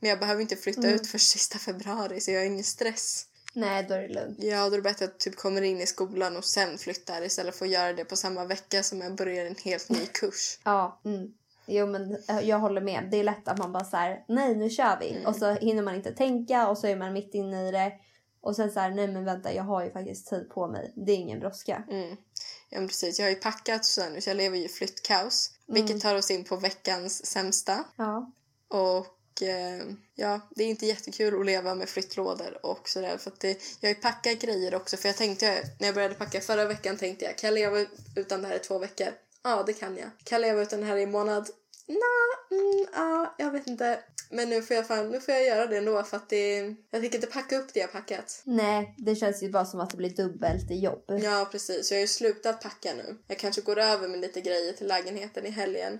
Men 0.00 0.10
jag 0.10 0.18
behöver 0.20 0.40
inte 0.42 0.56
flytta 0.56 0.80
Mm. 0.82 0.94
ut 0.94 1.06
för 1.06 1.18
sista 1.18 1.58
februari 1.58 2.20
så 2.20 2.30
jag 2.30 2.38
har 2.40 2.46
ingen 2.46 2.64
stress. 2.64 3.26
Nej, 3.54 3.86
då 3.88 3.94
är 3.94 3.98
det 4.02 4.08
lugnt. 4.08 4.38
Ja, 4.40 4.60
då 4.68 4.72
är 4.72 4.76
det 4.78 4.82
bättre 4.82 5.04
att 5.04 5.18
typ 5.20 5.36
kommer 5.36 5.62
in 5.62 5.80
i 5.80 5.86
skolan 5.86 6.36
och 6.36 6.44
sen 6.44 6.78
flyttar 6.78 7.22
istället 7.22 7.56
för 7.56 7.64
att 7.66 7.70
göra 7.72 7.92
det 7.92 8.04
på 8.04 8.16
samma 8.16 8.44
vecka 8.44 8.82
som 8.82 9.00
jag 9.00 9.14
börjar 9.14 9.46
en 9.46 9.56
helt 9.64 9.88
ny 9.88 10.06
kurs. 10.12 10.58
Ja, 10.64 11.00
mm. 11.04 11.34
Jo 11.66 11.86
men 11.86 12.12
eh, 12.28 12.40
jag 12.40 12.58
håller 12.58 12.80
med. 12.80 13.08
Det 13.10 13.16
är 13.16 13.24
lätt 13.24 13.48
att 13.48 13.58
man 13.58 13.72
bara 13.72 13.84
så 13.84 13.96
här, 13.96 14.24
nej 14.28 14.56
nu 14.56 14.70
kör 14.70 14.98
vi. 15.00 15.10
Mm. 15.10 15.26
Och 15.26 15.36
så 15.36 15.50
hinner 15.54 15.82
man 15.82 15.94
inte 15.94 16.12
tänka 16.12 16.68
och 16.68 16.78
så 16.78 16.86
är 16.86 16.96
man 16.96 17.12
mitt 17.12 17.34
inne 17.34 17.68
i 17.68 17.70
det. 17.72 17.92
Och 18.40 18.56
sen 18.56 18.72
så 18.72 18.80
här, 18.80 18.90
nej 18.90 19.08
men 19.08 19.24
vänta 19.24 19.52
jag 19.54 19.62
har 19.62 19.84
ju 19.84 19.90
faktiskt 19.90 20.26
tid 20.30 20.50
på 20.50 20.66
mig. 20.68 20.92
Det 20.96 21.12
är 21.12 21.16
ingen 21.16 21.40
brådska. 21.40 21.82
Mm. 21.90 22.16
Ja, 22.72 22.78
men 22.78 22.88
precis. 22.88 23.18
Jag 23.18 23.26
har 23.26 23.30
ju 23.30 23.36
packat 23.36 23.84
så, 23.84 24.08
nu, 24.08 24.20
så 24.20 24.30
jag 24.30 24.36
lever 24.36 24.58
ju 24.58 24.64
i 24.64 24.68
flyttkaos. 24.68 25.50
Mm. 25.68 25.82
Vilket 25.82 26.02
tar 26.02 26.14
oss 26.14 26.30
in 26.30 26.44
på 26.44 26.56
veckans 26.56 27.26
sämsta. 27.26 27.84
Ja. 27.96 28.32
Och 28.68 29.42
eh, 29.42 29.82
ja, 30.14 30.40
det 30.50 30.64
är 30.64 30.68
inte 30.68 30.86
jättekul 30.86 31.40
att 31.40 31.46
leva 31.46 31.74
med 31.74 31.88
flyttlådor 31.88 32.66
och 32.66 32.88
sådär. 32.88 33.18
För 33.18 33.30
att 33.30 33.40
det, 33.40 33.48
jag 33.80 33.88
har 33.88 33.94
ju 33.94 34.00
packat 34.00 34.38
grejer 34.38 34.74
också. 34.74 34.96
För 34.96 35.08
jag 35.08 35.16
tänkte, 35.16 35.68
när 35.80 35.88
jag 35.88 35.94
började 35.94 36.14
packa 36.14 36.40
förra 36.40 36.64
veckan 36.64 36.96
tänkte 36.96 37.24
jag, 37.24 37.38
kan 37.38 37.48
jag 37.48 37.54
leva 37.54 37.86
utan 38.16 38.42
det 38.42 38.48
här 38.48 38.56
i 38.56 38.58
två 38.58 38.78
veckor? 38.78 39.08
Ja, 39.42 39.62
det 39.62 39.72
kan 39.72 39.96
jag. 39.96 40.10
Kan 40.24 40.40
jag 40.40 40.48
leva 40.48 40.62
utan 40.62 40.80
det 40.80 40.86
här 40.86 40.96
i 40.96 41.02
en 41.02 41.10
månad? 41.10 41.50
Nja, 41.88 42.58
mm, 42.58 42.86
ja, 42.94 43.34
jag 43.38 43.50
vet 43.50 43.66
inte. 43.66 43.98
Men 44.30 44.48
nu 44.48 44.62
får 44.62 44.76
jag, 44.76 44.86
fan, 44.86 45.10
nu 45.10 45.20
får 45.20 45.34
jag 45.34 45.46
göra 45.46 45.66
det 45.66 45.76
ändå 45.76 46.02
för 46.02 46.16
att 46.16 46.28
det, 46.28 46.56
jag 46.90 47.00
tänker 47.00 47.14
inte 47.18 47.26
packa 47.26 47.58
upp 47.58 47.74
det 47.74 47.80
jag 47.80 47.92
packat. 47.92 48.42
Nej, 48.44 48.94
det 48.98 49.14
känns 49.14 49.42
ju 49.42 49.50
bara 49.50 49.64
som 49.64 49.80
att 49.80 49.90
det 49.90 49.96
blir 49.96 50.16
dubbelt 50.16 50.70
i 50.70 50.78
jobb. 50.78 51.04
Ja, 51.06 51.48
precis. 51.50 51.90
Jag 51.90 51.98
har 51.98 52.00
ju 52.00 52.06
slutat 52.06 52.62
packa 52.62 52.94
nu. 52.96 53.16
Jag 53.26 53.38
kanske 53.38 53.60
går 53.60 53.78
över 53.78 54.08
med 54.08 54.20
lite 54.20 54.40
grejer 54.40 54.72
till 54.72 54.88
lägenheten 54.88 55.46
i 55.46 55.50
helgen. 55.50 55.98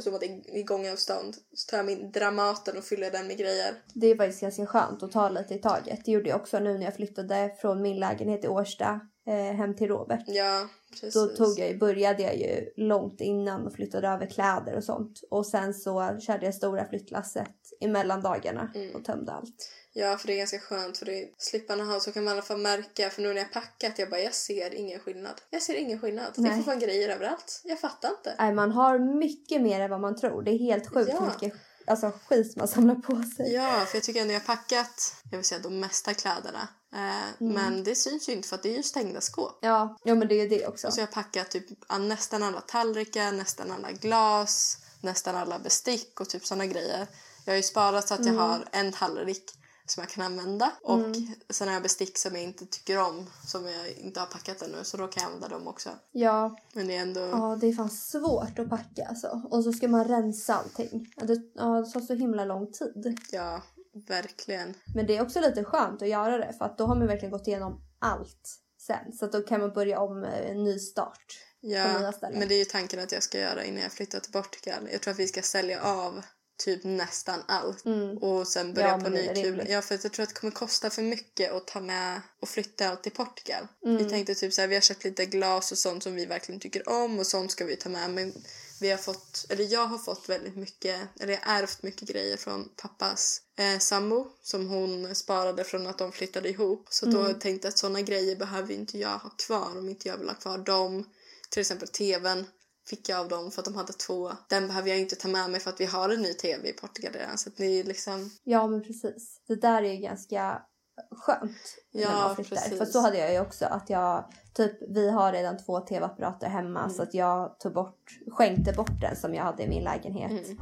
Som 0.00 0.14
att 0.14 0.20
det 0.20 0.26
är 0.26 0.62
gångavstånd. 0.62 1.36
Så 1.54 1.70
tar 1.70 1.76
jag 1.76 1.86
min 1.86 2.12
Dramaten 2.12 2.78
och 2.78 2.84
fyller 2.84 3.10
den 3.10 3.26
med 3.26 3.38
grejer. 3.38 3.74
Det 3.94 4.06
är 4.06 4.16
faktiskt 4.16 4.40
ganska 4.40 4.66
skönt 4.66 5.02
att 5.02 5.12
ta 5.12 5.28
lite 5.28 5.54
i 5.54 5.58
taget. 5.58 6.04
Det 6.04 6.10
gjorde 6.10 6.28
jag 6.28 6.40
också 6.40 6.58
nu 6.58 6.78
när 6.78 6.84
jag 6.84 6.96
flyttade 6.96 7.56
från 7.60 7.82
min 7.82 7.98
lägenhet 8.00 8.44
i 8.44 8.48
Årsta 8.48 9.00
eh, 9.26 9.56
hem 9.56 9.76
till 9.76 9.88
Robert. 9.88 10.24
Ja, 10.26 10.68
precis. 10.90 11.14
Då 11.14 11.26
tog 11.26 11.58
jag 11.58 11.68
ju, 11.68 11.78
började 11.78 12.22
jag 12.22 12.36
ju 12.36 12.72
långt 12.76 13.20
innan 13.20 13.66
och 13.66 13.72
flyttade 13.74 14.08
över 14.08 14.26
kläder 14.26 14.76
och 14.76 14.84
sånt. 14.84 15.20
Och 15.30 15.46
sen 15.46 15.74
så 15.74 16.18
körde 16.20 16.44
jag 16.46 16.54
stora 16.54 16.88
flyttlasset 16.88 17.48
emellan 17.80 18.22
dagarna 18.22 18.72
Mm. 18.74 18.94
och 18.96 19.04
tömde 19.04 19.32
allt. 19.32 19.70
Ja, 19.92 20.18
för 20.18 20.26
det 20.26 20.32
är 20.32 20.38
ganska 20.38 20.58
skönt 20.58 20.98
för 20.98 21.06
det 21.06 21.28
slipper 21.38 21.76
man 21.76 21.88
ha 21.88 22.00
så 22.00 22.12
kan 22.12 22.24
man 22.24 22.30
i 22.30 22.34
alla 22.34 22.42
fall 22.42 22.58
märka 22.58 23.10
för 23.10 23.22
nu 23.22 23.28
när 23.28 23.36
jag 23.40 23.52
packat 23.52 23.98
jag 23.98 24.10
bara 24.10 24.20
jag 24.20 24.34
ser 24.34 24.74
ingen 24.74 25.00
skillnad. 25.00 25.34
Jag 25.50 25.62
ser 25.62 25.74
ingen 25.74 26.00
skillnad. 26.00 26.26
Det 26.34 26.40
Nej. 26.42 26.56
får 26.56 26.62
vara 26.66 26.76
grejer 26.76 27.08
överallt. 27.08 27.60
Jag 27.64 27.80
fattar 27.80 28.08
inte. 28.08 28.34
Nej, 28.38 28.54
man 28.54 28.72
har 28.72 28.98
mycket 28.98 29.62
mer 29.62 29.80
än 29.80 29.90
vad 29.90 30.00
man 30.00 30.16
tror. 30.16 30.42
Det 30.42 30.50
är 30.50 30.58
helt 30.58 30.86
sjukt 30.94 31.10
Ja. 31.14 31.24
mycket 31.26 31.58
alltså, 31.88 32.12
skit 32.28 32.56
man 32.56 32.68
samlar 32.68 32.94
på 32.94 33.22
sig. 33.36 33.52
Ja, 33.52 33.84
för 33.88 33.96
jag 33.96 34.04
tycker 34.04 34.20
ändå 34.20 34.32
jag 34.32 34.40
har 34.40 34.46
packat, 34.46 35.14
jag 35.30 35.38
vill 35.38 35.46
säga 35.46 35.60
de 35.62 35.80
mesta 35.80 36.14
kläderna. 36.14 36.68
Eh, 36.94 36.98
Mm. 37.40 37.52
Men 37.54 37.84
det 37.84 37.94
syns 37.94 38.28
ju 38.28 38.32
inte 38.32 38.48
för 38.48 38.56
att 38.56 38.62
det 38.62 38.72
är 38.72 38.76
ju 38.76 38.82
stängda 38.82 39.20
skåp. 39.20 39.58
Ja, 39.62 39.96
ja 40.04 40.14
men 40.14 40.28
det 40.28 40.34
är 40.34 40.48
det 40.48 40.66
också. 40.66 40.86
Och 40.86 40.92
så 40.94 41.00
har 41.00 41.02
jag 41.02 41.12
packat 41.12 41.50
typ 41.50 41.64
nästan 42.00 42.42
alla 42.42 42.60
tallrikar, 42.60 43.32
nästan 43.32 43.70
alla 43.72 43.92
glas, 43.92 44.78
nästan 45.00 45.36
alla 45.36 45.58
bestick 45.58 46.20
och 46.20 46.28
typ 46.28 46.46
såna 46.46 46.66
grejer. 46.66 47.06
Jag 47.44 47.52
har 47.52 47.56
ju 47.56 47.62
sparat 47.62 48.08
så 48.08 48.14
att 48.14 48.20
jag 48.20 48.28
Mm. 48.34 48.40
har 48.40 48.64
en 48.72 48.92
tallrik 48.92 49.52
som 49.90 50.00
jag 50.00 50.10
kan 50.10 50.24
använda 50.24 50.72
och 50.82 51.16
sen 51.50 51.68
har 51.68 51.74
jag 51.74 51.82
bestick 51.82 52.18
som 52.18 52.34
jag 52.34 52.44
inte 52.44 52.66
tycker 52.66 52.98
om 52.98 53.26
som 53.46 53.66
jag 53.66 53.88
inte 53.90 54.20
har 54.20 54.26
packat 54.26 54.62
ännu 54.62 54.84
så 54.84 54.96
då 54.96 55.08
kan 55.08 55.22
jag 55.22 55.32
använda 55.32 55.48
dem 55.48 55.68
också. 55.68 55.90
Ja, 56.12 56.56
Men 56.72 56.86
det 56.86 56.96
är 56.96 57.02
ändå... 57.02 57.20
ja, 57.20 57.58
det 57.60 57.66
är 57.66 57.72
fan 57.72 57.90
svårt 57.90 58.58
att 58.58 58.70
packa 58.70 59.06
alltså. 59.08 59.42
Och 59.50 59.64
så 59.64 59.72
ska 59.72 59.88
man 59.88 60.08
rensa 60.08 60.54
allting. 60.54 61.14
Det, 61.16 61.40
ja, 61.54 61.80
det 61.80 61.92
tar 61.92 62.00
så 62.00 62.14
himla 62.14 62.44
lång 62.44 62.72
tid. 62.72 63.18
Ja, 63.30 63.62
verkligen. 64.06 64.74
Men 64.94 65.06
det 65.06 65.16
är 65.16 65.22
också 65.22 65.40
lite 65.40 65.64
skönt 65.64 66.02
att 66.02 66.08
göra 66.08 66.38
det 66.38 66.52
för 66.58 66.64
att 66.64 66.78
då 66.78 66.86
har 66.86 66.96
man 66.96 67.06
verkligen 67.06 67.32
gått 67.32 67.46
igenom 67.46 67.80
allt 67.98 68.58
sen. 68.80 69.12
Så 69.12 69.24
att 69.24 69.32
då 69.32 69.42
kan 69.42 69.60
man 69.60 69.72
börja 69.72 70.00
om 70.00 70.24
eh, 70.24 70.50
en 70.50 70.64
ny 70.64 70.78
start. 70.78 71.44
Ja, 71.60 72.12
men 72.32 72.48
det 72.48 72.54
är 72.54 72.58
ju 72.58 72.64
tanken 72.64 73.00
att 73.00 73.12
jag 73.12 73.22
ska 73.22 73.38
göra 73.38 73.64
innan 73.64 73.82
jag 73.82 73.92
flyttar 73.92 74.20
till 74.20 74.32
Portugal. 74.32 74.88
Jag 74.92 75.00
tror 75.00 75.12
att 75.12 75.18
vi 75.18 75.26
ska 75.26 75.42
sälja 75.42 75.82
av 75.82 76.22
typ 76.58 76.84
nästan 76.84 77.42
allt. 77.48 77.84
Mm. 77.84 78.18
Och 78.18 78.48
sen 78.48 78.74
börja 78.74 78.88
Ja, 78.88 78.98
på 78.98 79.08
ny 79.10 79.28
kula. 79.42 79.64
Ja, 79.68 79.82
för 79.82 79.94
att 79.94 80.04
jag 80.04 80.12
tror 80.12 80.22
att 80.22 80.28
det 80.28 80.34
kommer 80.40 80.50
kosta 80.50 80.90
för 80.90 81.02
mycket 81.02 81.52
att 81.52 81.66
ta 81.66 81.80
med 81.80 82.20
och 82.40 82.48
flytta 82.48 82.88
allt 82.88 83.02
till 83.02 83.12
Portugal. 83.12 83.68
Mm. 83.84 83.96
Vi 83.96 84.10
tänkte 84.10 84.34
typ 84.34 84.52
så 84.52 84.60
här, 84.60 84.68
vi 84.68 84.74
har 84.74 84.82
köpt 84.82 85.04
lite 85.04 85.26
glas 85.26 85.72
och 85.72 85.78
sånt 85.78 86.02
som 86.02 86.14
vi 86.14 86.26
verkligen 86.26 86.60
tycker 86.60 86.88
om 86.88 87.18
och 87.18 87.26
sånt 87.26 87.52
ska 87.52 87.64
vi 87.64 87.76
ta 87.76 87.88
med. 87.88 88.10
Men 88.10 88.32
vi 88.80 88.90
har 88.90 88.98
fått, 88.98 89.46
eller 89.48 89.64
jag 89.72 89.86
har 89.86 89.98
fått 89.98 90.28
väldigt 90.28 90.56
mycket, 90.56 91.00
eller 91.20 91.32
jag 91.32 91.40
har 91.40 91.62
ärvt 91.62 91.82
mycket 91.82 92.08
grejer 92.08 92.36
från 92.36 92.68
pappas 92.76 93.42
eh, 93.56 93.78
sambo 93.78 94.26
som 94.42 94.68
hon 94.68 95.14
sparade 95.14 95.64
från 95.64 95.86
att 95.86 95.98
de 95.98 96.12
flyttade 96.12 96.48
ihop. 96.48 96.86
Så 96.90 97.06
då 97.06 97.20
Mm. 97.20 97.38
tänkte 97.38 97.66
jag 97.66 97.72
att 97.72 97.78
sådana 97.78 98.00
grejer 98.00 98.36
behöver 98.36 98.74
inte 98.74 98.98
jag 98.98 99.18
ha 99.18 99.30
kvar 99.30 99.78
om 99.78 99.88
inte 99.88 100.08
jag 100.08 100.16
vill 100.16 100.28
ha 100.28 100.34
kvar 100.34 100.58
dem. 100.58 101.10
Till 101.50 101.60
exempel 101.60 101.88
tvn 101.88 102.46
fick 102.88 103.08
jag 103.08 103.20
av 103.20 103.28
dem 103.28 103.50
för 103.50 103.60
att 103.60 103.64
de 103.64 103.74
hade 103.74 103.92
två. 103.92 104.32
Den 104.48 104.66
behöver 104.66 104.88
jag 104.88 104.98
inte 104.98 105.16
ta 105.16 105.28
med 105.28 105.50
mig 105.50 105.60
för 105.60 105.70
att 105.70 105.80
vi 105.80 105.84
har 105.86 106.08
en 106.10 106.22
ny 106.22 106.34
tv 106.34 106.68
i 106.68 106.72
Portugal 106.72 107.12
redan. 107.12 107.38
Så 107.38 107.48
att 107.48 107.60
är 107.60 107.84
liksom, 107.84 108.30
Ja 108.44 108.66
men 108.66 108.82
precis. 108.82 109.40
Det 109.48 109.54
där 109.54 109.82
är 109.82 109.92
ju 109.92 109.96
ganska 109.96 110.62
skönt 111.10 111.76
Ja, 111.90 112.10
när 112.10 112.16
man 112.16 112.36
flyttar. 112.36 112.56
precis. 112.56 112.78
För 112.78 112.84
så 112.84 113.00
hade 113.00 113.18
jag 113.18 113.32
ju 113.32 113.40
också 113.40 113.64
att 113.64 113.90
jag 113.90 114.24
typ 114.54 114.72
vi 114.88 115.10
har 115.10 115.32
redan 115.32 115.58
två 115.58 115.80
tv-apparater 115.80 116.48
hemma 116.48 116.80
Mm. 116.80 116.90
så 116.94 117.02
att 117.02 117.14
jag 117.14 117.58
tog 117.60 117.72
bort, 117.74 118.18
skänkte 118.30 118.72
bort 118.72 119.00
den 119.00 119.16
som 119.16 119.34
jag 119.34 119.44
hade 119.44 119.62
i 119.62 119.68
min 119.68 119.84
lägenhet. 119.84 120.30
Mm. 120.48 120.58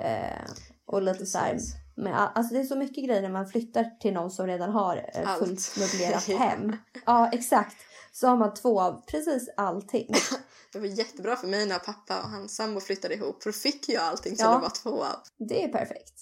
Eh, 0.00 0.50
och 0.86 1.02
lite 1.02 1.26
så 1.26 1.38
här, 1.38 1.58
men 1.96 2.14
alltså 2.14 2.54
det 2.54 2.60
är 2.60 2.64
så 2.64 2.76
mycket 2.76 3.04
grejer 3.04 3.22
när 3.22 3.30
man 3.30 3.48
flyttar 3.48 3.84
till 4.00 4.12
någon 4.12 4.30
som 4.30 4.46
redan 4.46 4.70
har 4.70 5.10
eh, 5.14 5.34
fullt 5.38 5.76
möblerat 5.78 6.24
hem. 6.38 6.76
Ja 7.06 7.30
exakt. 7.32 7.76
Så 8.12 8.26
har 8.28 8.36
man 8.36 8.54
två 8.54 8.80
av 8.80 9.04
precis 9.06 9.48
allting. 9.56 10.08
Det 10.72 10.78
var 10.78 10.86
jättebra 10.86 11.36
för 11.36 11.46
mig 11.46 11.66
när 11.66 11.78
pappa 11.78 12.22
och 12.22 12.28
hans 12.28 12.56
sambo 12.56 12.80
flyttade 12.80 13.14
ihop 13.14 13.42
för 13.42 13.50
då 13.50 13.54
fick 13.54 13.88
jag 13.88 14.02
allting 14.02 14.36
så 14.36 14.44
Ja. 14.44 14.54
det 14.54 14.58
var 14.60 14.70
två 14.82 15.04
av. 15.04 15.16
Det 15.48 15.64
är 15.64 15.68
perfekt. 15.68 16.14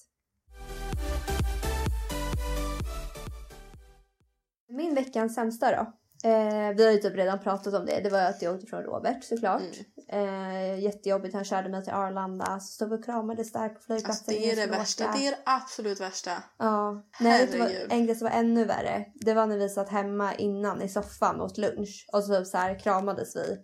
Min 4.68 4.94
veckans 4.94 5.34
sämsta 5.34 5.70
då. 5.70 5.92
Eh, 6.28 6.74
vi 6.76 6.84
har 6.84 6.92
ju 6.92 6.98
typ 6.98 7.14
redan 7.16 7.38
pratat 7.40 7.74
om 7.74 7.86
det. 7.86 8.00
Det 8.00 8.10
var 8.10 8.18
att 8.22 8.42
jag 8.42 8.54
åkte 8.54 8.66
från 8.66 8.82
Robert 8.82 9.24
såklart. 9.24 9.62
Mm. 10.08 10.74
Eh, 10.74 10.80
jättejobbigt. 10.80 11.34
Han 11.34 11.44
körde 11.44 11.68
mig 11.68 11.84
till 11.84 11.92
Arlanda. 11.92 12.60
Så 12.60 12.66
stod 12.66 12.90
vi 12.90 12.96
och 12.96 13.04
kramades 13.04 13.52
där 13.52 13.68
på 13.68 13.74
Alltså, 13.74 13.86
flygplatsen. 13.86 14.34
det 14.34 14.50
är 14.52 14.56
det 14.56 14.66
värsta. 14.66 15.04
åka. 15.04 15.18
Det 15.18 15.26
är 15.26 15.30
det 15.30 15.38
absolut 15.44 16.00
värsta. 16.00 16.30
Ja. 16.58 17.04
Nej, 17.20 17.48
det 17.52 17.58
var, 17.58 17.70
en 17.88 18.06
grej 18.06 18.16
som 18.16 18.24
var 18.28 18.32
ännu 18.38 18.64
värre. 18.64 19.04
Det 19.14 19.34
var 19.34 19.46
när 19.46 19.58
vi 19.58 19.68
satt 19.68 19.88
hemma 19.88 20.34
innan 20.34 20.82
i 20.82 20.88
soffan 20.88 21.40
åt 21.40 21.58
lunch. 21.58 22.06
Och 22.12 22.24
så, 22.24 22.38
typ 22.38 22.46
så 22.46 22.56
här 22.58 22.78
kramades 22.78 23.36
vi. 23.36 23.58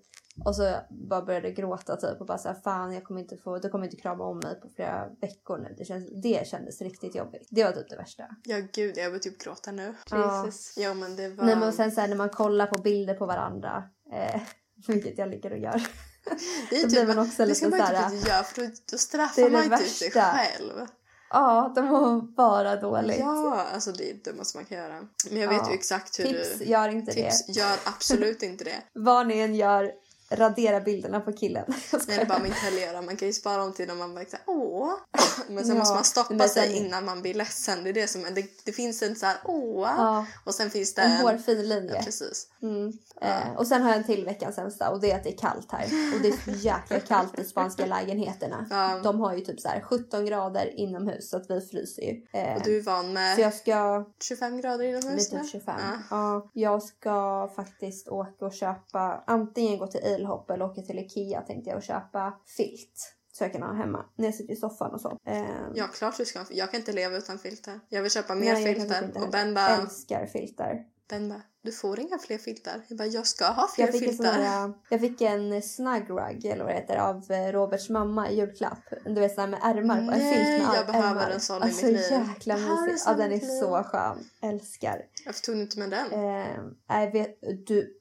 Och 0.44 0.56
så 0.56 0.76
bara 0.90 1.22
började 1.22 1.50
gråta 1.50 1.96
typ 1.96 2.20
och 2.20 2.26
bara 2.26 2.38
så 2.38 2.48
här, 2.48 2.54
fan 2.64 2.92
jag 2.92 3.04
kommer 3.04 3.20
inte 3.20 3.36
få, 3.36 3.58
du 3.58 3.68
kommer 3.68 3.84
inte 3.84 3.96
krama 3.96 4.24
om 4.24 4.38
mig 4.38 4.60
på 4.60 4.68
flera 4.76 5.08
veckor 5.20 5.58
nu. 5.58 5.74
Det, 5.78 5.84
känns, 5.84 6.22
det 6.22 6.46
kändes 6.48 6.80
riktigt 6.82 7.14
jobbigt. 7.14 7.48
Det 7.50 7.64
var 7.64 7.72
typ 7.72 7.88
det 7.88 7.96
värsta. 7.96 8.24
Ja 8.42 8.56
gud, 8.72 8.96
jag 8.98 9.10
vill 9.10 9.20
typ 9.20 9.38
gråta 9.38 9.72
nu. 9.72 9.94
Ja. 10.10 10.46
Jesus. 10.46 10.76
Ja 10.76 10.94
men 10.94 11.16
det 11.16 11.28
var... 11.28 11.44
Nej 11.44 11.56
men 11.56 11.72
sen 11.72 11.92
så 11.92 12.00
här, 12.00 12.08
när 12.08 12.16
man 12.16 12.28
kollar 12.30 12.66
på 12.66 12.82
bilder 12.82 13.14
på 13.14 13.26
varandra. 13.26 13.84
Eh, 14.12 14.40
vilket 14.88 15.18
jag 15.18 15.28
ligger 15.28 15.52
och 15.52 15.58
gör. 15.58 15.82
det 16.70 16.76
är 16.76 16.80
typ, 16.82 16.90
blir 16.90 17.06
man 17.06 17.18
också 17.18 17.42
det 17.42 17.46
lite 17.46 17.58
ska 17.60 17.68
man 17.68 17.80
här- 17.80 18.04
typ 18.08 18.14
inte 18.18 18.28
göra 18.30 18.42
för 18.42 18.62
då, 18.62 18.68
då 18.92 18.98
straffar 18.98 19.50
man 19.50 19.62
ju 19.62 19.76
typ 19.76 19.88
sig 19.88 20.10
själv. 20.10 20.86
Ja, 21.34 21.72
de 21.74 21.86
mår 21.86 22.20
bara 22.36 22.76
dåligt. 22.76 23.18
Ja, 23.18 23.66
alltså 23.72 23.92
det 23.92 24.10
är 24.10 24.16
det 24.24 24.32
måste 24.32 24.58
man 24.58 24.64
kan 24.64 24.78
göra. 24.78 25.00
Men 25.30 25.40
jag 25.40 25.48
vet 25.48 25.58
Ja. 25.58 25.68
ju 25.68 25.74
exakt 25.74 26.18
hur 26.20 26.24
Tips, 26.24 26.58
du... 26.58 26.64
gör 26.64 26.88
inte 26.88 27.12
Tips, 27.12 27.46
det. 27.46 27.52
gör 27.52 27.76
absolut 27.84 28.42
inte 28.42 28.64
det. 28.64 28.82
Vad 28.92 29.26
ni 29.26 29.38
än 29.38 29.54
gör, 29.54 29.92
radera 30.36 30.80
bilderna 30.80 31.20
på 31.20 31.32
killen. 31.32 31.64
Nej, 31.92 32.00
det 32.06 32.14
är 32.14 32.26
bara 32.26 32.38
man 32.38 32.46
inte 32.46 32.58
heller 32.58 32.78
göra. 32.82 33.02
Man 33.02 33.16
kan 33.16 33.28
ju 33.28 33.34
spara 33.34 33.56
dem 33.56 33.72
till 33.72 33.86
när 33.86 33.94
man 33.94 34.14
bara 34.14 34.24
såhär 34.24 34.44
åh. 34.46 34.92
Men 35.48 35.64
sen 35.64 35.74
Ja, 35.76 35.78
måste 35.78 35.94
man 35.94 36.04
stoppa 36.04 36.48
sig 36.48 36.68
sen- 36.68 36.76
innan 36.86 37.04
man 37.04 37.22
blir 37.22 37.34
ledsen. 37.34 37.84
Det 37.84 37.90
är 37.90 37.94
det 37.94 38.08
som 38.08 38.22
det, 38.34 38.44
det 38.64 38.72
finns 38.72 39.02
en 39.02 39.16
så 39.16 39.26
här 39.26 39.36
åh. 39.44 39.88
Ja, 39.96 40.26
Och 40.44 40.54
sen 40.54 40.70
finns 40.70 40.94
det 40.94 41.02
en 41.02 41.10
en... 41.12 41.16
hårfin 41.20 41.56
Ja, 41.56 41.62
linje. 41.62 42.02
precis. 42.04 42.46
Mm. 42.62 42.92
Eh, 43.20 43.52
och 43.56 43.66
sen 43.66 43.82
har 43.82 43.88
jag 43.88 43.98
en 43.98 44.04
till 44.04 44.24
veckans 44.24 44.54
sämsta 44.54 44.90
och 44.90 45.00
det 45.00 45.10
är 45.10 45.16
att 45.16 45.24
det 45.24 45.34
är 45.34 45.38
kallt 45.38 45.72
här. 45.72 45.84
Och 46.14 46.20
det 46.22 46.28
är 46.28 46.32
så 46.44 46.50
jäkla 46.50 47.00
kallt 47.00 47.38
i 47.38 47.44
spanska 47.44 47.86
lägenheterna. 47.86 48.66
Ja. 48.70 49.00
De 49.02 49.20
har 49.20 49.34
ju 49.34 49.40
typ 49.40 49.60
så 49.60 49.68
här 49.68 49.80
17 49.80 50.26
grader 50.26 50.80
inomhus 50.80 51.30
så 51.30 51.36
att 51.36 51.50
vi 51.50 51.60
fryser 51.60 52.02
ju. 52.02 52.22
Eh, 52.32 52.56
Och 52.56 52.62
du 52.64 52.78
är 52.78 52.82
van 52.82 53.12
med 53.12 53.34
så 53.36 53.40
jag 53.40 53.54
ska 53.54 54.04
25 54.22 54.60
grader 54.60 54.84
inomhus 54.84 55.30
typ 55.30 55.50
25. 55.50 55.74
Ja. 55.80 55.98
Ja. 56.10 56.50
jag 56.52 56.82
ska 56.82 57.48
faktiskt 57.56 58.08
åka 58.08 58.46
och 58.46 58.52
köpa, 58.52 59.22
antingen 59.26 59.78
gå 59.78 59.86
till 59.86 60.00
Ilhop 60.22 60.50
eller 60.50 60.64
åka 60.64 60.82
till 60.82 60.98
Ikea 60.98 61.40
tänkte 61.40 61.70
jag 61.70 61.76
och 61.76 61.82
köpa 61.82 62.40
filt. 62.56 63.14
Så 63.32 63.44
jag 63.44 63.52
kan 63.52 63.62
ha 63.62 63.72
hemma 63.72 64.04
när 64.16 64.24
jag 64.24 64.34
sitter 64.34 64.52
i 64.52 64.56
soffan 64.56 64.90
och 64.90 65.00
så. 65.00 65.18
Eh, 65.26 65.44
Ja, 65.74 65.86
klart 65.86 66.16
du 66.16 66.24
ska. 66.24 66.44
Jag 66.50 66.70
kan 66.70 66.80
inte 66.80 66.92
leva 66.92 67.16
utan 67.16 67.38
filtar. 67.38 67.80
Jag 67.88 68.02
vill 68.02 68.10
köpa 68.10 68.34
mer 68.34 68.52
Nej, 68.52 68.80
inte 68.80 69.12
Och. 69.14 69.30
Ben 69.30 69.54
bara, 69.54 69.68
Älskar 69.68 70.26
filtar. 70.26 70.84
Ben 71.12 71.28
bara, 71.28 71.42
du 71.62 71.72
får 71.72 72.00
inga 72.00 72.18
fler 72.18 72.38
filtar. 72.38 72.82
Jag 72.88 72.98
bara, 72.98 73.08
jag 73.08 73.26
ska 73.26 73.46
ha 73.46 73.68
fler 73.68 73.86
Jag 73.86 73.98
filtar. 73.98 74.32
här, 74.32 74.72
jag 74.88 75.00
fick 75.00 75.20
en 75.20 75.62
snug 75.62 76.10
rug 76.10 76.44
eller 76.44 76.64
vad 76.64 76.72
det 76.72 76.78
heter 76.80 76.96
av 76.96 77.30
eh, 77.30 77.52
Roberts 77.52 77.88
mamma 77.88 78.30
i 78.30 78.36
julklapp. 78.36 78.78
Du 79.04 79.20
vet 79.20 79.36
sån 79.36 79.50
med 79.50 79.60
ärmar 79.62 79.96
på. 80.06 80.12
En 80.12 80.20
filt 80.20 80.68
med 80.68 80.76
jag 80.76 80.86
behöver 80.86 81.20
ärmar. 81.20 81.30
en 81.30 81.40
sån 81.40 81.62
i 81.62 81.64
alltså, 81.64 81.86
mitt 81.86 81.94
liv. 81.94 82.10
jäkla 82.10 82.56
mysig. 82.56 83.04
Ja 83.06 83.14
den 83.14 83.32
i 83.32 83.34
är 83.34 83.60
så 83.60 83.82
skön. 83.82 84.28
Älskar. 84.42 85.02
Varför 85.26 85.40
tog 85.40 85.54
du 85.54 85.62
inte 85.62 85.78
med 85.78 85.90
den? 85.90 86.12
Eh, 86.12 87.12
vet 87.12 87.40
du, 87.66 88.00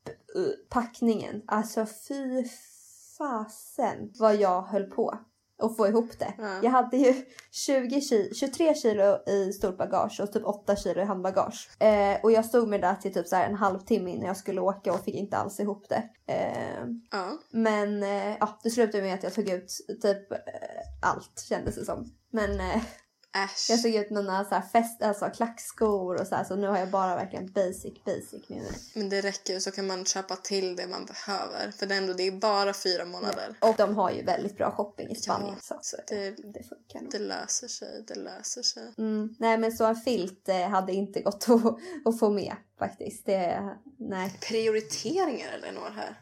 packningen. 0.70 1.42
Alltså 1.48 1.86
fy 2.08 2.46
fasen 3.18 4.12
vad 4.20 4.36
jag 4.36 4.62
höll 4.62 4.84
på 4.84 5.20
att 5.62 5.78
få 5.78 5.88
ihop 5.88 6.20
det. 6.20 6.34
Ja. 6.38 6.60
Jag 6.64 6.72
hade 6.72 6.98
ju 6.98 7.14
20 7.52 8.02
kilo, 8.02 8.34
23 8.34 8.76
kilo 8.76 9.30
i 9.30 9.54
stort 9.54 9.78
bagage 9.78 10.20
och 10.24 10.34
typ 10.34 10.46
8 10.46 10.76
kilo 10.76 11.02
i 11.02 11.06
handbagage. 11.06 11.70
Eh, 11.80 12.18
och 12.24 12.32
jag 12.32 12.46
stod 12.46 12.68
med 12.68 12.82
det 12.82 12.88
där 12.88 12.96
till 12.96 13.14
typ 13.14 13.28
så 13.28 13.36
här 13.36 13.50
en 13.50 13.56
halvtimme 13.56 14.12
innan 14.12 14.28
jag 14.28 14.38
skulle 14.38 14.62
åka 14.62 14.94
och 14.94 15.04
fick 15.04 15.16
inte 15.16 15.38
alls 15.38 15.60
ihop 15.60 15.90
det. 15.90 16.04
Eh, 16.28 16.86
Ja. 17.12 17.28
men 17.52 18.04
eh, 18.04 18.38
ja, 18.40 18.60
det 18.64 18.70
slutade 18.70 19.04
med 19.04 19.14
att 19.14 19.24
jag 19.24 19.34
tog 19.34 19.50
ut 19.50 19.72
typ 20.02 20.32
eh, 20.32 20.38
allt 21.02 21.40
kändes 21.50 21.76
det 21.76 21.86
som. 21.86 22.06
Men 22.32 22.60
eh, 22.60 22.82
Äsch. 23.36 23.70
jag 23.70 23.82
tog 23.82 23.96
ut 23.96 24.10
mina 24.10 24.44
så 24.46 24.56
här 24.56 24.62
fest, 24.62 25.02
alltså 25.04 25.30
klackskor 25.30 26.22
och 26.22 26.28
så 26.28 26.36
här, 26.36 26.44
så 26.44 26.56
nu 26.56 26.68
har 26.68 26.78
jag 26.78 26.90
bara 26.90 27.16
verkligen 27.16 27.52
basic 27.52 28.04
basic 28.06 28.50
med 28.50 28.58
mig. 28.62 28.72
Men 28.94 29.10
det 29.10 29.22
räcker 29.22 29.60
så 29.60 29.72
kan 29.72 29.88
man 29.88 30.06
köpa 30.06 30.36
till 30.36 30.76
det 30.76 30.88
man 30.88 31.06
behöver. 31.06 31.72
För 31.72 31.86
det 31.86 31.96
är, 31.96 31.98
ändå, 31.98 32.14
det 32.14 32.24
är 32.28 32.32
bara 32.32 32.74
fyra 32.74 33.06
månader. 33.06 33.56
Och 33.60 33.76
de 33.78 33.96
har 33.96 34.12
ju 34.12 34.24
väldigt 34.24 34.58
bra 34.58 34.72
shopping 34.72 35.10
i 35.10 35.16
Spanien. 35.16 35.56
Ja, 35.70 35.80
så 35.82 35.98
det- 36.08 36.32
det 36.54 36.64
funkar 36.64 37.02
nog. 37.02 37.12
Det 37.12 37.20
löser 37.20 37.68
sig, 37.68 38.04
det 38.08 38.16
löser 38.16 38.62
sig. 38.62 38.94
Mm. 38.98 39.36
Nej 39.40 39.58
men 39.58 39.72
så 39.72 39.86
en 39.86 39.96
filt 39.96 40.50
eh, 40.50 40.68
hade 40.70 40.94
inte 40.94 41.22
gått 41.22 41.46
att, 41.50 41.66
att 42.06 42.20
få 42.20 42.30
med 42.30 42.56
faktiskt. 42.80 43.26
Det, 43.26 43.70
nej. 43.98 44.38
Prioriteringar 44.42 45.48
Elinor 45.54 45.90
här. 45.96 46.20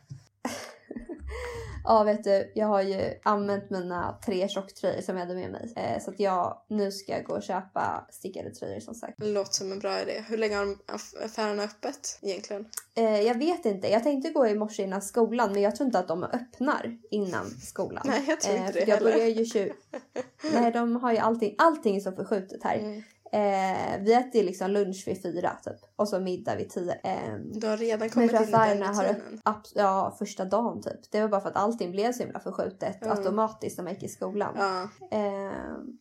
Ja 1.84 2.04
vet 2.04 2.24
du, 2.24 2.52
jag 2.56 2.68
har 2.68 2.82
ju 2.82 3.14
använt 3.24 3.70
mina 3.70 4.20
tre 4.26 4.48
tjocktröjor 4.48 5.02
som 5.02 5.18
jag 5.18 5.26
hade 5.26 5.40
med 5.40 5.52
mig. 5.52 5.74
Eh, 5.76 6.02
så 6.04 6.12
att 6.12 6.20
jag 6.20 6.62
nu 6.68 6.92
ska 6.92 7.12
jag 7.12 7.24
gå 7.24 7.34
och 7.36 7.44
köpa 7.44 8.08
stickade 8.12 8.52
tröjor 8.52 8.80
som 8.80 8.96
sagt. 8.96 9.14
Låter 9.18 9.54
som 9.54 9.72
en 9.72 9.80
bra 9.80 10.02
idé. 10.02 10.24
Hur 10.28 10.38
länge 10.38 10.56
har 10.56 10.76
affärerna 11.26 11.64
öppet 11.64 12.20
egentligen? 12.22 12.66
Eh, 12.96 13.22
jag 13.22 13.38
vet 13.38 13.66
inte, 13.66 13.88
jag 13.88 14.04
tänkte 14.04 14.30
gå 14.30 14.48
i 14.48 14.56
morse 14.56 14.84
innan 14.84 15.02
skolan 15.02 15.54
men 15.54 15.62
jag 15.62 15.76
tror 15.76 15.86
inte 15.86 16.00
att 16.00 16.08
de 16.08 16.24
öppnar 16.24 16.98
innan 17.12 17.50
skolan. 17.50 18.04
Nej, 18.06 18.24
jag 18.28 18.42
tror 18.42 18.56
inte 18.58 18.68
för 18.74 18.80
det 18.80 18.86
jag 18.88 18.98
heller. 18.98 19.12
börjar 19.12 19.28
ju 19.28 19.44
tju- 19.44 19.74
Nej, 20.54 20.72
de 20.72 20.96
har 20.96 21.12
ju 21.12 21.18
allting, 21.18 21.56
allting 21.58 21.96
är 21.96 22.00
så 22.00 22.12
förskjutet 22.12 22.64
här. 22.64 22.78
Mm. 22.78 23.04
Eh, 23.32 24.00
vi 24.02 24.14
äter 24.14 24.44
liksom 24.44 24.72
lunch 24.72 25.04
vid 25.08 25.22
fyra 25.22 25.58
typ 25.64 25.76
och 25.96 26.08
så 26.10 26.20
middag 26.20 26.56
vid 26.56 26.70
tio. 26.70 26.94
Eh, 27.04 27.36
Du 27.54 27.68
har 27.68 27.78
redan 27.78 28.10
kommit 28.10 28.32
in 28.32 28.38
i 28.38 28.46
den 28.52 28.54
har 28.84 29.04
rutinen. 29.04 29.42
ja, 29.76 30.16
första 30.20 30.46
dagen 30.46 30.82
typ. 30.82 31.12
Det 31.12 31.22
var 31.22 31.28
bara 31.28 31.42
för 31.42 31.50
att 31.50 31.56
allting 31.56 31.92
blev 31.92 32.12
så 32.14 32.24
himla 32.24 32.40
förskjutet 32.40 32.98
Ja. 33.02 33.12
automatiskt 33.12 33.78
när 33.78 33.84
man 33.84 33.94
gick 33.94 34.04
i 34.04 34.08
skolan. 34.08 34.56
Ja. 34.58 34.82
Eh, 35.18 35.52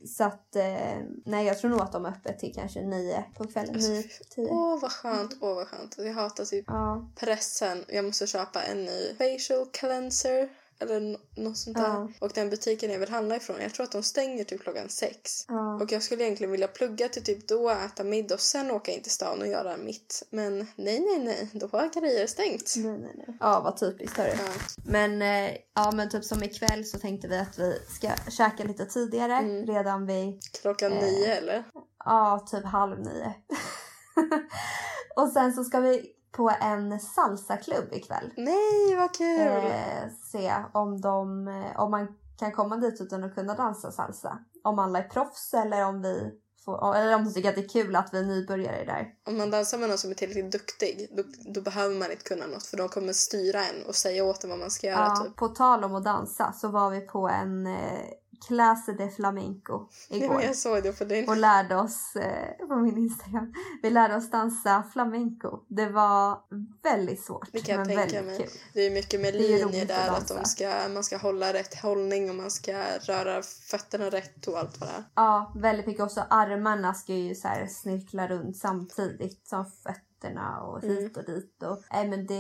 så 0.07 0.25
att, 0.25 0.57
eh, 0.57 0.99
nej 1.25 1.47
jag 1.47 1.59
tror 1.59 1.71
nog 1.71 1.81
att 1.81 1.93
de 1.93 2.05
är 2.05 2.11
öppet 2.11 2.39
till 2.39 2.55
kanske 2.55 2.83
nio 2.87 3.25
på 3.37 3.45
kvällen. 3.47 3.75
Alltså, 3.75 3.91
Nio, 3.91 4.03
tio. 4.31 4.49
Åh 4.51 4.81
vad 4.83 4.93
skönt, 4.93 5.37
åh 5.41 5.55
vad 5.55 5.67
skönt. 5.69 5.95
Jag 5.99 6.13
hatar 6.15 6.45
typ 6.45 6.65
Ja, 6.69 7.09
pressen. 7.21 7.85
Jag 7.89 8.05
måste 8.05 8.27
köpa 8.27 8.63
en 8.63 8.85
ny 8.85 9.15
facial 9.19 9.67
cleanser. 9.73 10.49
Eller 10.81 11.01
nå- 11.01 11.19
något 11.37 11.57
sånt 11.59 11.77
där. 11.77 11.83
Ja. 11.85 12.09
Och 12.21 12.31
den 12.35 12.51
butiken 12.51 12.91
jag 12.91 12.99
vill 12.99 13.09
handla 13.09 13.37
ifrån, 13.37 13.57
jag 13.61 13.75
tror 13.75 13.85
att 13.85 13.93
de 13.93 14.03
stänger 14.03 14.45
typ 14.45 14.61
klockan 14.63 14.89
sex. 14.89 15.45
ja. 15.49 15.75
Och 15.83 15.93
jag 15.93 16.03
skulle 16.03 16.25
egentligen 16.25 16.51
vilja 16.51 16.69
plugga 16.69 17.09
till 17.09 17.25
typ 17.25 17.49
då, 17.49 17.71
äta 17.71 18.05
middag 18.05 18.35
och 18.35 18.41
sen 18.41 18.71
åka 18.71 18.93
in 18.93 19.03
till 19.03 19.13
stan 19.13 19.41
och 19.41 19.47
göra 19.47 19.77
mitt. 19.77 20.23
Men 20.31 20.59
nej, 20.59 21.01
nej, 21.01 21.19
nej. 21.25 21.49
Då 21.53 21.67
har 21.73 22.01
grejer 22.01 22.27
stängt. 22.27 22.75
Nej, 22.77 22.99
nej, 22.99 23.15
nej. 23.17 23.37
Ja, 23.41 23.61
vad 23.61 23.77
typiskt 23.81 24.17
hörru. 24.19 24.31
Ja. 24.39 24.53
Men, 24.85 25.23
eh, 25.23 25.57
ja, 25.75 25.91
men 25.93 26.11
typ 26.11 26.25
som 26.25 26.43
ikväll 26.43 26.85
så 26.85 26.99
tänkte 26.99 27.29
vi 27.29 27.39
att 27.39 27.59
vi 27.59 27.79
ska 27.89 28.09
käka 28.31 28.65
lite 28.65 28.87
tidigare. 28.87 29.35
Mm. 29.35 29.67
Redan 29.67 30.07
vid, 30.07 30.41
Klockan 30.63 30.93
Eh. 30.93 31.03
nio 31.03 31.35
eller? 31.37 31.65
ja, 32.05 32.47
typ 32.51 32.65
halv 32.65 33.01
nio. 33.01 33.35
och 35.17 35.29
sen 35.29 35.53
så 35.53 35.65
ska 35.65 35.81
vi 35.81 36.13
på 36.33 36.51
en 36.61 37.01
salsaklubb 37.01 37.93
ikväll. 37.93 38.33
Nej, 38.37 38.97
vad 38.97 39.15
kul! 39.15 39.67
Eh, 39.67 40.11
se 40.33 40.55
om 40.73 41.01
de, 41.01 41.49
eh, 41.49 41.81
om 41.81 41.91
man 41.91 42.17
kan 42.39 42.53
komma 42.53 42.77
dit 42.77 43.01
utan 43.01 43.25
att 43.25 43.35
kunna 43.35 43.55
dansa 43.55 43.93
salsa. 43.93 44.39
Om 44.65 44.79
alla 44.79 44.99
är 44.99 45.09
proffs 45.09 45.55
eller 45.55 45.85
om 45.85 46.03
vi 46.03 46.31
får, 46.65 46.97
eller 46.97 47.15
om 47.15 47.25
de 47.25 47.35
tycker 47.35 47.49
att 47.49 47.55
det 47.55 47.65
är 47.65 47.69
kul 47.69 47.97
att 47.97 48.15
vi 48.15 48.19
är 48.19 48.25
nybörjare 48.25 48.85
där. 48.85 49.15
Om 49.27 49.39
man 49.39 49.51
dansar 49.51 49.79
med 49.79 49.89
någon 49.89 49.99
som 49.99 50.11
är 50.11 50.15
tillräckligt 50.15 50.53
duktig 50.53 51.09
då, 51.17 51.23
då 51.55 51.61
behöver 51.61 51.95
man 51.95 52.11
inte 52.11 52.25
kunna 52.25 52.47
något 52.47 52.67
för 52.67 52.77
de 52.77 52.89
kommer 52.89 53.13
styra 53.13 53.65
en 53.65 53.87
och 53.87 53.95
säga 53.95 54.25
åt 54.25 54.45
en 54.45 54.51
vad 54.51 54.59
man 54.59 54.71
ska 54.71 54.87
göra. 54.87 55.13
Ja, 55.17 55.25
Typ. 55.25 55.37
på 55.37 55.49
tal 55.49 55.85
om 55.85 55.95
att 55.95 56.05
dansa 56.05 56.53
så 56.53 56.69
var 56.69 56.91
vi 56.91 57.01
på 57.01 57.29
en 57.29 57.67
eh, 57.67 58.01
clase 58.47 58.93
de 58.93 59.11
flamenco 59.11 59.89
igår. 60.09 60.35
men 60.35 60.43
jag 60.47 60.57
såg 60.57 60.83
det 60.83 60.99
på 60.99 61.05
din. 61.05 61.29
och 61.29 61.37
lärde 61.37 61.77
oss 61.77 62.17
eh, 62.17 62.67
på 62.69 62.77
min 62.77 62.99
Instagram. 62.99 63.55
Vi 63.83 63.91
lärde 63.91 64.17
oss 64.17 64.31
dansa 64.31 64.85
flamenco. 64.93 65.65
Det 65.69 65.87
var 65.87 66.39
väldigt 66.83 67.25
svårt 67.25 67.49
Det 67.53 67.61
kan 67.61 67.77
men 67.77 67.87
tänka 67.87 68.03
väldigt 68.03 68.27
mig. 68.27 68.39
kul. 68.39 68.49
Det 68.75 68.81
är 68.87 68.91
mycket 68.91 69.21
med 69.21 69.35
linjer 69.35 69.83
att 69.83 69.89
där 69.89 70.09
att 70.11 70.29
dansa. 70.29 70.45
ska, 70.45 70.89
man 70.95 71.05
ska 71.05 71.17
hålla 71.17 71.53
rätt 71.53 71.75
hållning 71.83 72.31
och 72.31 72.37
man 72.37 72.51
ska 72.51 72.73
röra 73.01 73.43
fötterna 73.71 74.11
rätt 74.11 74.47
och 74.47 74.59
allt 74.59 74.81
vad 74.81 74.89
det 74.89 74.95
är. 74.95 75.05
Ja, 75.15 75.53
väldigt 75.57 75.87
mycket. 75.87 76.03
Också 76.05 76.25
armarna 76.31 76.95
ska 76.95 77.13
ju 77.15 77.35
så 77.35 77.49
här 77.49 77.67
snirkla 77.67 78.29
runt 78.29 78.57
samtidigt 78.57 79.47
som 79.49 79.65
fötterna 79.67 80.61
och 80.63 80.85
Mm. 80.85 80.97
hit 80.97 81.17
och 81.17 81.25
dit. 81.25 81.63
Och, 81.63 81.79
nej, 81.93 82.09
men 82.09 82.27
det, 82.27 82.35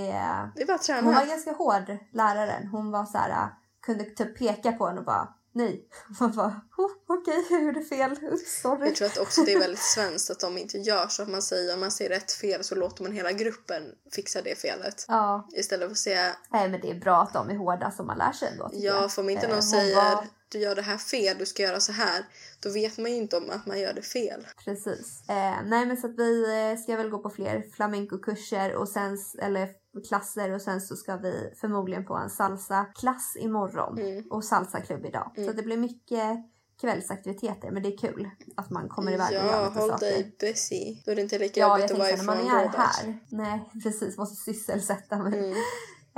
Det 0.54 0.62
är 0.62 0.66
bara 0.66 0.74
att 0.74 0.82
träna. 0.82 1.02
hon 1.02 1.14
var 1.14 1.26
ganska 1.26 1.52
hård, 1.52 1.96
läraren. 2.12 2.66
Hon 2.66 2.90
var 2.90 3.04
så 3.04 3.18
här, 3.18 3.48
kunde 3.82 4.04
typ 4.04 4.38
peka 4.38 4.72
på 4.72 4.86
en 4.88 4.98
och 4.98 5.04
bara 5.04 5.34
nej. 5.58 5.84
Man 6.20 6.32
bara, 6.36 6.60
oh, 6.76 6.90
okej, 7.06 7.46
jag 7.50 7.62
gjorde 7.62 7.82
fel. 7.82 8.16
Sorry. 8.62 8.86
Jag 8.86 8.96
tror 8.96 9.06
att 9.08 9.18
också 9.18 9.42
det 9.44 9.52
är 9.52 9.58
väldigt 9.58 9.82
svenskt 9.94 10.30
att 10.30 10.40
de 10.40 10.58
inte 10.58 10.78
gör 10.78 11.06
så 11.08 11.22
att 11.22 11.28
man 11.28 11.42
säger 11.42 11.74
om 11.74 11.80
man 11.80 11.90
säger 11.90 12.10
rätt 12.10 12.32
fel 12.32 12.64
så 12.64 12.74
låter 12.74 13.02
man 13.02 13.12
hela 13.12 13.32
gruppen 13.32 13.82
fixa 14.14 14.42
det 14.42 14.58
felet. 14.58 15.04
Ja, 15.08 15.48
Istället 15.52 15.86
för 15.88 15.92
att 15.92 15.98
säga 15.98 16.36
nej, 16.52 16.68
men 16.68 16.80
det 16.80 16.90
är 16.90 17.00
bra 17.00 17.22
att 17.22 17.32
de 17.32 17.50
är 17.50 17.54
hårda 17.56 17.90
som 17.90 18.06
man 18.06 18.18
lär 18.18 18.32
sig 18.32 18.48
ändå. 18.48 18.70
ja, 18.72 19.08
för 19.08 19.22
om 19.22 19.30
inte 19.30 19.46
Eh, 19.46 19.52
någon 19.52 19.62
säger 19.62 19.96
var- 19.96 20.26
du 20.48 20.58
gör 20.58 20.74
det 20.74 20.82
här 20.82 20.98
fel, 20.98 21.38
du 21.38 21.46
ska 21.46 21.62
göra 21.62 21.80
så 21.80 21.92
här. 21.92 22.24
Då 22.60 22.72
vet 22.72 22.98
man 22.98 23.10
ju 23.10 23.16
inte 23.16 23.36
om 23.36 23.50
att 23.50 23.66
man 23.66 23.80
gör 23.80 23.92
det 23.92 24.02
fel. 24.02 24.46
Precis. 24.64 25.28
Eh, 25.28 25.56
nej 25.66 25.86
men 25.86 25.96
så 25.96 26.06
att 26.06 26.18
vi 26.18 26.60
eh, 26.72 26.78
ska 26.82 26.96
väl 26.96 27.10
gå 27.10 27.18
på 27.18 27.30
fler 27.30 27.64
flamencokurser 27.72 28.74
och 28.74 28.88
sen, 28.88 29.18
eller 29.42 29.68
klasser 30.08 30.52
och 30.52 30.62
sen 30.62 30.80
så 30.80 30.96
ska 30.96 31.16
vi 31.16 31.52
förmodligen 31.60 32.04
på 32.06 32.14
en 32.14 32.30
salsa-klass 32.30 33.36
imorgon 33.40 33.98
Mm. 33.98 34.24
och 34.30 34.44
salsa-klubb 34.44 35.06
idag. 35.06 35.30
Så 35.34 35.40
Mm. 35.40 35.50
att 35.50 35.56
det 35.56 35.62
blir 35.62 35.76
mycket 35.76 36.36
kvällsaktiviteter 36.80 37.70
men 37.70 37.82
det 37.82 37.88
är 37.94 37.98
kul 37.98 38.30
att 38.56 38.70
man 38.70 38.88
kommer 38.88 39.12
iväg 39.12 39.26
och 39.28 39.32
gör 39.34 39.46
Ja, 39.52 39.68
lite 39.68 39.80
håll 39.80 39.90
saker. 39.90 40.06
dig 40.06 40.36
busy. 40.40 41.02
Då 41.04 41.10
är 41.12 41.16
det 41.16 41.22
inte 41.22 41.38
lika 41.38 41.60
Ja, 41.60 41.78
jobbigt 41.78 41.92
att 41.92 41.98
vara 41.98 42.16
när 42.16 42.24
man 42.24 42.36
ifrån 42.38 42.56
är 42.58 42.68
här. 42.68 43.18
Nej, 43.30 43.70
precis. 43.82 44.18
Måste 44.18 44.36
sysselsätta 44.52 45.18
mig. 45.18 45.38
Mm. 45.38 45.54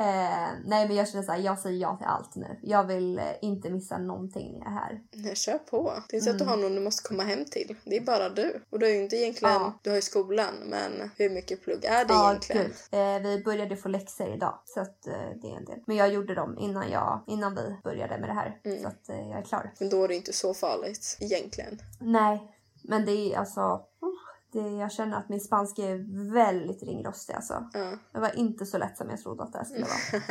Eh, 0.01 0.49
nej, 0.65 0.89
men 0.89 0.97
jag 0.97 1.09
känner 1.09 1.25
så 1.25 1.33
här, 1.33 1.39
jag 1.39 1.59
säger 1.59 1.81
ja 1.81 1.97
till 1.97 2.07
allt 2.07 2.35
nu. 2.35 2.59
Jag 2.63 2.85
vill 2.85 3.19
eh, 3.19 3.25
inte 3.43 3.71
missa 3.71 3.99
någonting 3.99 4.53
när 4.59 4.65
jag 4.65 4.73
är 4.73 4.77
här. 4.77 5.01
Nej, 5.13 5.37
kör 5.37 5.59
på. 5.59 5.93
Det 6.09 6.17
är 6.17 6.19
inte 6.19 6.25
så 6.25 6.31
att 6.31 6.39
du 6.39 6.45
Mm. 6.45 6.49
har 6.49 6.63
någon 6.69 6.75
du 6.75 6.81
måste 6.81 7.09
komma 7.09 7.23
hem 7.23 7.45
till. 7.45 7.77
Det 7.85 7.97
är 7.97 8.01
bara 8.01 8.29
du. 8.29 8.63
Och 8.71 8.79
du 8.79 8.87
har 8.87 8.91
ju 8.93 9.03
inte 9.03 9.17
egentligen... 9.17 9.55
Ja. 9.55 9.73
Du 9.83 9.91
har 9.91 9.97
ju 9.97 10.03
skolan, 10.03 10.55
men 10.67 11.11
hur 11.17 11.31
mycket 11.31 11.63
plugg 11.65 11.85
är 11.85 12.05
det 12.05 12.15
Ja, 12.15 12.29
egentligen? 12.31 12.73
Eh, 12.91 13.23
vi 13.23 13.43
började 13.45 13.77
få 13.77 13.89
läxor 13.89 14.35
idag 14.35 14.59
så 14.65 14.81
att 14.81 15.07
eh, 15.07 15.13
det 15.43 15.49
är 15.51 15.57
en 15.57 15.65
del. 15.65 15.79
Men 15.87 15.97
jag 15.97 16.13
gjorde 16.13 16.35
dem 16.35 16.59
innan, 16.59 16.91
jag, 16.91 17.21
innan 17.27 17.55
vi 17.55 17.77
började 17.85 18.19
med 18.19 18.29
det 18.29 18.35
här 18.35 18.61
Mm. 18.65 18.83
så 18.83 18.89
att 18.89 19.09
eh, 19.09 19.29
jag 19.31 19.39
är 19.39 19.43
klar. 19.43 19.73
Men 19.81 19.89
då 19.89 20.05
är 20.05 20.09
det 20.09 20.15
inte 20.15 20.33
så 20.33 20.55
farligt 20.55 21.17
egentligen. 21.21 21.79
Nej, 22.01 22.57
men 22.85 23.05
det 23.05 23.13
är 23.35 23.39
alltså... 23.39 23.81
Det, 24.53 24.71
jag 24.71 24.93
känner 24.93 25.17
att 25.17 25.29
min 25.29 25.41
spanska 25.41 25.83
är 25.83 26.33
väldigt 26.33 26.83
ringrostig 26.83 27.35
alltså. 27.35 27.69
Ja. 27.73 27.99
Det 28.13 28.21
var 28.21 28.39
inte 28.39 28.67
så 28.67 28.79
lätt 28.79 28.97
som 28.97 29.11
jag 29.11 29.21
trodde 29.21 29.43
att 29.43 29.53
det 29.53 29.65
skulle 29.65 29.85
vara. 29.85 30.23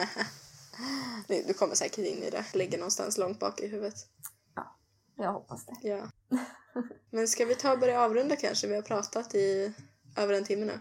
Du 1.47 1.53
kommer 1.53 1.75
säkert 1.75 2.05
in 2.05 2.23
i 2.23 2.29
det. 2.29 2.45
Ligger 2.53 2.77
någonstans 2.77 3.17
långt 3.17 3.39
bak 3.39 3.59
i 3.59 3.67
huvudet. 3.67 3.95
Jag 5.15 5.33
hoppas 5.33 5.65
det. 5.65 5.75
Ja. 5.81 6.07
Men 7.09 7.27
ska 7.27 7.45
vi 7.45 7.55
ta 7.55 7.71
och 7.71 7.79
börja 7.79 8.01
avrunda 8.01 8.35
kanske? 8.35 8.67
Vi 8.67 8.75
har 8.75 8.81
pratat 8.81 9.35
i 9.35 9.73
över 10.17 10.33
en 10.33 10.43
timme 10.43 10.65
nu. 10.65 10.79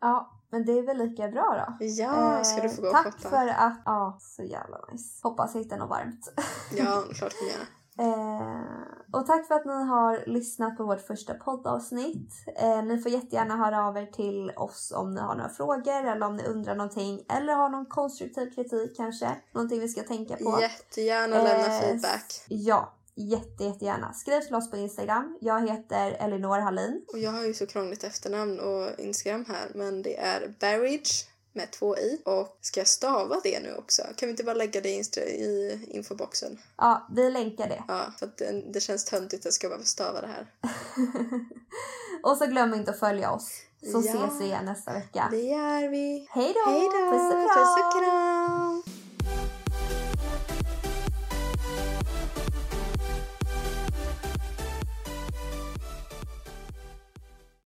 Ja, 0.00 0.34
men 0.50 0.64
det 0.64 0.72
är 0.72 0.82
väl 0.82 0.98
lika 0.98 1.28
bra 1.28 1.76
då. 1.80 1.84
Ja, 1.84 2.44
ska 2.44 2.62
du 2.62 2.68
få 2.70 2.82
gå 2.82 2.88
Eh, 2.88 2.90
och 2.90 3.04
Tack 3.04 3.14
shoppa? 3.14 3.28
för 3.30 3.48
att... 3.48 3.82
Ja, 3.84 4.18
så 4.20 4.42
jävla 4.42 4.80
nice. 4.92 5.20
Hoppas 5.22 5.54
jag 5.54 5.62
hittar 5.62 5.78
något 5.78 5.90
varmt. 5.90 6.32
Ja, 6.76 7.04
klart 7.14 7.38
kommer 7.38 7.50
göra. 7.52 7.66
Eh, 7.98 8.88
och 9.12 9.26
tack 9.26 9.46
för 9.46 9.54
att 9.54 9.64
ni 9.64 9.84
har 9.84 10.24
lyssnat 10.26 10.76
på 10.76 10.84
vårt 10.84 11.06
första 11.06 11.34
poddavsnitt. 11.34 12.32
Eh, 12.56 12.82
ni 12.82 12.98
får 12.98 13.12
jättegärna 13.12 13.56
höra 13.56 13.86
av 13.86 13.96
er 13.96 14.06
till 14.06 14.50
oss 14.56 14.92
om 14.96 15.14
ni 15.14 15.20
har 15.20 15.34
några 15.34 15.48
frågor 15.48 16.06
eller 16.06 16.26
om 16.26 16.36
ni 16.36 16.44
undrar 16.44 16.74
någonting 16.74 17.24
eller 17.28 17.54
har 17.54 17.68
någon 17.68 17.86
konstruktiv 17.86 18.50
kritik 18.54 18.96
kanske. 18.96 19.36
Någonting 19.52 19.80
vi 19.80 19.88
ska 19.88 20.02
tänka 20.02 20.36
på. 20.36 20.58
Jättegärna 20.60 21.42
lämna 21.42 21.66
Eh, 21.66 21.80
feedback. 21.80 22.44
Ja, 22.48 22.94
jätte, 23.14 23.64
jättegärna. 23.64 24.12
Skriv 24.12 24.40
till 24.40 24.54
oss 24.54 24.70
på 24.70 24.76
Instagram. 24.76 25.38
Jag 25.40 25.68
heter 25.70 26.16
Elinor 26.20 26.58
Hallin. 26.58 27.04
Och 27.12 27.18
jag 27.18 27.30
har 27.30 27.44
ju 27.44 27.54
så 27.54 27.66
krångligt 27.66 28.04
efternamn 28.04 28.60
och 28.60 29.00
Instagram 29.00 29.44
här 29.48 29.70
men 29.74 30.02
det 30.02 30.16
är 30.18 30.54
Barridge 30.60 31.10
med 31.52 31.70
två 31.70 31.96
i. 31.96 32.22
Och 32.24 32.58
ska 32.60 32.80
jag 32.80 32.86
stava 32.86 33.40
det 33.42 33.60
nu 33.60 33.74
också? 33.74 34.02
Kan 34.02 34.26
vi 34.26 34.30
inte 34.30 34.44
bara 34.44 34.54
lägga 34.54 34.80
det 34.80 35.18
i, 35.18 35.80
infoboxen? 35.88 36.58
Ja, 36.76 37.06
vi 37.16 37.30
länkar 37.30 37.68
det. 37.68 37.82
Ja, 37.88 38.12
för 38.18 38.30
det, 38.36 38.62
det 38.72 38.80
känns 38.80 39.04
töntigt 39.04 39.40
att 39.40 39.44
jag 39.44 39.54
ska 39.54 39.68
behöva 39.68 39.84
stava 39.84 40.20
det 40.20 40.26
här. 40.26 40.46
och 42.22 42.36
så 42.36 42.46
glöm 42.46 42.74
inte 42.74 42.90
att 42.90 42.98
följa 42.98 43.30
oss. 43.32 43.50
Så 43.92 44.02
Ja. 44.04 44.14
ses 44.14 44.40
vi 44.40 44.44
igen 44.44 44.64
nästa 44.64 44.92
vecka. 44.92 45.28
Det 45.30 45.42
gör 45.42 45.88
vi. 45.88 46.28
Hej 46.30 46.54
då! 46.54 46.70
Puss 47.10 47.32
och 47.32 47.42
Puss 47.42 47.76
och 47.78 47.92
kram! 47.92 48.04
kram! 48.04 48.67